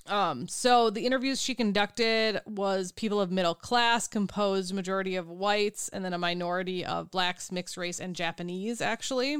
Um, 0.07 0.47
so 0.47 0.91
the 0.91 1.07
interviews 1.07 1.41
she 1.41 1.55
conducted 1.55 2.43
was 2.45 2.93
people 2.93 3.23
of 3.23 3.31
middle 3.31 3.55
class, 3.55 4.07
composed 4.07 4.75
majority 4.75 5.17
of 5.17 5.31
whites, 5.31 5.89
and 5.89 6.05
then 6.05 6.13
a 6.13 6.19
minority 6.19 6.85
of 6.85 7.11
blacks, 7.11 7.51
mixed 7.51 7.79
race, 7.79 7.99
and 7.99 8.15
Japanese, 8.15 8.83
actually. 8.83 9.39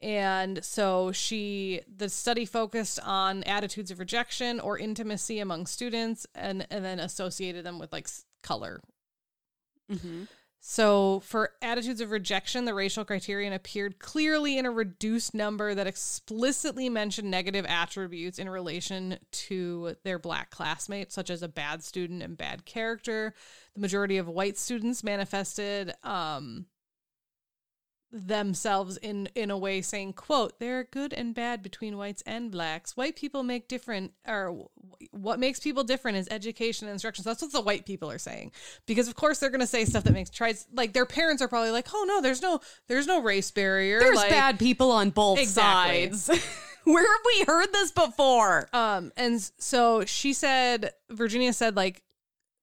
And 0.00 0.64
so 0.64 1.10
she, 1.10 1.80
the 1.92 2.08
study 2.08 2.44
focused 2.44 3.00
on 3.04 3.42
attitudes 3.44 3.90
of 3.90 3.98
rejection 3.98 4.60
or 4.60 4.78
intimacy 4.78 5.40
among 5.40 5.66
students, 5.66 6.24
and 6.36 6.66
and 6.70 6.84
then 6.84 7.00
associated 7.00 7.64
them 7.64 7.80
with 7.80 7.92
like 7.92 8.08
color. 8.42 8.80
Mm-hmm. 9.90 10.24
So, 10.60 11.20
for 11.20 11.52
attitudes 11.62 12.00
of 12.00 12.10
rejection, 12.10 12.64
the 12.64 12.74
racial 12.74 13.04
criterion 13.04 13.52
appeared 13.52 14.00
clearly 14.00 14.58
in 14.58 14.66
a 14.66 14.70
reduced 14.70 15.32
number 15.32 15.74
that 15.74 15.86
explicitly 15.86 16.88
mentioned 16.88 17.30
negative 17.30 17.64
attributes 17.66 18.40
in 18.40 18.50
relation 18.50 19.18
to 19.30 19.94
their 20.02 20.18
black 20.18 20.50
classmates, 20.50 21.14
such 21.14 21.30
as 21.30 21.42
a 21.42 21.48
bad 21.48 21.84
student 21.84 22.22
and 22.22 22.36
bad 22.36 22.64
character. 22.64 23.34
The 23.74 23.80
majority 23.80 24.18
of 24.18 24.28
white 24.28 24.58
students 24.58 25.04
manifested 25.04 25.94
um, 26.02 26.66
themselves 28.10 28.96
in 28.98 29.28
in 29.34 29.50
a 29.50 29.58
way 29.58 29.82
saying 29.82 30.14
quote 30.14 30.58
there 30.60 30.78
are 30.78 30.84
good 30.84 31.12
and 31.12 31.34
bad 31.34 31.62
between 31.62 31.98
whites 31.98 32.22
and 32.24 32.50
blacks 32.50 32.96
white 32.96 33.14
people 33.16 33.42
make 33.42 33.68
different 33.68 34.12
or 34.26 34.66
what 35.10 35.38
makes 35.38 35.60
people 35.60 35.84
different 35.84 36.16
is 36.16 36.26
education 36.30 36.88
and 36.88 36.94
instruction 36.94 37.22
so 37.22 37.28
that's 37.28 37.42
what 37.42 37.52
the 37.52 37.60
white 37.60 37.84
people 37.84 38.10
are 38.10 38.18
saying 38.18 38.50
because 38.86 39.08
of 39.08 39.14
course 39.14 39.38
they're 39.38 39.50
going 39.50 39.60
to 39.60 39.66
say 39.66 39.84
stuff 39.84 40.04
that 40.04 40.14
makes 40.14 40.30
tries 40.30 40.66
like 40.72 40.94
their 40.94 41.04
parents 41.04 41.42
are 41.42 41.48
probably 41.48 41.70
like 41.70 41.86
oh 41.92 42.04
no 42.08 42.22
there's 42.22 42.40
no 42.40 42.58
there's 42.86 43.06
no 43.06 43.20
race 43.20 43.50
barrier 43.50 43.98
There's 44.00 44.16
like, 44.16 44.30
bad 44.30 44.58
people 44.58 44.90
on 44.90 45.10
both 45.10 45.38
Exactly. 45.38 46.12
sides. 46.12 46.30
Where 46.84 47.02
have 47.02 47.20
we 47.26 47.44
heard 47.44 47.72
this 47.72 47.90
before? 47.90 48.68
Um, 48.72 49.12
and 49.16 49.40
so 49.58 50.04
she 50.06 50.32
said, 50.32 50.92
Virginia 51.10 51.52
said 51.52 51.76
like 51.76 52.02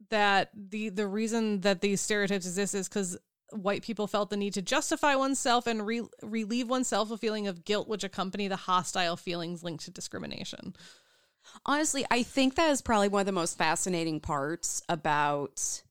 that 0.10 0.50
the 0.56 0.90
the 0.90 1.06
reason 1.06 1.62
that 1.62 1.82
these 1.82 2.02
stereotypes 2.02 2.46
exist 2.48 2.74
is 2.74 2.88
because 2.90 3.18
white 3.52 3.84
people 3.84 4.08
felt 4.08 4.30
the 4.30 4.38
need 4.38 4.54
to 4.56 4.62
justify 4.62 5.16
oneself 5.16 5.68
and 5.68 5.86
re- 5.86 6.02
relieve 6.22 6.70
oneself 6.70 7.12
a 7.12 7.18
feeling 7.18 7.48
of 7.48 7.64
guilt 7.66 7.88
which 7.88 8.04
accompany 8.04 8.48
the 8.48 8.56
hostile 8.56 9.16
feelings 9.16 9.64
linked 9.64 9.86
to 9.86 9.92
discrimination. 9.92 10.76
Honestly, 11.66 12.06
I 12.10 12.24
think 12.24 12.56
that 12.56 12.70
is 12.72 12.82
probably 12.82 13.08
one 13.08 13.20
of 13.22 13.26
the 13.28 13.32
most 13.32 13.58
fascinating 13.58 14.20
parts 14.20 14.82
about 14.90 15.84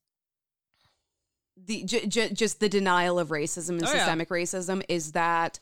the 1.56 1.84
j- 1.84 2.06
j- 2.06 2.30
just 2.32 2.58
the 2.58 2.68
denial 2.68 3.18
of 3.20 3.28
racism 3.28 3.70
and 3.78 3.84
Oh, 3.84 3.92
yeah. 3.92 3.98
systemic 3.98 4.28
racism 4.30 4.82
is 4.88 5.12
that 5.12 5.60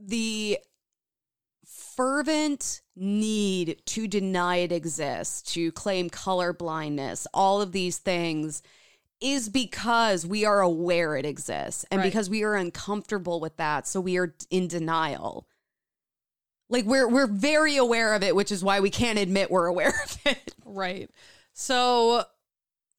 the 0.00 0.58
fervent 1.64 2.82
need 2.96 3.80
to 3.86 4.08
deny 4.08 4.56
it 4.56 4.72
exists, 4.72 5.52
to 5.54 5.70
claim 5.72 6.10
color 6.10 6.52
blindness, 6.52 7.26
all 7.32 7.60
of 7.62 7.72
these 7.72 7.98
things 7.98 8.62
is 9.20 9.48
because 9.48 10.26
we 10.26 10.44
are 10.44 10.60
aware 10.60 11.16
it 11.16 11.24
exists 11.24 11.84
and 11.90 12.00
Right. 12.00 12.04
because 12.06 12.28
we 12.28 12.42
are 12.42 12.54
uncomfortable 12.54 13.40
with 13.40 13.56
that, 13.56 13.86
so 13.86 14.00
we 14.00 14.16
are 14.18 14.34
in 14.50 14.68
denial. 14.68 15.46
Like 16.68 16.84
we're 16.86 17.08
we're 17.08 17.26
very 17.26 17.76
aware 17.76 18.14
of 18.14 18.22
it, 18.22 18.34
which 18.34 18.50
is 18.50 18.64
why 18.64 18.80
we 18.80 18.90
can't 18.90 19.18
admit 19.18 19.50
we're 19.50 19.66
aware 19.66 19.94
of 20.04 20.18
it. 20.26 20.54
Right. 20.64 21.10
So 21.52 22.24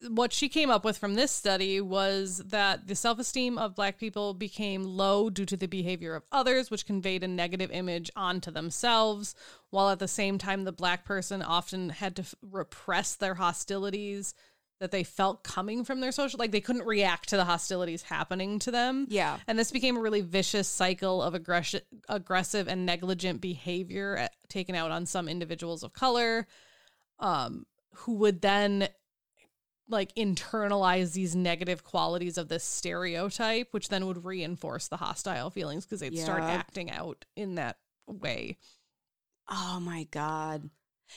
what 0.08 0.32
she 0.32 0.48
came 0.48 0.70
up 0.70 0.84
with 0.84 0.98
from 0.98 1.14
this 1.14 1.32
study 1.32 1.80
was 1.80 2.38
that 2.46 2.86
the 2.86 2.94
self-esteem 2.94 3.56
of 3.56 3.74
black 3.74 3.98
people 3.98 4.34
became 4.34 4.84
low 4.84 5.30
due 5.30 5.46
to 5.46 5.56
the 5.56 5.66
behavior 5.66 6.14
of 6.14 6.22
others 6.30 6.70
which 6.70 6.86
conveyed 6.86 7.24
a 7.24 7.28
negative 7.28 7.70
image 7.70 8.10
onto 8.14 8.50
themselves 8.50 9.34
while 9.70 9.88
at 9.88 9.98
the 9.98 10.06
same 10.06 10.36
time 10.36 10.64
the 10.64 10.70
black 10.72 11.04
person 11.06 11.40
often 11.40 11.88
had 11.88 12.14
to 12.14 12.22
f- 12.22 12.34
repress 12.42 13.14
their 13.14 13.36
hostilities 13.36 14.34
that 14.80 14.90
they 14.90 15.02
felt 15.04 15.42
coming 15.42 15.84
from 15.84 16.00
their 16.00 16.12
social 16.12 16.38
like 16.38 16.50
they 16.50 16.60
couldn't 16.60 16.86
react 16.86 17.30
to 17.30 17.36
the 17.36 17.44
hostilities 17.44 18.02
happening 18.02 18.58
to 18.58 18.70
them 18.70 19.06
Yeah. 19.08 19.38
and 19.46 19.58
this 19.58 19.70
became 19.70 19.96
a 19.96 20.00
really 20.00 20.20
vicious 20.20 20.68
cycle 20.68 21.22
of 21.22 21.34
aggression, 21.34 21.80
aggressive 22.08 22.68
and 22.68 22.84
negligent 22.84 23.40
behavior 23.40 24.16
at, 24.16 24.32
taken 24.48 24.74
out 24.74 24.90
on 24.90 25.06
some 25.06 25.28
individuals 25.28 25.82
of 25.82 25.92
color, 25.92 26.46
um, 27.18 27.64
who 27.94 28.14
would 28.16 28.42
then 28.42 28.88
like 29.88 30.12
internalize 30.16 31.12
these 31.12 31.36
negative 31.36 31.84
qualities 31.84 32.36
of 32.36 32.48
this 32.48 32.64
stereotype, 32.64 33.68
which 33.70 33.88
then 33.88 34.04
would 34.06 34.24
reinforce 34.24 34.88
the 34.88 34.96
hostile 34.96 35.48
feelings 35.48 35.84
because 35.86 36.00
they'd 36.00 36.18
start 36.18 36.42
acting 36.42 36.90
out 36.90 37.24
in 37.36 37.54
that 37.54 37.76
way. 38.06 38.56
Oh 39.48 39.78
my 39.80 40.04
God. 40.10 40.70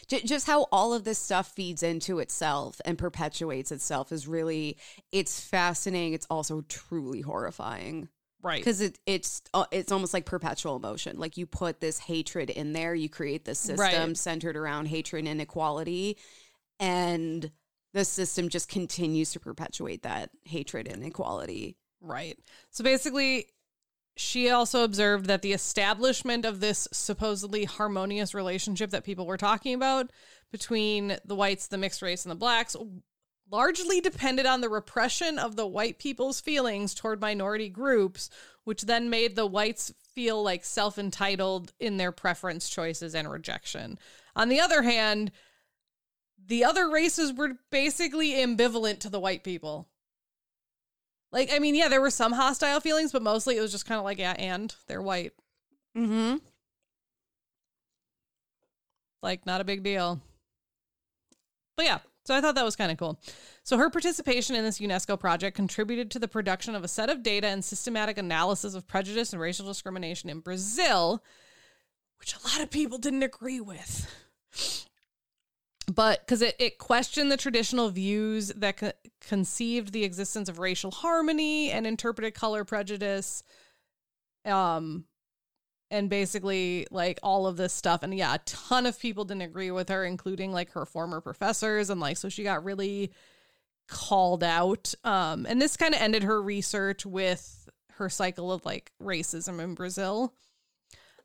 J- 0.07 0.21
just 0.21 0.47
how 0.47 0.67
all 0.71 0.93
of 0.93 1.03
this 1.03 1.17
stuff 1.19 1.51
feeds 1.53 1.83
into 1.83 2.19
itself 2.19 2.79
and 2.85 2.97
perpetuates 2.97 3.71
itself 3.71 4.11
is 4.11 4.27
really 4.27 4.77
it's 5.11 5.39
fascinating 5.39 6.13
it's 6.13 6.27
also 6.29 6.61
truly 6.67 7.21
horrifying 7.21 8.09
Right. 8.41 8.59
because 8.61 8.79
it, 8.79 8.97
it's 9.05 9.41
uh, 9.53 9.65
it's 9.71 9.91
almost 9.91 10.13
like 10.13 10.25
perpetual 10.25 10.75
emotion 10.77 11.17
like 11.19 11.35
you 11.37 11.45
put 11.45 11.81
this 11.81 11.99
hatred 11.99 12.49
in 12.49 12.71
there 12.73 12.95
you 12.95 13.09
create 13.09 13.43
this 13.45 13.59
system 13.59 13.77
Right. 13.79 14.17
centered 14.17 14.55
around 14.55 14.87
hatred 14.87 15.19
and 15.19 15.27
inequality 15.27 16.17
and 16.79 17.51
the 17.93 18.05
system 18.05 18.49
just 18.49 18.69
continues 18.69 19.31
to 19.33 19.39
perpetuate 19.39 20.03
that 20.03 20.29
hatred 20.45 20.87
and 20.87 21.01
inequality 21.03 21.75
Right. 22.01 22.39
So 22.69 22.81
basically, 22.81 23.47
she 24.15 24.49
also 24.49 24.83
observed 24.83 25.25
that 25.27 25.41
the 25.41 25.53
establishment 25.53 26.45
of 26.45 26.59
this 26.59 26.87
supposedly 26.91 27.65
harmonious 27.65 28.33
relationship 28.33 28.89
that 28.91 29.03
people 29.03 29.25
were 29.25 29.37
talking 29.37 29.73
about 29.73 30.11
between 30.51 31.17
the 31.23 31.35
whites, 31.35 31.67
the 31.67 31.77
mixed 31.77 32.01
race, 32.01 32.25
and 32.25 32.31
the 32.31 32.35
blacks 32.35 32.75
largely 33.51 33.99
depended 34.01 34.45
on 34.45 34.61
the 34.61 34.69
repression 34.69 35.39
of 35.39 35.55
the 35.55 35.67
white 35.67 35.99
people's 35.99 36.39
feelings 36.39 36.93
toward 36.93 37.21
minority 37.21 37.69
groups, 37.69 38.29
which 38.63 38.83
then 38.83 39.09
made 39.09 39.35
the 39.35 39.45
whites 39.45 39.93
feel 40.13 40.43
like 40.43 40.63
self 40.65 40.97
entitled 40.97 41.73
in 41.79 41.97
their 41.97 42.11
preference 42.11 42.69
choices 42.69 43.15
and 43.15 43.29
rejection. 43.29 43.97
On 44.35 44.49
the 44.49 44.59
other 44.59 44.83
hand, 44.83 45.31
the 46.45 46.63
other 46.63 46.89
races 46.89 47.33
were 47.33 47.57
basically 47.71 48.31
ambivalent 48.31 48.99
to 48.99 49.09
the 49.09 49.19
white 49.19 49.43
people. 49.43 49.87
Like, 51.31 51.53
I 51.53 51.59
mean, 51.59 51.75
yeah, 51.75 51.89
there 51.89 52.01
were 52.01 52.09
some 52.09 52.31
hostile 52.31 52.79
feelings, 52.79 53.11
but 53.11 53.21
mostly 53.21 53.57
it 53.57 53.61
was 53.61 53.71
just 53.71 53.85
kind 53.85 53.99
of 53.99 54.05
like, 54.05 54.17
yeah, 54.17 54.35
and 54.37 54.73
they're 54.87 55.01
white. 55.01 55.33
mm-hmm 55.95 56.37
Like, 59.21 59.45
not 59.45 59.61
a 59.61 59.65
big 59.65 59.83
deal. 59.83 60.21
But 61.77 61.85
yeah, 61.85 61.99
so 62.25 62.35
I 62.35 62.41
thought 62.41 62.55
that 62.55 62.65
was 62.65 62.75
kind 62.75 62.91
of 62.91 62.97
cool. 62.97 63.19
So 63.63 63.77
her 63.77 63.89
participation 63.89 64.55
in 64.55 64.63
this 64.63 64.79
UNESCO 64.79 65.19
project 65.19 65.55
contributed 65.55 66.11
to 66.11 66.19
the 66.19 66.27
production 66.27 66.75
of 66.75 66.83
a 66.83 66.87
set 66.87 67.09
of 67.09 67.23
data 67.23 67.47
and 67.47 67.63
systematic 67.63 68.17
analysis 68.17 68.73
of 68.73 68.87
prejudice 68.87 69.31
and 69.31 69.41
racial 69.41 69.65
discrimination 69.65 70.29
in 70.29 70.39
Brazil, 70.39 71.23
which 72.19 72.35
a 72.35 72.47
lot 72.47 72.61
of 72.61 72.69
people 72.69 72.97
didn't 72.97 73.23
agree 73.23 73.61
with. 73.61 74.07
But 75.93 76.25
because 76.25 76.41
it, 76.41 76.55
it 76.59 76.77
questioned 76.77 77.31
the 77.31 77.37
traditional 77.37 77.89
views 77.89 78.49
that 78.49 78.77
co- 78.77 78.91
conceived 79.21 79.91
the 79.91 80.03
existence 80.03 80.49
of 80.49 80.59
racial 80.59 80.91
harmony 80.91 81.71
and 81.71 81.87
interpreted 81.87 82.33
color 82.33 82.63
prejudice. 82.63 83.43
Um, 84.45 85.05
and 85.91 86.09
basically 86.09 86.85
like 86.91 87.19
all 87.23 87.47
of 87.47 87.57
this 87.57 87.73
stuff. 87.73 88.03
And 88.03 88.13
yeah 88.13 88.35
a 88.35 88.39
ton 88.39 88.85
of 88.85 88.99
people 88.99 89.25
didn't 89.25 89.41
agree 89.41 89.71
with 89.71 89.89
her 89.89 90.05
including 90.05 90.51
like 90.51 90.71
her 90.71 90.85
former 90.85 91.21
professors. 91.21 91.89
And 91.89 91.99
like 91.99 92.17
so 92.17 92.29
she 92.29 92.43
got 92.43 92.63
really 92.63 93.11
called 93.87 94.43
out. 94.43 94.93
Um 95.03 95.45
and 95.47 95.61
this 95.61 95.77
kind 95.77 95.93
of 95.93 96.01
ended 96.01 96.23
her 96.23 96.41
research 96.41 97.05
with 97.05 97.69
her 97.93 98.09
cycle 98.09 98.51
of 98.51 98.65
like 98.65 98.91
racism 99.01 99.59
in 99.59 99.73
Brazil. 99.73 100.33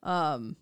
Um 0.03 0.57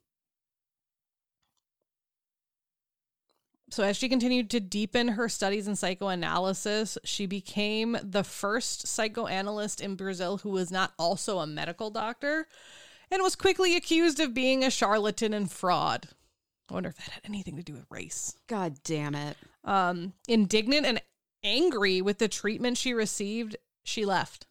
So, 3.73 3.83
as 3.85 3.97
she 3.97 4.09
continued 4.11 4.51
to 4.51 4.61
deepen 4.61 5.09
her 5.09 5.31
studies 5.31 5.67
in 5.67 5.77
psychoanalysis, 5.77 6.99
she 7.05 7.25
became 7.25 7.97
the 8.03 8.23
first 8.23 8.87
psychoanalyst 8.87 9.81
in 9.81 9.95
Brazil 9.95 10.37
who 10.37 10.51
was 10.51 10.71
not 10.71 10.93
also 10.99 11.39
a 11.39 11.47
medical 11.47 11.89
doctor 11.91 12.47
and 13.11 13.23
was 13.23 13.35
quickly 13.35 13.75
accused 13.75 14.21
of 14.21 14.35
being 14.35 14.63
a 14.63 14.71
charlatan 14.71 15.33
and 15.33 15.51
fraud. 15.51 16.09
I 16.71 16.75
wonder 16.75 16.91
if 16.91 16.97
that 16.97 17.09
had 17.13 17.23
anything 17.25 17.57
to 17.57 17.63
do 17.63 17.73
with 17.73 17.87
race. 17.91 18.35
god 18.47 18.75
damn 18.85 19.15
it 19.15 19.37
Um, 19.65 20.13
indignant 20.29 20.85
and 20.87 21.01
angry 21.43 22.03
with 22.03 22.19
the 22.19 22.29
treatment 22.29 22.77
she 22.77 22.93
received, 22.93 23.57
she 23.85 24.05
left. 24.05 24.47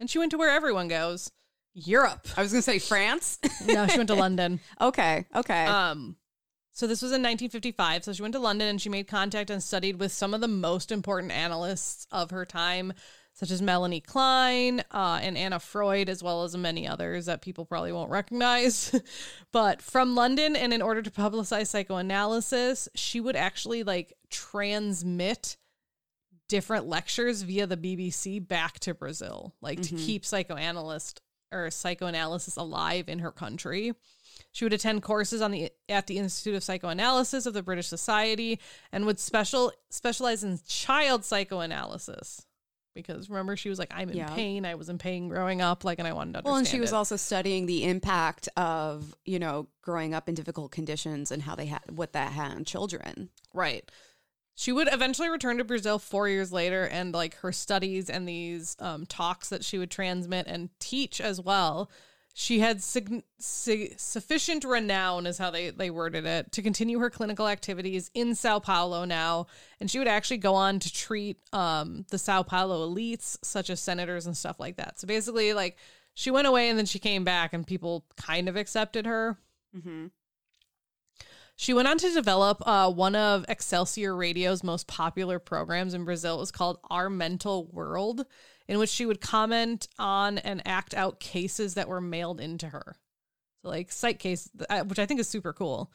And 0.00 0.08
she 0.08 0.18
went 0.18 0.30
to 0.32 0.38
where 0.38 0.50
everyone 0.50 0.86
goes 0.88 1.30
Europe. 1.74 2.26
i 2.36 2.42
was 2.42 2.52
gonna 2.52 2.62
say 2.62 2.78
france 2.78 3.38
No, 3.66 3.86
she 3.88 3.96
went 3.98 4.08
to 4.08 4.14
London. 4.26 4.60
okay 4.80 5.26
okay 5.34 5.66
Um, 5.66 6.16
so 6.72 6.86
this 6.86 7.02
was 7.02 7.10
in 7.10 7.22
1955. 7.22 8.04
So 8.04 8.12
she 8.12 8.22
went 8.22 8.32
to 8.32 8.40
London 8.40 8.68
and 8.68 8.80
she 8.80 8.88
made 8.88 9.06
contact 9.06 9.50
and 9.50 9.62
studied 9.62 9.98
with 10.00 10.12
some 10.12 10.32
of 10.32 10.40
the 10.40 10.48
most 10.48 10.90
important 10.90 11.32
analysts 11.32 12.06
of 12.10 12.30
her 12.30 12.46
time, 12.46 12.94
such 13.34 13.50
as 13.50 13.60
Melanie 13.60 14.00
Klein 14.00 14.82
uh, 14.90 15.20
and 15.22 15.36
Anna 15.36 15.60
Freud, 15.60 16.08
as 16.08 16.22
well 16.22 16.44
as 16.44 16.56
many 16.56 16.88
others 16.88 17.26
that 17.26 17.42
people 17.42 17.66
probably 17.66 17.92
won't 17.92 18.10
recognize. 18.10 18.94
but 19.52 19.82
from 19.82 20.14
London, 20.14 20.56
and 20.56 20.72
in 20.72 20.80
order 20.80 21.02
to 21.02 21.10
publicize 21.10 21.66
psychoanalysis, 21.66 22.88
she 22.94 23.20
would 23.20 23.36
actually 23.36 23.82
like 23.82 24.14
transmit 24.30 25.58
different 26.48 26.86
lectures 26.86 27.42
via 27.42 27.66
the 27.66 27.76
BBC 27.76 28.46
back 28.46 28.78
to 28.80 28.94
Brazil, 28.94 29.54
like 29.60 29.80
to 29.80 29.94
keep 29.94 30.24
psychoanalyst 30.24 31.20
or 31.50 31.70
psychoanalysis 31.70 32.56
alive 32.56 33.08
in 33.08 33.20
her 33.20 33.30
country. 33.30 33.92
She 34.52 34.64
would 34.64 34.72
attend 34.74 35.02
courses 35.02 35.40
on 35.40 35.50
the 35.50 35.72
at 35.88 36.06
the 36.06 36.18
Institute 36.18 36.54
of 36.54 36.62
Psychoanalysis 36.62 37.46
of 37.46 37.54
the 37.54 37.62
British 37.62 37.88
Society 37.88 38.60
and 38.92 39.06
would 39.06 39.18
special 39.18 39.72
specialize 39.90 40.44
in 40.44 40.60
child 40.68 41.24
psychoanalysis. 41.24 42.44
Because 42.94 43.30
remember, 43.30 43.56
she 43.56 43.70
was 43.70 43.78
like, 43.78 43.90
"I'm 43.94 44.10
in 44.10 44.18
Yeah. 44.18 44.34
pain. 44.34 44.66
I 44.66 44.74
was 44.74 44.90
in 44.90 44.98
pain 44.98 45.28
growing 45.28 45.62
up, 45.62 45.82
like, 45.82 45.98
and 45.98 46.06
I 46.06 46.12
wanted 46.12 46.32
to 46.32 46.38
understand." 46.40 46.52
Well, 46.52 46.58
and 46.58 46.68
she 46.68 46.78
was 46.78 46.92
also 46.92 47.16
studying 47.16 47.64
the 47.64 47.84
impact 47.84 48.50
of 48.54 49.14
you 49.24 49.38
know 49.38 49.68
growing 49.80 50.12
up 50.12 50.28
in 50.28 50.34
difficult 50.34 50.70
conditions 50.72 51.30
and 51.32 51.42
how 51.42 51.54
they 51.54 51.66
had 51.66 51.80
what 51.90 52.12
that 52.12 52.32
had 52.32 52.52
on 52.52 52.64
children. 52.66 53.30
Right. 53.54 53.90
She 54.54 54.70
would 54.70 54.92
eventually 54.92 55.30
return 55.30 55.56
to 55.56 55.64
Brazil 55.64 55.98
four 55.98 56.28
years 56.28 56.52
later, 56.52 56.84
and 56.86 57.14
like 57.14 57.36
her 57.36 57.52
studies 57.52 58.10
and 58.10 58.28
these 58.28 58.76
um, 58.78 59.06
talks 59.06 59.48
that 59.48 59.64
she 59.64 59.78
would 59.78 59.90
transmit 59.90 60.46
and 60.46 60.68
teach 60.78 61.22
as 61.22 61.40
well. 61.40 61.90
She 62.34 62.60
had 62.60 62.82
sig- 62.82 63.24
sig- 63.38 63.98
sufficient 63.98 64.64
renown, 64.64 65.26
is 65.26 65.36
how 65.36 65.50
they, 65.50 65.68
they 65.68 65.90
worded 65.90 66.24
it, 66.24 66.50
to 66.52 66.62
continue 66.62 66.98
her 66.98 67.10
clinical 67.10 67.46
activities 67.46 68.10
in 68.14 68.34
Sao 68.34 68.58
Paulo 68.58 69.04
now. 69.04 69.48
And 69.80 69.90
she 69.90 69.98
would 69.98 70.08
actually 70.08 70.38
go 70.38 70.54
on 70.54 70.78
to 70.78 70.92
treat 70.92 71.36
um, 71.52 72.06
the 72.08 72.16
Sao 72.16 72.42
Paulo 72.42 72.88
elites, 72.88 73.36
such 73.42 73.68
as 73.68 73.80
senators 73.80 74.26
and 74.26 74.34
stuff 74.36 74.58
like 74.58 74.76
that. 74.76 74.98
So 74.98 75.06
basically, 75.06 75.52
like, 75.52 75.76
she 76.14 76.30
went 76.30 76.46
away 76.46 76.68
and 76.68 76.78
then 76.78 76.86
she 76.86 76.98
came 76.98 77.24
back, 77.24 77.52
and 77.52 77.66
people 77.66 78.04
kind 78.16 78.48
of 78.48 78.56
accepted 78.56 79.04
her. 79.04 79.38
Mm-hmm. 79.76 80.06
She 81.62 81.74
went 81.74 81.86
on 81.86 81.96
to 81.98 82.12
develop 82.12 82.60
uh, 82.66 82.90
one 82.90 83.14
of 83.14 83.44
Excelsior 83.48 84.16
Radio's 84.16 84.64
most 84.64 84.88
popular 84.88 85.38
programs 85.38 85.94
in 85.94 86.04
Brazil. 86.04 86.34
It 86.34 86.40
was 86.40 86.50
called 86.50 86.80
Our 86.90 87.08
Mental 87.08 87.66
World, 87.66 88.26
in 88.66 88.80
which 88.80 88.90
she 88.90 89.06
would 89.06 89.20
comment 89.20 89.86
on 89.96 90.38
and 90.38 90.60
act 90.66 90.92
out 90.92 91.20
cases 91.20 91.74
that 91.74 91.86
were 91.86 92.00
mailed 92.00 92.40
into 92.40 92.66
her. 92.66 92.96
So, 93.62 93.68
like 93.68 93.92
psych 93.92 94.18
case, 94.18 94.50
uh, 94.68 94.80
which 94.80 94.98
I 94.98 95.06
think 95.06 95.20
is 95.20 95.28
super 95.28 95.52
cool. 95.52 95.92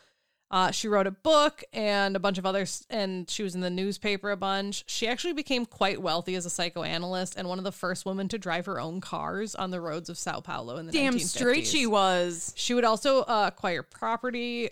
Uh, 0.49 0.71
she 0.71 0.87
wrote 0.87 1.05
a 1.05 1.11
book 1.11 1.65
and 1.73 2.15
a 2.15 2.19
bunch 2.19 2.37
of 2.37 2.45
others, 2.45 2.87
and 2.89 3.29
she 3.29 3.43
was 3.43 3.53
in 3.53 3.59
the 3.59 3.69
newspaper 3.69 4.31
a 4.31 4.37
bunch. 4.37 4.85
She 4.87 5.05
actually 5.05 5.33
became 5.33 5.65
quite 5.65 6.01
wealthy 6.01 6.35
as 6.35 6.45
a 6.45 6.49
psychoanalyst 6.49 7.35
and 7.35 7.49
one 7.49 7.57
of 7.57 7.65
the 7.65 7.73
first 7.73 8.05
women 8.05 8.29
to 8.29 8.37
drive 8.37 8.67
her 8.67 8.79
own 8.79 9.01
cars 9.01 9.53
on 9.53 9.71
the 9.71 9.81
roads 9.81 10.09
of 10.09 10.17
Sao 10.17 10.39
Paulo 10.39 10.77
in 10.77 10.85
the 10.85 10.93
Damn 10.93 11.15
1950s. 11.15 11.27
straight 11.27 11.67
she 11.67 11.85
was. 11.85 12.53
She 12.55 12.73
would 12.73 12.85
also 12.85 13.23
uh, 13.23 13.49
acquire 13.53 13.83
property. 13.83 14.69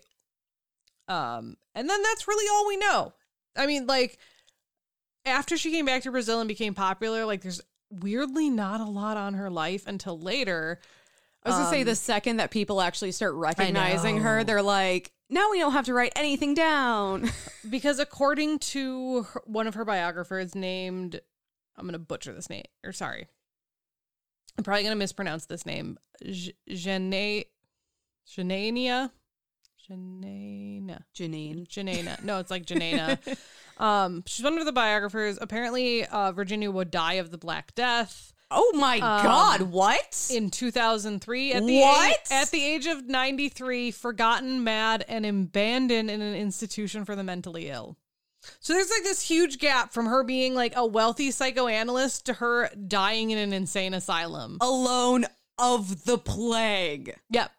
Um, 1.08 1.58
and 1.74 1.90
then 1.90 2.02
that's 2.02 2.28
really 2.28 2.48
all 2.54 2.68
we 2.68 2.78
know. 2.78 3.14
I 3.56 3.68
mean, 3.68 3.88
like, 3.88 4.18
after 5.26 5.58
she 5.58 5.72
came 5.72 5.86
back 5.86 6.04
to 6.04 6.12
Brazil 6.12 6.40
and 6.40 6.48
became 6.48 6.74
popular, 6.74 7.26
like, 7.26 7.42
there's 7.42 7.62
weirdly 7.90 8.50
not 8.50 8.82
a 8.82 8.86
lot 8.86 9.18
on 9.18 9.36
her 9.36 9.50
life 9.50 9.88
until 9.88 10.20
later. 10.20 10.80
I 11.44 11.50
was 11.50 11.58
gonna 11.58 11.70
say 11.70 11.82
Um, 11.82 11.86
the 11.86 11.96
second 11.96 12.38
that 12.38 12.50
people 12.50 12.82
actually 12.82 13.12
start 13.12 13.36
recognizing 13.36 14.22
her, 14.22 14.44
they're 14.44 14.64
like, 14.64 15.12
now 15.30 15.52
we 15.52 15.60
don't 15.60 15.74
have 15.74 15.86
to 15.86 15.94
write 15.94 16.14
anything 16.16 16.54
down. 16.54 17.30
Because 17.70 17.98
according 17.98 18.60
to 18.60 19.24
her, 19.24 19.42
one 19.46 19.66
of 19.66 19.74
her 19.74 19.84
biographers 19.86 20.54
named, 20.54 21.20
I'm 21.76 21.86
to 21.94 22.00
butcher 22.00 22.32
this 22.32 22.48
name, 22.48 22.66
or 22.84 22.94
sorry, 22.94 23.28
I'm 24.56 24.64
probably 24.64 24.84
to 24.92 25.00
mispronounce 25.00 25.48
this 25.48 25.66
name, 25.66 25.98
Janania, 28.30 29.10
Janina. 29.88 31.06
Janine. 31.16 31.68
Janena. 31.68 32.24
No, 32.24 32.40
it's 32.40 32.52
like 32.52 32.66
Janina. 32.66 33.20
um, 33.78 34.24
she's 34.26 34.44
one 34.44 34.58
of 34.58 34.66
the 34.66 34.72
biographers. 34.72 35.38
Apparently, 35.40 36.06
uh, 36.06 36.32
Virginia 36.32 36.72
would 36.72 36.92
die 36.92 37.14
of 37.14 37.32
the 37.32 37.38
Black 37.38 37.76
Death 37.76 38.34
Oh 38.52 38.72
my 38.76 39.00
God! 39.00 39.64
What? 39.64 40.30
in 40.32 40.52
2003 40.52 41.54
at 41.54 41.66
the 41.66 41.80
What? 41.80 42.12
age, 42.12 42.18
at 42.30 42.52
the 42.52 42.64
age 42.64 42.86
of 42.86 43.06
93, 43.08 43.92
forgotten, 43.92 44.64
mad, 44.64 45.04
and 45.08 45.26
abandoned 45.26 46.12
in 46.12 46.22
an 46.22 46.36
institution 46.36 47.06
for 47.06 47.16
the 47.16 47.24
mentally 47.24 47.70
ill. 47.70 47.98
So 48.60 48.74
there's 48.74 48.92
like 48.92 49.04
this 49.04 49.22
huge 49.22 49.58
gap 49.58 49.92
from 49.92 50.06
her 50.06 50.24
being 50.24 50.54
like 50.54 50.74
a 50.76 50.86
wealthy 50.86 51.32
psychoanalyst 51.32 52.28
to 52.28 52.34
her 52.34 52.70
dying 52.88 53.32
in 53.32 53.40
an 53.40 53.52
insane 53.52 53.96
asylum. 53.96 54.58
Alone 54.62 55.26
of 55.58 56.06
the 56.06 56.20
plague. 56.20 57.16
Yep. 57.32 57.52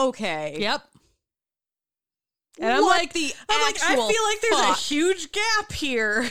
Okay. 0.00 0.56
Yep. 0.58 0.82
And 2.60 2.72
I'm 2.72 2.82
like, 2.82 3.12
the 3.12 3.32
I'm 3.48 3.62
like, 3.62 3.82
I 3.82 3.94
feel 3.94 4.24
like 4.24 4.40
there's 4.42 4.60
fuck? 4.60 4.76
a 4.76 4.80
huge 4.80 5.32
gap 5.32 5.72
here. 5.72 6.28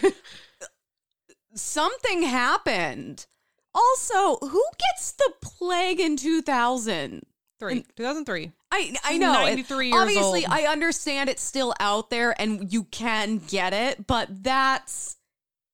Something 1.56 2.24
happened. 2.24 3.26
Also, 3.74 4.38
who 4.38 4.64
gets 4.78 5.14
the 5.14 5.34
plague 5.42 6.00
in 6.00 6.18
2000? 6.18 7.26
Three, 7.60 7.86
2003. 7.96 8.52
I 8.72 8.96
I 9.04 9.18
know. 9.18 9.34
93 9.34 9.88
years 9.88 9.96
Obviously, 10.00 10.46
old. 10.46 10.54
I 10.54 10.64
understand 10.64 11.30
it's 11.30 11.44
still 11.44 11.74
out 11.80 12.10
there 12.10 12.40
and 12.40 12.72
you 12.72 12.86
can 12.86 13.38
get 13.38 13.74
it, 13.74 14.08
but 14.08 14.44
that's 14.44 15.18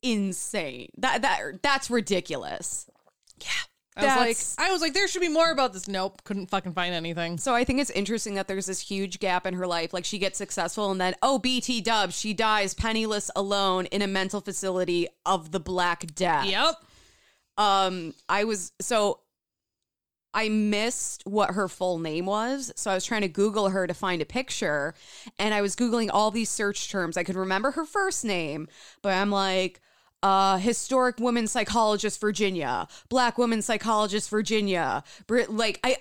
insane. 0.02 0.90
That 0.98 1.22
that 1.22 1.62
that's 1.62 1.90
ridiculous. 1.90 2.90
I 3.98 4.06
was 4.06 4.16
like, 4.58 4.68
I 4.68 4.72
was 4.72 4.82
like, 4.82 4.93
there 4.93 5.08
should 5.08 5.22
be 5.22 5.30
more 5.30 5.52
about 5.52 5.74
this. 5.74 5.88
Nope, 5.88 6.22
couldn't 6.24 6.50
fucking 6.50 6.74
find 6.74 6.93
anything. 6.93 7.38
So 7.38 7.54
I 7.54 7.64
think 7.64 7.80
it's 7.80 7.89
interesting 7.91 8.36
that 8.36 8.48
there's 8.48 8.68
this 8.68 8.80
huge 8.80 9.20
gap 9.20 9.45
in 9.45 9.54
her 9.56 9.68
life. 9.68 9.93
Like 9.93 10.06
she 10.06 10.20
gets 10.20 10.38
successful 10.38 10.91
and 10.91 11.00
then 11.02 11.16
oh 11.22 11.39
BT 11.39 11.82
dub, 11.82 12.12
she 12.12 12.34
dies 12.34 12.74
penniless 12.74 13.32
alone 13.36 13.86
in 13.88 14.02
a 14.02 14.08
mental 14.08 14.41
facility 14.41 15.08
of 15.26 15.52
the 15.52 15.60
Black 15.60 16.14
Death. 16.16 16.45
Yep. 16.45 16.76
Um 17.58 18.14
I 18.30 18.43
was 18.43 18.72
so 18.80 19.22
I 20.34 20.50
missed 20.50 21.24
what 21.26 21.52
her 21.52 21.68
full 21.68 21.98
name 21.98 22.28
was. 22.28 22.72
So 22.76 22.91
I 22.91 22.93
was 22.93 23.06
trying 23.06 23.22
to 23.22 23.28
Google 23.28 23.70
her 23.70 23.88
to 23.88 23.93
find 23.93 24.22
a 24.22 24.26
picture 24.26 24.93
and 25.39 25.54
I 25.54 25.62
was 25.62 25.76
Googling 25.76 26.10
all 26.14 26.30
these 26.30 26.50
search 26.50 26.91
terms. 26.91 27.18
I 27.18 27.24
could 27.24 27.36
remember 27.36 27.72
her 27.72 27.86
first 27.86 28.24
name, 28.24 28.68
but 29.02 29.14
I'm 29.14 29.32
like, 29.32 29.82
uh, 30.24 30.57
historic 30.57 31.20
woman 31.20 31.47
psychologist 31.47 32.20
Virginia, 32.20 32.88
black 33.09 33.38
woman 33.38 33.61
psychologist 33.61 34.30
Virginia. 34.30 35.03
Brit- 35.28 35.51
like 35.51 35.80
I 35.84 35.97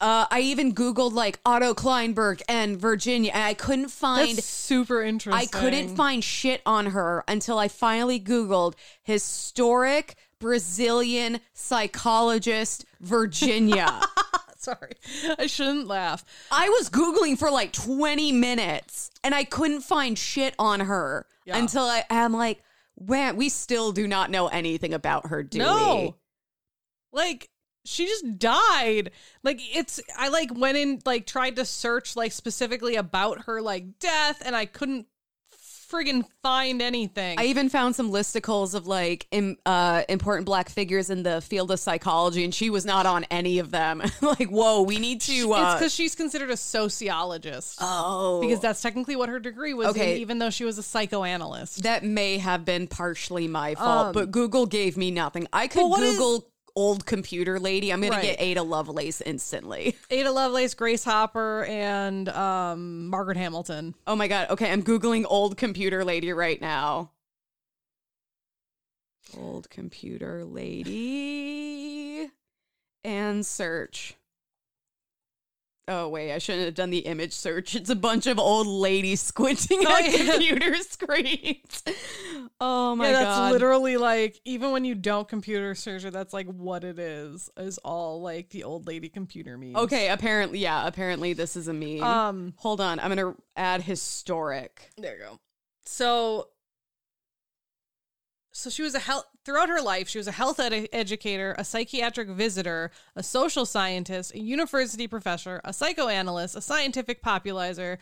uh, 0.00 0.26
I 0.30 0.40
even 0.40 0.74
Googled 0.74 1.12
like 1.12 1.38
Otto 1.46 1.74
Klineberg 1.74 2.42
and 2.48 2.76
Virginia 2.76 3.30
and 3.32 3.44
I 3.44 3.54
couldn't 3.54 3.88
find 3.90 4.36
That's 4.36 4.46
super 4.46 5.00
interesting. 5.00 5.40
I 5.40 5.46
couldn't 5.46 5.94
find 5.94 6.24
shit 6.24 6.60
on 6.66 6.86
her 6.86 7.22
until 7.28 7.56
I 7.58 7.68
finally 7.68 8.18
Googled 8.18 8.74
historic 9.04 10.16
Brazilian 10.40 11.38
psychologist 11.54 12.84
Virginia. 13.00 14.00
Sorry, 14.56 14.92
I 15.38 15.46
shouldn't 15.46 15.86
laugh. 15.88 16.24
I 16.50 16.68
was 16.68 16.88
Googling 16.88 17.36
for 17.38 17.50
like 17.50 17.72
20 17.72 18.30
minutes 18.32 19.10
and 19.24 19.34
I 19.34 19.44
couldn't 19.44 19.80
find 19.82 20.16
shit 20.18 20.54
on 20.58 20.80
her 20.80 21.26
Yeah. 21.44 21.58
until 21.58 21.82
I 21.84 22.04
am 22.10 22.32
like, 22.32 22.62
we 22.96 23.48
still 23.48 23.92
do 23.92 24.06
not 24.06 24.30
know 24.30 24.48
anything 24.48 24.94
about 24.94 25.26
her, 25.26 25.42
do 25.42 25.58
no, 25.58 26.16
like 27.12 27.48
she 27.84 28.06
just 28.06 28.38
died. 28.38 29.10
Like 29.42 29.60
it's, 29.74 30.00
I 30.16 30.28
like 30.28 30.50
went 30.54 30.78
in, 30.78 31.00
like 31.04 31.26
tried 31.26 31.56
to 31.56 31.64
search 31.64 32.16
like 32.16 32.32
specifically 32.32 32.96
about 32.96 33.44
her 33.46 33.60
like 33.60 33.98
death, 33.98 34.42
and 34.44 34.54
I 34.54 34.66
couldn't 34.66 35.06
friggin' 35.92 36.24
find 36.42 36.80
anything. 36.80 37.38
I 37.38 37.44
even 37.44 37.68
found 37.68 37.94
some 37.94 38.10
listicles 38.10 38.74
of 38.74 38.86
like 38.86 39.26
Im, 39.30 39.56
uh, 39.66 40.02
important 40.08 40.46
black 40.46 40.68
figures 40.70 41.10
in 41.10 41.22
the 41.22 41.40
field 41.42 41.70
of 41.70 41.78
psychology, 41.78 42.44
and 42.44 42.54
she 42.54 42.70
was 42.70 42.84
not 42.86 43.04
on 43.06 43.24
any 43.30 43.58
of 43.58 43.70
them. 43.70 44.02
like, 44.22 44.48
whoa, 44.48 44.82
we 44.82 44.98
need 44.98 45.20
to. 45.22 45.32
it's 45.32 45.46
Uh, 45.52 45.74
because 45.78 45.92
she's 45.94 46.14
considered 46.14 46.50
a 46.50 46.56
sociologist. 46.56 47.78
oh, 47.80 48.40
because 48.40 48.60
that's 48.60 48.80
technically 48.80 49.16
what 49.16 49.28
her 49.28 49.38
degree 49.38 49.74
was 49.74 49.88
Okay. 49.88 50.12
in, 50.14 50.18
even 50.20 50.38
though 50.38 50.50
she 50.50 50.64
was 50.64 50.78
a 50.78 50.82
psychoanalyst. 50.82 51.82
That 51.82 52.04
may 52.04 52.38
have 52.38 52.64
been 52.64 52.86
partially 52.86 53.48
my 53.48 53.74
fault, 53.74 54.06
Um, 54.08 54.12
but 54.12 54.30
Google 54.30 54.66
gave 54.66 54.96
me 54.96 55.10
nothing. 55.10 55.46
I 55.52 55.68
could 55.68 55.86
what 55.88 56.00
is- 56.02 56.14
Google 56.14 56.48
old 56.74 57.04
computer 57.06 57.58
lady. 57.60 57.92
I'm 57.92 58.00
going 58.00 58.12
Right. 58.12 58.20
to 58.22 58.26
get 58.28 58.40
Ada 58.40 58.62
Lovelace 58.62 59.20
instantly. 59.20 59.96
Ada 60.10 60.30
Lovelace, 60.32 60.74
Grace 60.74 61.04
Hopper, 61.04 61.64
and 61.64 62.28
um, 62.30 63.08
Margaret 63.08 63.36
Hamilton. 63.36 63.94
Oh 64.06 64.16
my 64.16 64.28
God. 64.28 64.48
Okay. 64.50 64.70
I'm 64.70 64.82
Googling 64.82 65.24
old 65.28 65.56
computer 65.56 66.04
lady 66.04 66.32
right 66.32 66.60
now. 66.60 67.10
Old 69.38 69.70
computer 69.70 70.44
lady 70.44 72.28
and 73.04 73.44
search. 73.46 74.14
Oh, 75.88 76.08
wait. 76.08 76.32
I 76.32 76.38
shouldn't 76.38 76.64
have 76.66 76.74
done 76.74 76.90
the 76.90 77.00
image 77.00 77.32
search. 77.32 77.74
It's 77.74 77.90
a 77.90 77.96
bunch 77.96 78.26
of 78.28 78.38
old 78.38 78.66
ladies 78.68 79.20
squinting 79.20 79.80
Oh, 79.84 79.96
at 79.96 80.12
yeah. 80.12 80.32
computer 80.32 80.74
screens. 80.88 81.82
Oh 82.60 82.94
my 82.94 83.06
yeah, 83.08 83.12
that's 83.14 83.24
God. 83.38 83.52
literally 83.52 83.96
like 83.96 84.40
even 84.44 84.70
when 84.70 84.84
you 84.84 84.94
don't 84.94 85.26
computer 85.26 85.74
search 85.74 86.04
it, 86.04 86.12
that's 86.12 86.32
like 86.32 86.46
what 86.46 86.84
it 86.84 86.98
is. 87.00 87.50
Is 87.56 87.78
all 87.78 88.20
like 88.22 88.50
the 88.50 88.62
old 88.64 88.86
lady 88.86 89.08
computer 89.08 89.58
memes. 89.58 89.74
Okay, 89.76 90.08
apparently, 90.08 90.60
yeah, 90.60 90.86
apparently 90.86 91.32
this 91.32 91.56
is 91.56 91.66
a 91.66 91.72
meme. 91.72 92.02
Um. 92.04 92.54
Hold 92.58 92.80
on, 92.80 93.00
I'm 93.00 93.08
gonna 93.08 93.34
add 93.56 93.82
historic. 93.82 94.90
There 94.96 95.14
you 95.16 95.20
go. 95.22 95.40
So. 95.84 96.48
So 98.54 98.68
she 98.68 98.82
was 98.82 98.94
a 98.94 98.98
health 98.98 99.24
throughout 99.44 99.70
her 99.70 99.80
life. 99.80 100.08
She 100.08 100.18
was 100.18 100.28
a 100.28 100.32
health 100.32 100.60
ed- 100.60 100.88
educator, 100.92 101.54
a 101.58 101.64
psychiatric 101.64 102.28
visitor, 102.28 102.90
a 103.16 103.22
social 103.22 103.64
scientist, 103.64 104.34
a 104.34 104.38
university 104.40 105.08
professor, 105.08 105.60
a 105.64 105.72
psychoanalyst, 105.72 106.54
a 106.54 106.60
scientific 106.60 107.22
popularizer, 107.22 107.98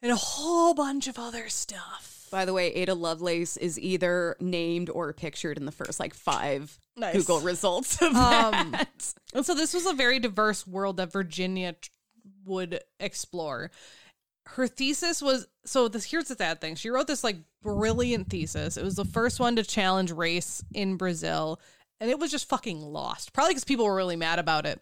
and 0.00 0.10
a 0.12 0.16
whole 0.16 0.72
bunch 0.74 1.08
of 1.08 1.18
other 1.18 1.48
stuff. 1.50 2.26
By 2.30 2.44
the 2.44 2.52
way, 2.52 2.68
Ada 2.74 2.94
Lovelace 2.94 3.56
is 3.56 3.78
either 3.78 4.36
named 4.40 4.90
or 4.90 5.12
pictured 5.12 5.56
in 5.58 5.66
the 5.66 5.72
first 5.72 5.98
like 6.00 6.14
five 6.14 6.78
Nice. 6.96 7.14
Google 7.14 7.40
results 7.40 8.00
of 8.02 8.14
Um, 8.16 8.72
that. 8.72 9.14
And 9.34 9.46
so 9.46 9.54
this 9.54 9.72
was 9.74 9.86
a 9.86 9.92
very 9.94 10.18
diverse 10.18 10.66
world 10.66 10.96
that 10.96 11.12
Virginia 11.12 11.72
t- 11.74 11.90
would 12.44 12.80
explore. 12.98 13.70
Her 14.46 14.66
thesis 14.66 15.20
was 15.22 15.46
so 15.64 15.88
this 15.88 16.04
here's 16.04 16.28
the 16.28 16.34
sad 16.34 16.60
thing. 16.60 16.74
She 16.74 16.88
wrote 16.90 17.06
this 17.06 17.22
like 17.22 17.36
brilliant 17.62 18.30
thesis. 18.30 18.76
It 18.76 18.84
was 18.84 18.96
the 18.96 19.04
first 19.04 19.40
one 19.40 19.56
to 19.56 19.64
challenge 19.64 20.12
race 20.12 20.62
in 20.72 20.96
Brazil 20.96 21.60
and 22.00 22.10
it 22.10 22.18
was 22.18 22.30
just 22.30 22.48
fucking 22.48 22.80
lost. 22.80 23.32
Probably 23.32 23.54
cuz 23.54 23.64
people 23.64 23.84
were 23.84 23.94
really 23.94 24.16
mad 24.16 24.38
about 24.38 24.66
it. 24.66 24.80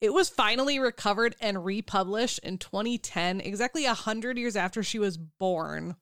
It 0.00 0.12
was 0.12 0.28
finally 0.28 0.78
recovered 0.78 1.36
and 1.40 1.64
republished 1.64 2.38
in 2.40 2.58
2010, 2.58 3.40
exactly 3.40 3.84
100 3.84 4.38
years 4.38 4.56
after 4.56 4.82
she 4.82 4.98
was 4.98 5.16
born. 5.16 5.96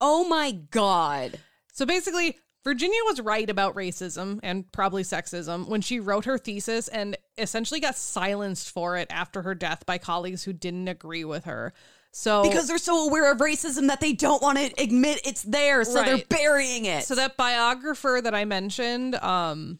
Oh 0.00 0.28
my 0.28 0.52
god. 0.52 1.40
So 1.72 1.86
basically, 1.86 2.38
Virginia 2.64 2.98
was 3.04 3.20
right 3.20 3.50
about 3.50 3.74
racism 3.74 4.38
and 4.42 4.70
probably 4.70 5.02
sexism 5.02 5.66
when 5.66 5.80
she 5.80 5.98
wrote 5.98 6.24
her 6.26 6.38
thesis 6.38 6.86
and 6.88 7.16
essentially 7.36 7.80
got 7.80 7.96
silenced 7.96 8.70
for 8.70 8.96
it 8.96 9.08
after 9.10 9.42
her 9.42 9.54
death 9.54 9.84
by 9.84 9.98
colleagues 9.98 10.44
who 10.44 10.52
didn't 10.52 10.86
agree 10.86 11.24
with 11.24 11.44
her. 11.44 11.72
So 12.14 12.42
Because 12.42 12.68
they're 12.68 12.76
so 12.78 13.06
aware 13.08 13.32
of 13.32 13.38
racism 13.38 13.88
that 13.88 14.00
they 14.00 14.12
don't 14.12 14.42
want 14.42 14.58
to 14.58 14.70
admit 14.82 15.20
it's 15.24 15.42
there, 15.42 15.82
so 15.84 16.02
they're 16.02 16.24
burying 16.28 16.84
it. 16.84 17.04
so 17.04 17.14
that 17.14 17.36
biographer 17.38 18.20
that 18.22 18.34
I 18.34 18.44
mentioned, 18.44 19.14
um 19.16 19.78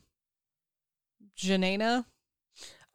Janena, 1.37 2.05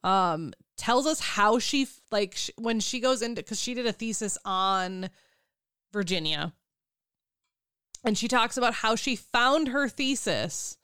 um 0.03 0.53
tells 0.77 1.05
us 1.07 1.19
how 1.19 1.59
she 1.59 1.87
like 2.11 2.35
sh- 2.35 2.49
when 2.57 2.79
she 2.79 2.99
goes 2.99 3.21
into 3.21 3.43
cuz 3.43 3.59
she 3.59 3.73
did 3.73 3.85
a 3.85 3.93
thesis 3.93 4.37
on 4.45 5.09
Virginia. 5.91 6.53
And 8.03 8.17
she 8.17 8.27
talks 8.27 8.57
about 8.57 8.75
how 8.75 8.95
she 8.95 9.15
found 9.15 9.69
her 9.69 9.89
thesis, 9.89 10.76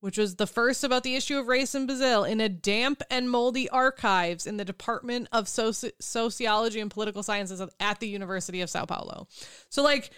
which 0.00 0.18
was 0.18 0.36
the 0.36 0.46
first 0.46 0.82
about 0.84 1.02
the 1.02 1.14
issue 1.16 1.38
of 1.38 1.46
race 1.46 1.74
in 1.74 1.86
Brazil, 1.86 2.24
in 2.24 2.40
a 2.40 2.48
damp 2.48 3.02
and 3.10 3.30
moldy 3.30 3.68
archives 3.68 4.46
in 4.46 4.56
the 4.56 4.64
Department 4.64 5.28
of 5.32 5.44
Soci- 5.46 5.92
Sociology 6.00 6.80
and 6.80 6.90
Political 6.90 7.22
Sciences 7.22 7.62
at 7.78 8.00
the 8.00 8.08
University 8.08 8.60
of 8.62 8.70
Sao 8.70 8.84
Paulo. 8.86 9.28
So, 9.68 9.82
like, 9.82 10.10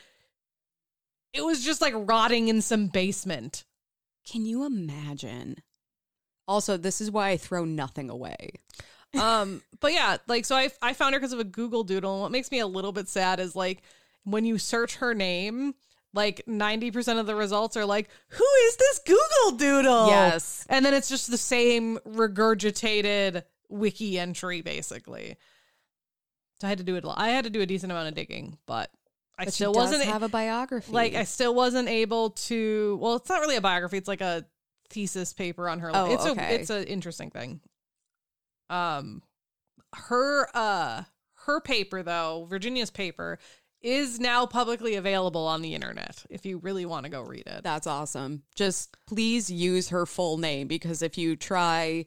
it 1.33 1.45
was 1.45 1.65
just 1.65 1.81
like 1.81 1.95
rotting 1.97 2.49
in 2.49 2.63
some 2.63 2.87
basement. 2.89 3.65
Can 4.31 4.45
you 4.45 4.65
imagine? 4.65 5.57
Also, 6.47 6.77
this 6.77 7.01
is 7.01 7.11
why 7.11 7.31
I 7.31 7.37
throw 7.37 7.65
nothing 7.65 8.11
away. 8.11 8.51
um 9.19 9.63
but 9.81 9.93
yeah 9.93 10.17
like 10.27 10.45
so 10.47 10.57
i 10.57 10.71
i 10.81 10.95
found 10.95 11.13
her 11.13 11.21
because 11.21 11.35
of 11.35 11.39
a 11.39 11.45
google 11.45 11.85
doodle 11.85 12.15
and 12.15 12.23
what 12.23 12.31
makes 12.31 12.51
me 12.51 12.61
a 12.61 12.67
little 12.67 12.93
bit 12.93 13.09
sad 13.09 13.41
is 13.41 13.55
like 13.55 13.83
when 14.25 14.45
you 14.47 14.57
search 14.57 14.97
her 14.97 15.13
name 15.13 15.75
like 16.15 16.43
90% 16.49 17.19
of 17.19 17.27
the 17.27 17.35
results 17.35 17.77
are 17.77 17.85
like 17.87 18.09
who 18.29 18.45
is 18.67 18.77
this 18.77 18.99
google 19.01 19.57
doodle 19.59 20.07
Yes. 20.09 20.67
and 20.69 20.85
then 20.85 20.95
it's 20.95 21.09
just 21.09 21.31
the 21.31 21.39
same 21.39 21.99
regurgitated 22.07 23.43
wiki 23.69 24.19
entry 24.19 24.61
basically 24.61 25.37
so 26.61 26.67
i 26.67 26.69
had 26.69 26.79
to 26.79 26.85
do 26.85 26.97
it 26.97 27.05
i 27.17 27.29
had 27.31 27.45
to 27.45 27.51
do 27.51 27.61
a 27.63 27.67
decent 27.67 27.91
amount 27.91 28.09
of 28.09 28.15
digging 28.15 28.59
but 28.67 28.91
i 29.39 29.45
But 29.47 29.55
still 29.55 29.73
wasn't 29.73 30.05
have 30.05 30.23
a 30.23 30.29
biography. 30.29 30.93
like 30.93 31.15
I 31.15 31.25
still 31.25 31.55
wasn't 31.55 31.89
able 31.89 32.31
to. 32.31 32.99
Well, 33.01 33.17
it's 33.17 33.29
not 33.31 33.41
really 33.41 33.57
a 33.57 33.61
biography. 33.63 33.97
It's 33.97 34.07
like 34.07 34.21
a 34.21 34.45
thesis 34.91 35.33
paper 35.33 35.69
on 35.71 35.81
her. 35.81 35.91
Oh, 35.93 36.13
it's 36.13 36.27
okay. 36.27 36.55
a 36.55 36.59
it's 36.61 36.69
an 36.71 36.85
interesting 36.85 37.31
thing. 37.31 37.61
Um, 38.69 39.23
her 39.95 40.49
uh 40.55 41.05
her 41.47 41.61
paper 41.61 42.03
though, 42.03 42.47
Virginia's 42.49 42.91
paper, 42.91 43.39
is 43.83 44.21
now 44.21 44.47
publicly 44.47 44.95
available 44.95 45.47
on 45.47 45.63
the 45.63 45.75
internet. 45.75 46.25
If 46.31 46.47
you 46.47 46.59
really 46.59 46.87
want 46.87 47.05
to 47.05 47.11
go 47.11 47.23
read 47.23 47.47
it, 47.47 47.63
That's 47.63 47.87
awesome. 47.87 48.43
Just 48.55 48.97
please 49.07 49.51
use 49.51 49.89
her 49.89 50.07
full 50.07 50.39
name 50.39 50.69
because 50.69 51.03
if 51.03 51.19
you 51.19 51.37
try 51.37 52.07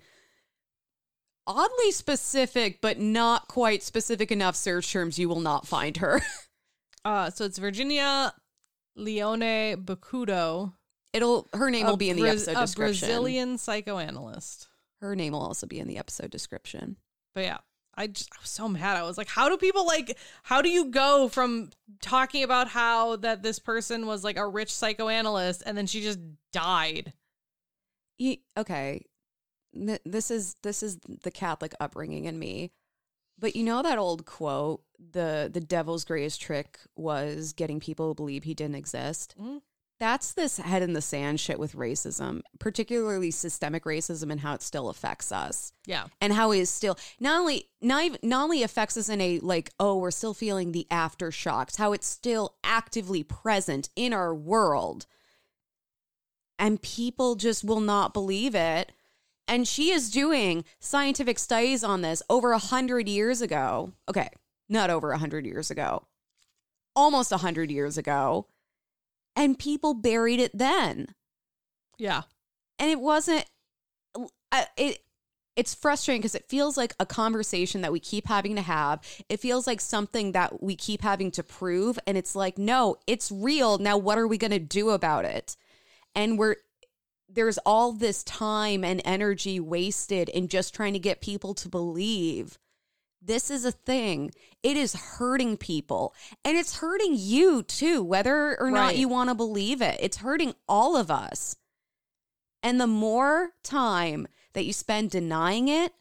oddly 1.48 1.92
specific, 1.92 2.80
but 2.82 3.00
not 3.00 3.48
quite 3.48 3.84
specific 3.84 4.32
enough 4.32 4.56
search 4.56 4.92
terms, 4.92 5.20
you 5.20 5.30
will 5.30 5.42
not 5.42 5.68
find 5.68 5.98
her. 5.98 6.22
Uh, 7.06 7.30
so 7.30 7.46
it's 7.46 7.60
Virginia 7.60 8.34
Leone 8.96 9.76
Bicudo. 9.86 10.74
It'll 11.14 11.48
her 11.54 11.70
name 11.70 11.86
will 11.86 11.98
be 11.98 12.10
in 12.10 12.18
the 12.18 12.28
episode 12.28 12.58
a 12.58 12.62
description. 12.62 13.08
Brazilian 13.08 13.58
psychoanalyst. 13.60 14.68
Her 15.02 15.16
name 15.16 15.34
will 15.34 15.44
also 15.44 15.68
be 15.68 15.80
in 15.80 15.88
the 15.88 16.00
episode 16.00 16.32
description. 16.32 16.98
But 17.36 17.44
yeah, 17.44 17.58
I 17.98 18.08
just 18.08 18.30
I 18.34 18.42
was 18.42 18.50
so 18.50 18.68
mad. 18.68 18.98
I 18.98 19.04
was 19.04 19.18
like, 19.18 19.30
how 19.30 19.48
do 19.50 19.58
people 19.58 19.86
like? 19.86 20.18
How 20.44 20.62
do 20.62 20.70
you 20.70 20.86
go 20.92 21.30
from 21.30 21.70
talking 22.02 22.44
about 22.44 22.68
how 22.68 23.16
that 23.18 23.42
this 23.44 23.60
person 23.60 24.06
was 24.06 24.24
like 24.24 24.38
a 24.38 24.48
rich 24.48 24.74
psychoanalyst 24.74 25.64
and 25.66 25.78
then 25.78 25.88
she 25.88 26.02
just 26.02 26.20
died? 26.52 27.14
Ye- 28.18 28.44
okay, 28.58 29.06
Th- 29.74 30.02
this 30.06 30.32
is 30.32 30.56
this 30.64 30.82
is 30.84 30.98
the 31.24 31.32
Catholic 31.32 31.74
upbringing 31.80 32.26
in 32.26 32.38
me. 32.40 32.72
But 33.38 33.56
you 33.56 33.64
know 33.64 33.82
that 33.82 33.98
old 33.98 34.26
quote, 34.26 34.82
the 35.12 35.50
the 35.54 35.60
devil's 35.60 36.06
greatest 36.06 36.42
trick 36.42 36.80
was 36.96 37.52
getting 37.54 37.80
people 37.80 38.10
to 38.12 38.16
believe 38.16 38.44
he 38.46 38.54
didn't 38.54 38.76
exist. 38.76 39.36
Mhm. 39.40 39.62
That's 40.00 40.34
this 40.34 40.58
head 40.58 40.82
in 40.82 40.94
the 40.94 41.02
sand 41.02 41.40
shit 41.40 41.58
with 41.58 41.74
racism, 41.74 42.42
particularly 42.60 43.32
systemic 43.32 43.86
racism 43.86 44.30
and 44.30 44.42
how 44.42 44.54
it 44.54 44.62
still 44.62 44.90
affects 44.90 45.32
us. 45.32 45.72
Yeah, 45.86 46.08
and 46.20 46.34
how 46.34 46.52
it 46.52 46.60
is 46.60 46.70
still 46.70 46.98
not 47.20 47.40
only 47.40 47.70
not 47.82 48.04
even 48.04 48.20
not 48.22 48.44
only 48.44 48.62
affects 48.62 48.98
us 48.98 49.08
in 49.08 49.22
a 49.22 49.40
like 49.40 49.72
oh 49.80 49.98
we're 49.98 50.12
still 50.12 50.34
feeling 50.34 50.72
the 50.72 50.88
aftershocks 50.92 51.78
how 51.78 51.94
it's 51.94 52.08
still 52.08 52.56
actively 52.64 53.24
present 53.24 53.90
in 53.96 54.12
our 54.14 54.36
world. 54.36 55.06
And 56.60 56.82
people 56.82 57.36
just 57.36 57.64
will 57.64 57.82
not 57.82 58.14
believe 58.14 58.56
it. 58.56 58.92
And 59.48 59.68
she 59.68 59.92
is 59.92 60.10
doing 60.10 60.64
scientific 60.80 61.38
studies 61.38 61.84
on 61.84 62.02
this 62.02 62.24
over 62.30 62.52
a 62.52 62.58
hundred 62.58 63.08
years 63.08 63.42
ago. 63.42 63.94
Okay 64.10 64.30
not 64.70 64.90
over 64.90 65.12
a 65.12 65.18
hundred 65.18 65.46
years 65.46 65.72
ago. 65.72 66.06
Almost 66.96 67.32
a 67.32 67.38
hundred 67.38 67.72
years 67.72 67.98
ago 67.98 68.48
and 69.36 69.60
people 69.60 69.94
buried 69.94 70.40
it 70.40 70.58
then. 70.58 71.08
Yeah, 71.98 72.24
and 72.80 72.90
it 72.90 73.00
wasn't 73.00 73.46
it 74.78 75.00
it's 75.56 75.74
frustrating 75.74 76.22
because 76.22 76.36
it 76.36 76.50
feels 76.50 76.76
like 76.76 76.94
a 77.00 77.06
conversation 77.06 77.82
that 77.82 77.92
we 77.92 78.00
keep 78.00 78.28
having 78.28 78.56
to 78.58 78.62
have. 78.62 79.02
It 79.30 79.40
feels 79.40 79.66
like 79.66 79.80
something 79.80 80.34
that 80.34 80.62
we 80.62 80.76
keep 80.76 81.02
having 81.02 81.32
to 81.32 81.44
prove 81.44 81.98
and 82.06 82.18
it's 82.18 82.36
like 82.36 82.58
no 82.58 82.98
it's 83.08 83.32
real. 83.32 83.78
Now 83.78 83.98
what 83.98 84.18
are 84.18 84.28
we 84.28 84.38
going 84.38 84.52
to 84.52 84.60
do 84.60 84.90
about 84.90 85.26
it? 85.26 85.56
And 86.14 86.38
we're 86.38 86.58
there's 87.30 87.58
all 87.60 87.92
this 87.92 88.24
time 88.24 88.84
and 88.84 89.02
energy 89.04 89.60
wasted 89.60 90.30
in 90.30 90.48
just 90.48 90.74
trying 90.74 90.94
to 90.94 91.00
get 91.00 91.22
people 91.22 91.54
to 91.56 91.70
believe 91.70 92.58
this 93.26 93.50
is 93.50 93.66
a 93.66 93.72
thing. 93.72 94.32
It 94.64 94.78
is 94.78 94.94
hurting 94.94 95.58
people 95.58 96.14
and 96.44 96.58
it's 96.58 96.78
hurting 96.78 97.16
you 97.18 97.64
too, 97.64 98.04
whether 98.04 98.60
or 98.60 98.72
not 98.72 98.98
you 98.98 99.08
want 99.08 99.30
to 99.30 99.36
believe 99.36 99.82
it. 99.82 99.98
It's 100.00 100.18
hurting 100.18 100.54
all 100.68 100.96
of 100.96 101.12
us. 101.12 101.56
And 102.64 102.82
the 102.82 102.88
more 102.88 103.52
time 103.64 104.28
that 104.54 104.66
you 104.66 104.74
spend 104.74 105.12
denying 105.12 105.68
it, 105.68 105.94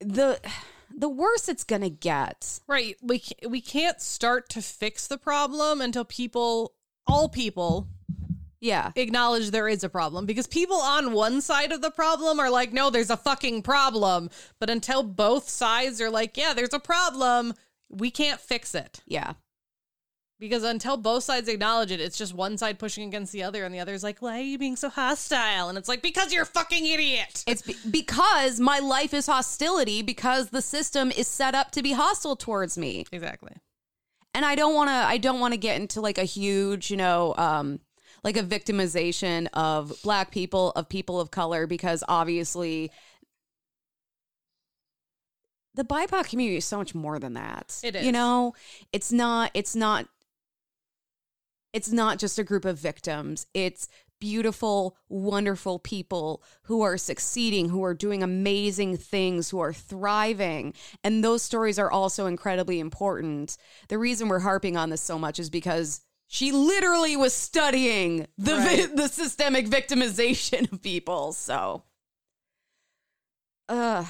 the 0.00 0.40
the 0.96 1.08
worse 1.08 1.48
it's 1.48 1.64
going 1.64 1.82
to 1.82 1.90
get. 1.90 2.60
right. 2.66 2.96
We 3.02 3.22
we 3.48 3.60
can't 3.60 4.00
start 4.00 4.48
to 4.50 4.62
fix 4.62 5.06
the 5.06 5.18
problem 5.18 5.80
until 5.80 6.04
people, 6.04 6.74
all 7.06 7.28
people, 7.28 7.88
Yeah. 8.64 8.92
acknowledge 8.96 9.50
there 9.50 9.68
is 9.68 9.84
a 9.84 9.88
problem 9.88 10.24
because 10.26 10.46
people 10.46 10.78
on 10.78 11.12
one 11.12 11.40
side 11.40 11.70
of 11.70 11.82
the 11.82 11.90
problem 11.90 12.40
are 12.40 12.50
like, 12.50 12.72
no, 12.72 12.88
there's 12.90 13.10
a 13.10 13.16
fucking 13.16 13.62
problem. 13.62 14.30
But 14.58 14.70
until 14.70 15.02
both 15.02 15.48
sides 15.48 16.00
are 16.00 16.10
like, 16.10 16.36
yeah, 16.36 16.54
there's 16.54 16.72
a 16.72 16.78
problem, 16.80 17.52
we 17.90 18.10
can't 18.10 18.40
fix 18.40 18.74
it. 18.74 19.00
Yeah. 19.06 19.34
Because 20.40 20.64
until 20.64 20.96
both 20.96 21.22
sides 21.24 21.48
acknowledge 21.48 21.90
it, 21.92 22.00
it's 22.00 22.18
just 22.18 22.34
one 22.34 22.58
side 22.58 22.78
pushing 22.78 23.06
against 23.08 23.32
the 23.32 23.44
other, 23.44 23.64
and 23.64 23.72
the 23.74 23.78
other's 23.78 24.02
like, 24.02 24.20
why 24.20 24.38
are 24.38 24.42
you 24.42 24.58
being 24.58 24.76
so 24.76 24.88
hostile? 24.88 25.68
And 25.68 25.78
it's 25.78 25.88
like, 25.88 26.02
because 26.02 26.32
you're 26.32 26.42
a 26.42 26.46
fucking 26.46 26.84
idiot. 26.84 27.44
It's 27.46 27.62
be- 27.62 27.76
because 27.88 28.58
my 28.60 28.80
life 28.80 29.14
is 29.14 29.26
hostility 29.26 30.02
because 30.02 30.50
the 30.50 30.60
system 30.60 31.12
is 31.12 31.28
set 31.28 31.54
up 31.54 31.70
to 31.72 31.82
be 31.82 31.92
hostile 31.92 32.34
towards 32.36 32.76
me. 32.76 33.06
Exactly. 33.12 33.52
and 34.34 34.44
I 34.44 34.54
don't 34.56 34.74
want 34.74 34.88
to 34.88 34.94
I 34.94 35.18
don't 35.18 35.38
want 35.38 35.54
to 35.54 35.58
get 35.58 35.80
into 35.80 36.00
like 36.00 36.18
a 36.18 36.24
huge, 36.24 36.90
you 36.90 36.96
know, 36.96 37.34
um 37.36 37.78
like 38.24 38.36
a 38.36 38.42
victimization 38.42 39.46
of 39.52 39.92
black 40.02 40.30
people, 40.30 40.70
of 40.70 40.88
people 40.88 41.20
of 41.20 41.30
color 41.30 41.66
because 41.66 42.02
obviously 42.08 42.90
the 45.74 45.84
BIPOC 45.84 46.28
community 46.28 46.56
is 46.56 46.64
so 46.64 46.78
much 46.78 46.94
more 46.94 47.18
than 47.18 47.34
that. 47.34 47.78
It 47.84 48.02
You 48.02 48.12
know, 48.12 48.54
it's 48.92 49.12
not 49.12 49.50
it's 49.54 49.76
not 49.76 50.08
it's 51.72 51.92
not 51.92 52.18
just 52.18 52.38
a 52.38 52.44
group 52.44 52.64
of 52.64 52.78
victims. 52.78 53.46
It's 53.52 53.88
beautiful, 54.20 54.96
wonderful 55.08 55.78
people 55.80 56.42
who 56.62 56.82
are 56.82 56.96
succeeding, 56.96 57.68
who 57.68 57.84
are 57.84 57.92
doing 57.92 58.22
amazing 58.22 58.96
things, 58.96 59.50
who 59.50 59.58
are 59.58 59.72
thriving. 59.72 60.72
And 61.02 61.22
those 61.22 61.42
stories 61.42 61.78
are 61.78 61.90
also 61.90 62.26
incredibly 62.26 62.80
important. 62.80 63.58
The 63.88 63.98
reason 63.98 64.28
we're 64.28 64.38
harping 64.38 64.76
on 64.76 64.88
this 64.88 65.02
so 65.02 65.18
much 65.18 65.38
is 65.38 65.50
because 65.50 66.00
she 66.26 66.50
literally 66.52 67.16
was 67.16 67.32
studying 67.34 68.26
the 68.38 68.56
vi- 68.56 68.86
the 68.94 69.08
systemic 69.08 69.66
victimization 69.66 70.70
of 70.72 70.82
people. 70.82 71.32
So 71.32 71.84
uh 73.68 74.04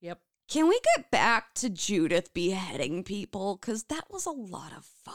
Yep. 0.00 0.20
can 0.48 0.68
we 0.68 0.78
get 0.96 1.10
back 1.10 1.54
to 1.54 1.70
Judith 1.70 2.32
beheading 2.34 3.04
people 3.04 3.56
cuz 3.58 3.84
that 3.84 4.10
was 4.10 4.26
a 4.26 4.30
lot 4.30 4.72
of 4.76 4.84
fun. 4.84 5.14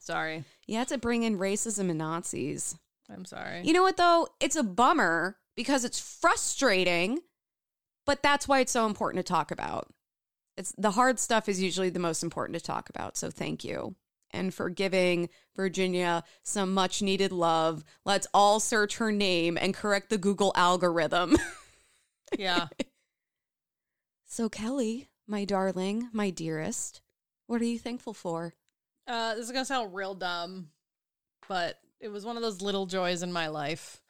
Sorry. 0.00 0.44
You 0.66 0.76
had 0.78 0.88
to 0.88 0.98
bring 0.98 1.22
in 1.22 1.38
racism 1.38 1.88
and 1.90 1.98
Nazis. 1.98 2.74
I'm 3.08 3.24
sorry. 3.24 3.60
You 3.62 3.72
know 3.72 3.82
what 3.82 3.96
though? 3.96 4.28
It's 4.40 4.56
a 4.56 4.62
bummer 4.62 5.38
because 5.54 5.84
it's 5.84 6.00
frustrating, 6.00 7.20
but 8.06 8.22
that's 8.22 8.48
why 8.48 8.60
it's 8.60 8.72
so 8.72 8.86
important 8.86 9.24
to 9.24 9.30
talk 9.32 9.50
about. 9.50 9.92
It's 10.56 10.72
the 10.76 10.90
hard 10.90 11.18
stuff 11.18 11.48
is 11.48 11.62
usually 11.62 11.90
the 11.90 11.98
most 11.98 12.22
important 12.22 12.58
to 12.58 12.64
talk 12.64 12.90
about. 12.90 13.16
So 13.16 13.30
thank 13.30 13.64
you. 13.64 13.94
And 14.30 14.52
for 14.52 14.70
giving 14.70 15.28
Virginia 15.54 16.24
some 16.42 16.72
much 16.72 17.02
needed 17.02 17.32
love. 17.32 17.84
Let's 18.04 18.26
all 18.32 18.60
search 18.60 18.96
her 18.96 19.12
name 19.12 19.58
and 19.60 19.74
correct 19.74 20.10
the 20.10 20.18
Google 20.18 20.52
algorithm. 20.56 21.36
yeah. 22.38 22.68
so 24.24 24.48
Kelley, 24.48 25.08
my 25.26 25.44
darling, 25.44 26.08
my 26.12 26.30
dearest, 26.30 27.02
what 27.46 27.60
are 27.60 27.66
you 27.66 27.78
thankful 27.78 28.14
for? 28.14 28.54
Uh, 29.06 29.34
this 29.34 29.44
is 29.44 29.52
gonna 29.52 29.64
sound 29.64 29.94
real 29.94 30.14
dumb, 30.14 30.68
but 31.48 31.78
it 32.00 32.08
was 32.08 32.24
one 32.24 32.36
of 32.36 32.42
those 32.42 32.62
little 32.62 32.86
joys 32.86 33.22
in 33.22 33.32
my 33.32 33.48
life. 33.48 34.00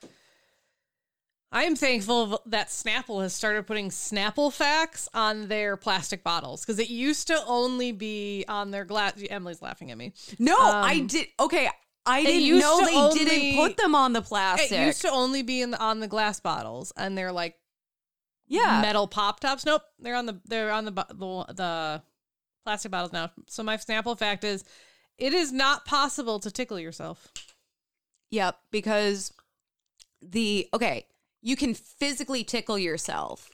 I 1.55 1.65
am 1.65 1.77
thankful 1.77 2.41
that 2.47 2.69
Snapple 2.69 3.21
has 3.23 3.35
started 3.35 3.67
putting 3.67 3.91
Snapple 3.91 4.51
facts 4.51 5.07
on 5.13 5.49
their 5.49 5.77
plastic 5.77 6.25
bottles 6.25 6.63
because 6.65 6.79
it 6.79 6.89
used 6.89 7.27
to 7.27 7.39
only 7.47 7.93
be 7.93 8.47
on 8.49 8.71
their 8.71 8.87
glass. 8.87 9.13
Emily's 9.29 9.61
laughing 9.61 9.91
at 9.91 9.99
me. 9.99 10.15
No, 10.39 10.59
Um, 10.59 10.85
I 10.85 11.01
did. 11.01 11.29
Okay, 11.39 11.69
I 12.07 12.25
didn't 12.25 12.59
know 12.59 12.85
they 12.85 12.97
only- 12.97 13.25
didn't 13.25 13.57
put 13.57 13.77
them 13.77 13.95
on 13.95 14.15
the 14.15 14.23
plastic. 14.23 14.73
It 14.73 14.87
used 14.87 15.03
to 15.03 15.11
only 15.11 15.43
be 15.43 15.61
in 15.61 15.73
the, 15.73 15.79
on 15.79 16.01
the 16.01 16.09
glass 16.09 16.41
bottles, 16.41 16.91
and 16.97 17.17
they're 17.19 17.33
like 17.33 17.59
yeah. 18.47 18.81
metal 18.81 19.07
pop 19.07 19.41
tops. 19.41 19.67
Nope, 19.67 19.83
they're 19.99 20.17
on 20.17 20.25
the 20.27 20.41
they're 20.47 20.73
on 20.73 20.87
the 20.87 20.93
the, 20.93 21.45
the 21.53 22.03
plastic 22.65 22.91
bottles 22.91 23.13
now. 23.13 23.31
So 23.49 23.63
my 23.63 23.77
Snapple 23.77 24.19
fact 24.19 24.43
is, 24.43 24.65
it 25.19 25.35
is 25.35 25.53
not 25.53 25.85
possible 25.85 26.41
to 26.41 26.51
tickle 26.51 26.81
yourself. 26.81 27.29
Yep, 28.31 28.57
because 28.71 29.35
the 30.23 30.67
okay, 30.73 31.07
you 31.43 31.57
can 31.57 31.75
physically 31.75 32.45
tickle 32.45 32.79
yourself, 32.79 33.51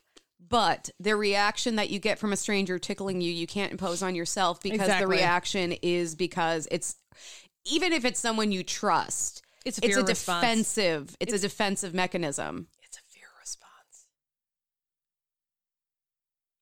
but 0.46 0.90
the 1.00 1.16
reaction 1.16 1.76
that 1.76 1.90
you 1.90 1.98
get 1.98 2.18
from 2.18 2.32
a 2.32 2.36
stranger 2.36 2.78
tickling 2.78 3.20
you, 3.20 3.32
you 3.32 3.46
can't 3.46 3.72
impose 3.72 4.02
on 4.02 4.14
yourself 4.14 4.60
because 4.62 4.88
the 4.98 5.06
reaction 5.06 5.72
is 5.82 6.14
because 6.14 6.68
it's 6.70 6.96
even 7.64 7.92
if 7.92 8.04
it's 8.04 8.20
someone 8.20 8.52
you 8.52 8.62
trust, 8.62 9.42
It's 9.64 9.78
a 9.78 9.84
it's 9.86 9.96
a 9.96 10.02
defensive, 10.02 11.16
it's, 11.20 11.32
a 11.32 11.38
defensive 11.38 11.94
mechanism. 11.94 12.68
It's 12.82 12.98
a 12.98 13.00
fear 13.08 13.26
response. 13.40 14.06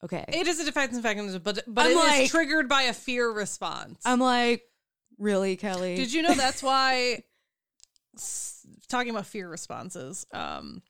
Okay. 0.05 0.25
It 0.29 0.47
is 0.47 0.61
a 0.61 0.65
defensive 0.65 1.05
mechanism, 1.05 1.43
but 1.45 1.63
but 1.67 1.87
I'm 1.87 1.93
it 1.93 1.95
is 1.95 1.97
like- 1.99 2.31
triggered 2.31 2.69
by 2.69 2.83
a 2.83 2.93
fear 2.93 3.31
response. 3.31 4.01
I'm 4.05 4.21
like, 4.21 4.63
really, 5.19 5.57
Kelley? 5.57 5.97
Did 5.97 6.13
you 6.13 6.23
know 6.23 6.35
that's 6.35 6.63
why 6.63 7.23
talking 8.89 9.11
about 9.11 9.27
fear 9.27 9.49
responses? 9.49 10.27
Um, 10.33 10.83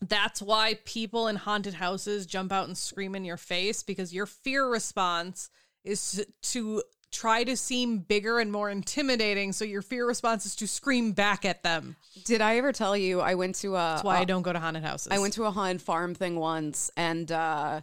that's 0.00 0.42
why 0.42 0.78
people 0.84 1.28
in 1.28 1.36
haunted 1.36 1.74
houses 1.74 2.26
jump 2.26 2.52
out 2.52 2.66
and 2.66 2.76
scream 2.76 3.14
in 3.14 3.24
your 3.24 3.36
face 3.36 3.82
because 3.82 4.12
your 4.12 4.26
fear 4.26 4.66
response 4.66 5.50
is 5.84 6.24
to 6.42 6.82
try 7.10 7.44
to 7.44 7.56
seem 7.56 7.98
bigger 7.98 8.40
and 8.40 8.50
more 8.50 8.68
intimidating. 8.68 9.52
So 9.52 9.64
your 9.64 9.82
fear 9.82 10.06
response 10.06 10.46
is 10.46 10.56
to 10.56 10.66
scream 10.66 11.12
back 11.12 11.44
at 11.44 11.62
them. 11.62 11.96
Did 12.24 12.40
I 12.40 12.56
ever 12.56 12.72
tell 12.72 12.96
you 12.96 13.20
I 13.20 13.36
went 13.36 13.54
to 13.56 13.76
a 13.76 13.78
That's 13.78 14.04
why 14.04 14.18
I 14.18 14.24
don't 14.24 14.42
go 14.42 14.52
to 14.52 14.58
haunted 14.58 14.82
houses. 14.82 15.12
I 15.12 15.20
went 15.20 15.34
to 15.34 15.44
a 15.44 15.50
haunted 15.50 15.80
farm 15.80 16.14
thing 16.14 16.36
once 16.36 16.90
and 16.96 17.30
uh 17.30 17.82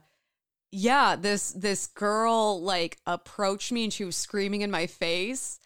yeah, 0.73 1.15
this 1.17 1.51
this 1.51 1.87
girl 1.87 2.61
like 2.61 2.97
approached 3.05 3.71
me 3.71 3.85
and 3.85 3.93
she 3.93 4.05
was 4.05 4.15
screaming 4.15 4.61
in 4.61 4.71
my 4.71 4.87
face. 4.87 5.59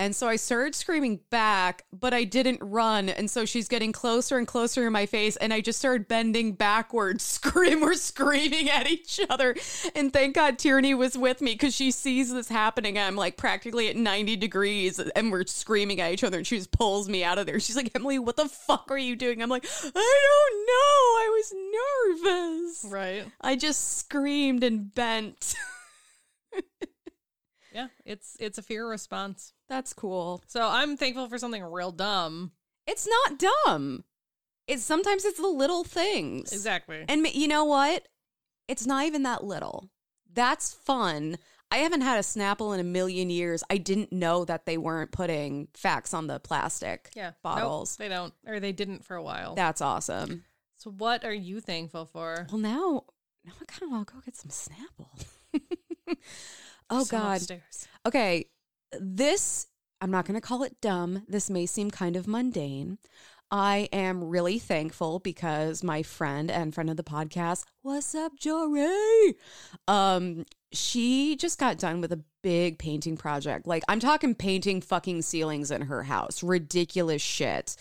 And 0.00 0.16
so 0.16 0.28
I 0.28 0.36
started 0.36 0.74
screaming 0.74 1.20
back, 1.28 1.84
but 1.92 2.14
I 2.14 2.24
didn't 2.24 2.58
run. 2.62 3.10
And 3.10 3.30
so 3.30 3.44
she's 3.44 3.68
getting 3.68 3.92
closer 3.92 4.38
and 4.38 4.46
closer 4.46 4.86
in 4.86 4.94
my 4.94 5.04
face. 5.04 5.36
And 5.36 5.52
I 5.52 5.60
just 5.60 5.78
started 5.78 6.08
bending 6.08 6.54
backwards, 6.54 7.22
scream, 7.40 7.82
we're 7.82 7.92
screaming 7.92 8.70
at 8.70 8.86
each 8.86 9.20
other. 9.28 9.54
And 9.94 10.10
thank 10.10 10.36
God 10.36 10.58
Tierney 10.58 10.94
was 10.94 11.18
with 11.18 11.42
me 11.42 11.52
because 11.52 11.76
she 11.76 11.90
sees 11.90 12.32
this 12.32 12.48
happening. 12.48 12.98
I'm 12.98 13.14
like 13.14 13.36
practically 13.36 13.90
at 13.90 13.96
90 13.96 14.36
degrees 14.36 14.98
and 14.98 15.30
we're 15.30 15.44
screaming 15.44 16.00
at 16.00 16.12
each 16.12 16.24
other. 16.24 16.38
And 16.38 16.46
she 16.46 16.56
just 16.56 16.72
pulls 16.72 17.06
me 17.06 17.22
out 17.22 17.36
of 17.36 17.44
there. 17.44 17.60
She's 17.60 17.76
like, 17.76 17.90
Emily, 17.94 18.18
what 18.18 18.36
the 18.36 18.48
fuck 18.48 18.90
are 18.90 18.96
you 18.96 19.16
doing? 19.16 19.42
I'm 19.42 19.50
like, 19.50 19.66
I 19.84 19.90
don't 19.90 20.66
know. 20.66 21.12
I 21.20 21.28
was 21.36 22.24
nervous. 22.24 22.90
right. 22.90 23.24
I 23.42 23.54
just 23.54 23.98
screamed 23.98 24.64
and 24.64 24.94
bent. 24.94 25.56
Yeah, 27.72 27.88
it's 28.04 28.36
it's 28.40 28.58
a 28.58 28.62
fear 28.62 28.88
response. 28.88 29.52
That's 29.68 29.92
cool. 29.92 30.42
So 30.46 30.66
I'm 30.68 30.96
thankful 30.96 31.28
for 31.28 31.38
something 31.38 31.62
real 31.62 31.92
dumb. 31.92 32.52
It's 32.86 33.06
not 33.06 33.38
dumb. 33.66 34.04
It's 34.66 34.82
sometimes 34.82 35.24
it's 35.24 35.40
the 35.40 35.48
little 35.48 35.84
things. 35.84 36.52
Exactly. 36.52 37.04
And 37.08 37.26
you 37.26 37.48
know 37.48 37.64
what? 37.64 38.06
It's 38.68 38.86
not 38.86 39.04
even 39.06 39.24
that 39.24 39.44
little. 39.44 39.90
That's 40.32 40.72
fun. 40.72 41.38
I 41.72 41.78
haven't 41.78 42.00
had 42.00 42.18
a 42.18 42.22
Snapple 42.22 42.74
in 42.74 42.80
a 42.80 42.84
million 42.84 43.30
years. 43.30 43.62
I 43.70 43.76
didn't 43.76 44.12
know 44.12 44.44
that 44.44 44.66
they 44.66 44.76
weren't 44.76 45.12
putting 45.12 45.68
facts 45.74 46.12
on 46.12 46.26
the 46.26 46.40
plastic 46.40 47.10
yeah. 47.14 47.26
Nope, 47.26 47.34
bottles. 47.42 47.96
they 47.96 48.08
don't, 48.08 48.34
or 48.46 48.58
they 48.58 48.72
didn't 48.72 49.04
for 49.04 49.14
a 49.16 49.22
while. 49.22 49.54
That's 49.54 49.80
awesome. 49.80 50.44
so 50.76 50.90
what 50.90 51.24
are 51.24 51.32
you 51.32 51.60
thankful 51.60 52.06
for? 52.06 52.46
Well, 52.50 52.60
now, 52.60 53.04
now 53.44 53.52
I 53.60 53.64
kind 53.66 53.84
of 53.84 53.90
want 53.90 54.08
to 54.08 54.14
go 54.14 54.20
get 54.20 54.36
some 54.36 54.50
Snapple. 54.50 56.16
oh 56.90 57.04
God. 57.04 57.36
upstairs. 57.36 57.88
Okay, 58.06 58.46
this, 58.98 59.66
I'm 60.00 60.10
not 60.10 60.26
going 60.26 60.34
to 60.34 60.46
call 60.46 60.62
it 60.62 60.80
dumb. 60.80 61.24
This 61.28 61.48
may 61.50 61.66
seem 61.66 61.90
kind 61.90 62.16
of 62.16 62.26
mundane. 62.26 62.98
I 63.50 63.88
am 63.92 64.24
really 64.24 64.60
thankful 64.60 65.18
because 65.18 65.82
my 65.82 66.02
friend 66.04 66.50
and 66.50 66.72
friend 66.72 66.88
of 66.88 66.96
the 66.96 67.02
podcast, 67.02 67.64
what's 67.82 68.14
up, 68.14 68.32
Jory? 68.38 69.34
Um, 69.88 70.44
she 70.72 71.34
just 71.34 71.58
got 71.58 71.78
done 71.78 72.00
with 72.00 72.12
a 72.12 72.22
big 72.42 72.78
painting 72.78 73.16
project. 73.16 73.66
Like, 73.66 73.82
I'm 73.88 73.98
talking 73.98 74.36
painting 74.36 74.80
fucking 74.80 75.22
ceilings 75.22 75.72
in 75.72 75.82
her 75.82 76.04
house. 76.04 76.44
Ridiculous 76.44 77.22
shit. 77.22 77.74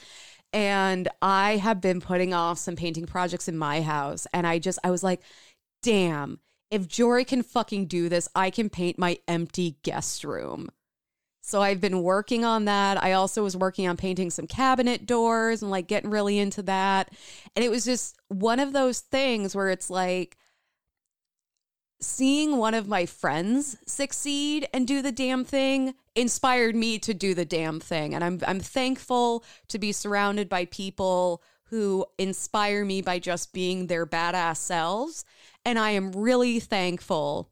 And 0.53 1.07
I 1.21 1.57
have 1.57 1.81
been 1.81 2.01
putting 2.01 2.33
off 2.33 2.57
some 2.57 2.75
painting 2.75 3.05
projects 3.05 3.47
in 3.47 3.55
my 3.55 3.81
house. 3.81 4.25
And 4.33 4.47
I 4.47 4.57
just, 4.57 4.79
I 4.83 4.89
was 4.89 5.03
like, 5.03 5.21
damn, 5.83 6.39
if 6.71 6.87
Jory 6.87 7.25
can 7.25 7.43
fucking 7.43 7.87
do 7.87 8.09
this, 8.09 8.27
I 8.35 8.49
can 8.49 8.69
paint 8.69 8.99
my 8.99 9.17
empty 9.27 9.77
guest 9.83 10.23
room. 10.23 10.69
So 11.41 11.61
I've 11.61 11.81
been 11.81 12.03
working 12.03 12.45
on 12.45 12.65
that. 12.65 13.01
I 13.03 13.13
also 13.13 13.43
was 13.43 13.57
working 13.57 13.87
on 13.87 13.97
painting 13.97 14.29
some 14.29 14.45
cabinet 14.45 15.07
doors 15.07 15.63
and 15.63 15.71
like 15.71 15.87
getting 15.87 16.11
really 16.11 16.37
into 16.37 16.61
that. 16.63 17.11
And 17.55 17.65
it 17.65 17.71
was 17.71 17.85
just 17.85 18.17
one 18.27 18.59
of 18.59 18.71
those 18.71 18.99
things 18.99 19.55
where 19.55 19.69
it's 19.69 19.89
like 19.89 20.37
seeing 22.01 22.57
one 22.57 22.73
of 22.73 22.87
my 22.87 23.05
friends 23.05 23.77
succeed 23.85 24.67
and 24.73 24.87
do 24.87 25.01
the 25.01 25.11
damn 25.11 25.43
thing 25.43 25.95
inspired 26.15 26.75
me 26.75 26.99
to 26.99 27.13
do 27.13 27.33
the 27.33 27.45
damn 27.45 27.79
thing. 27.79 28.13
And 28.13 28.23
I'm 28.23 28.39
I'm 28.45 28.59
thankful 28.59 29.43
to 29.69 29.79
be 29.79 29.91
surrounded 29.91 30.49
by 30.49 30.65
people 30.65 31.41
who 31.69 32.05
inspire 32.17 32.83
me 32.83 33.01
by 33.01 33.19
just 33.19 33.53
being 33.53 33.87
their 33.87 34.05
badass 34.05 34.57
selves. 34.57 35.25
And 35.65 35.77
I 35.77 35.91
am 35.91 36.11
really 36.11 36.59
thankful 36.59 37.49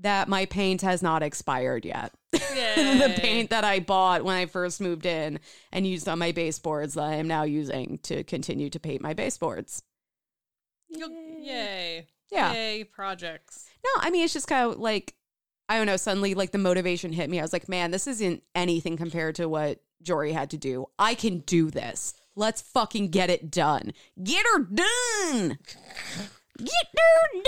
that 0.00 0.28
my 0.28 0.46
paint 0.46 0.82
has 0.82 1.02
not 1.02 1.22
expired 1.22 1.84
yet. 1.84 2.12
the 2.32 3.14
paint 3.16 3.50
that 3.50 3.64
I 3.64 3.78
bought 3.80 4.24
when 4.24 4.36
I 4.36 4.46
first 4.46 4.80
moved 4.80 5.06
in 5.06 5.38
and 5.72 5.86
used 5.86 6.08
on 6.08 6.18
my 6.18 6.32
baseboards 6.32 6.94
that 6.94 7.04
I 7.04 7.14
am 7.14 7.28
now 7.28 7.44
using 7.44 7.98
to 8.04 8.24
continue 8.24 8.70
to 8.70 8.80
paint 8.80 9.02
my 9.02 9.14
baseboards. 9.14 9.82
You'll- 10.88 11.10
Yay. 11.40 12.08
Yeah. 12.30 12.52
Yay, 12.52 12.84
projects. 12.84 13.66
No, 13.84 13.90
I 14.00 14.10
mean, 14.10 14.24
it's 14.24 14.32
just 14.32 14.48
kind 14.48 14.70
of 14.72 14.78
like, 14.78 15.14
I 15.68 15.76
don't 15.76 15.86
know, 15.86 15.96
suddenly 15.96 16.34
like 16.34 16.50
the 16.50 16.58
motivation 16.58 17.12
hit 17.12 17.30
me. 17.30 17.38
I 17.38 17.42
was 17.42 17.52
like, 17.52 17.68
man, 17.68 17.90
this 17.90 18.06
isn't 18.06 18.42
anything 18.54 18.96
compared 18.96 19.36
to 19.36 19.48
what 19.48 19.80
Jory 20.02 20.32
had 20.32 20.50
to 20.50 20.56
do. 20.56 20.86
I 20.98 21.14
can 21.14 21.40
do 21.40 21.70
this. 21.70 22.14
Let's 22.34 22.60
fucking 22.62 23.08
get 23.08 23.30
it 23.30 23.50
done. 23.50 23.92
Get 24.22 24.44
her 24.54 24.58
done. 24.64 25.58
Get 26.58 26.68
her 26.96 27.42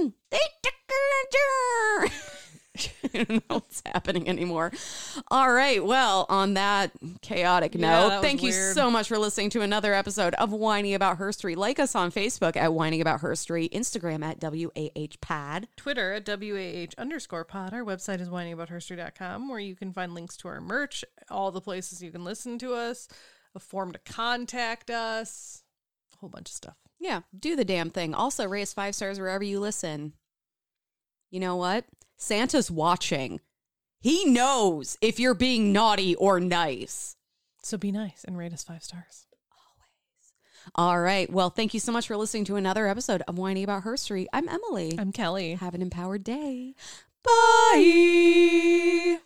done. 0.00 0.14
They 0.30 0.38
took 0.62 0.74
her 0.88 2.08
done. 2.08 2.10
I 3.14 3.24
don't 3.24 3.30
know 3.48 3.56
what's 3.56 3.82
happening 3.86 4.28
anymore. 4.28 4.70
All 5.30 5.50
right. 5.50 5.82
Well, 5.82 6.26
on 6.28 6.54
that 6.54 6.90
chaotic 7.22 7.74
Yeah, 7.74 7.80
note, 7.80 8.08
was 8.16 8.20
thank 8.22 8.42
you 8.42 8.50
weird. 8.50 8.74
so 8.74 8.90
much 8.90 9.08
for 9.08 9.16
listening 9.16 9.48
to 9.50 9.62
another 9.62 9.94
episode 9.94 10.34
of 10.34 10.52
Wining 10.52 10.92
About 10.92 11.18
Herstory. 11.18 11.56
Like 11.56 11.78
us 11.78 11.94
on 11.94 12.10
Facebook 12.12 12.54
at 12.54 12.74
Wining 12.74 13.00
About 13.00 13.22
Herstory, 13.22 13.70
Instagram 13.72 14.22
at 14.22 14.42
WAH 14.42 15.16
pod. 15.22 15.68
Twitter 15.78 16.12
at 16.12 16.26
WAH 16.28 16.92
underscore 16.98 17.44
pod. 17.44 17.72
Our 17.72 17.82
website 17.82 18.20
is 18.20 18.28
whiningaboutherstory.com 18.28 19.48
where 19.48 19.60
you 19.60 19.74
can 19.74 19.94
find 19.94 20.12
links 20.12 20.36
to 20.38 20.48
our 20.48 20.60
merch, 20.60 21.02
all 21.30 21.50
the 21.50 21.62
places 21.62 22.02
you 22.02 22.10
can 22.10 22.24
listen 22.24 22.58
to 22.58 22.74
us, 22.74 23.08
a 23.54 23.58
form 23.58 23.92
to 23.92 23.98
contact 24.00 24.90
us, 24.90 25.62
a 26.14 26.18
whole 26.18 26.28
bunch 26.28 26.50
of 26.50 26.54
stuff. 26.54 26.76
Yeah, 26.98 27.20
do 27.38 27.56
the 27.56 27.64
damn 27.64 27.90
thing. 27.90 28.14
Also, 28.14 28.46
raise 28.46 28.72
five 28.72 28.94
stars 28.94 29.18
wherever 29.18 29.44
you 29.44 29.60
listen. 29.60 30.14
You 31.30 31.40
know 31.40 31.56
what? 31.56 31.84
Santa's 32.16 32.70
watching. 32.70 33.40
He 34.00 34.24
knows 34.24 34.96
if 35.00 35.18
you're 35.18 35.34
being 35.34 35.72
naughty 35.72 36.14
or 36.14 36.40
nice. 36.40 37.16
So 37.62 37.76
be 37.76 37.92
nice 37.92 38.24
and 38.24 38.38
rate 38.38 38.52
us 38.52 38.62
five 38.64 38.82
stars. 38.82 39.26
Always. 39.52 40.72
All 40.74 41.00
right. 41.00 41.30
Well, 41.30 41.50
thank 41.50 41.74
you 41.74 41.80
so 41.80 41.92
much 41.92 42.06
for 42.06 42.16
listening 42.16 42.44
to 42.46 42.56
another 42.56 42.86
episode 42.86 43.22
of 43.26 43.38
Wining 43.38 43.64
About 43.64 43.82
Herstory. 43.82 44.26
I'm 44.32 44.48
Emily. 44.48 44.96
I'm 44.98 45.12
Kelley. 45.12 45.54
Have 45.54 45.74
an 45.74 45.82
empowered 45.82 46.24
day. 46.24 46.74
Bye. 47.24 49.18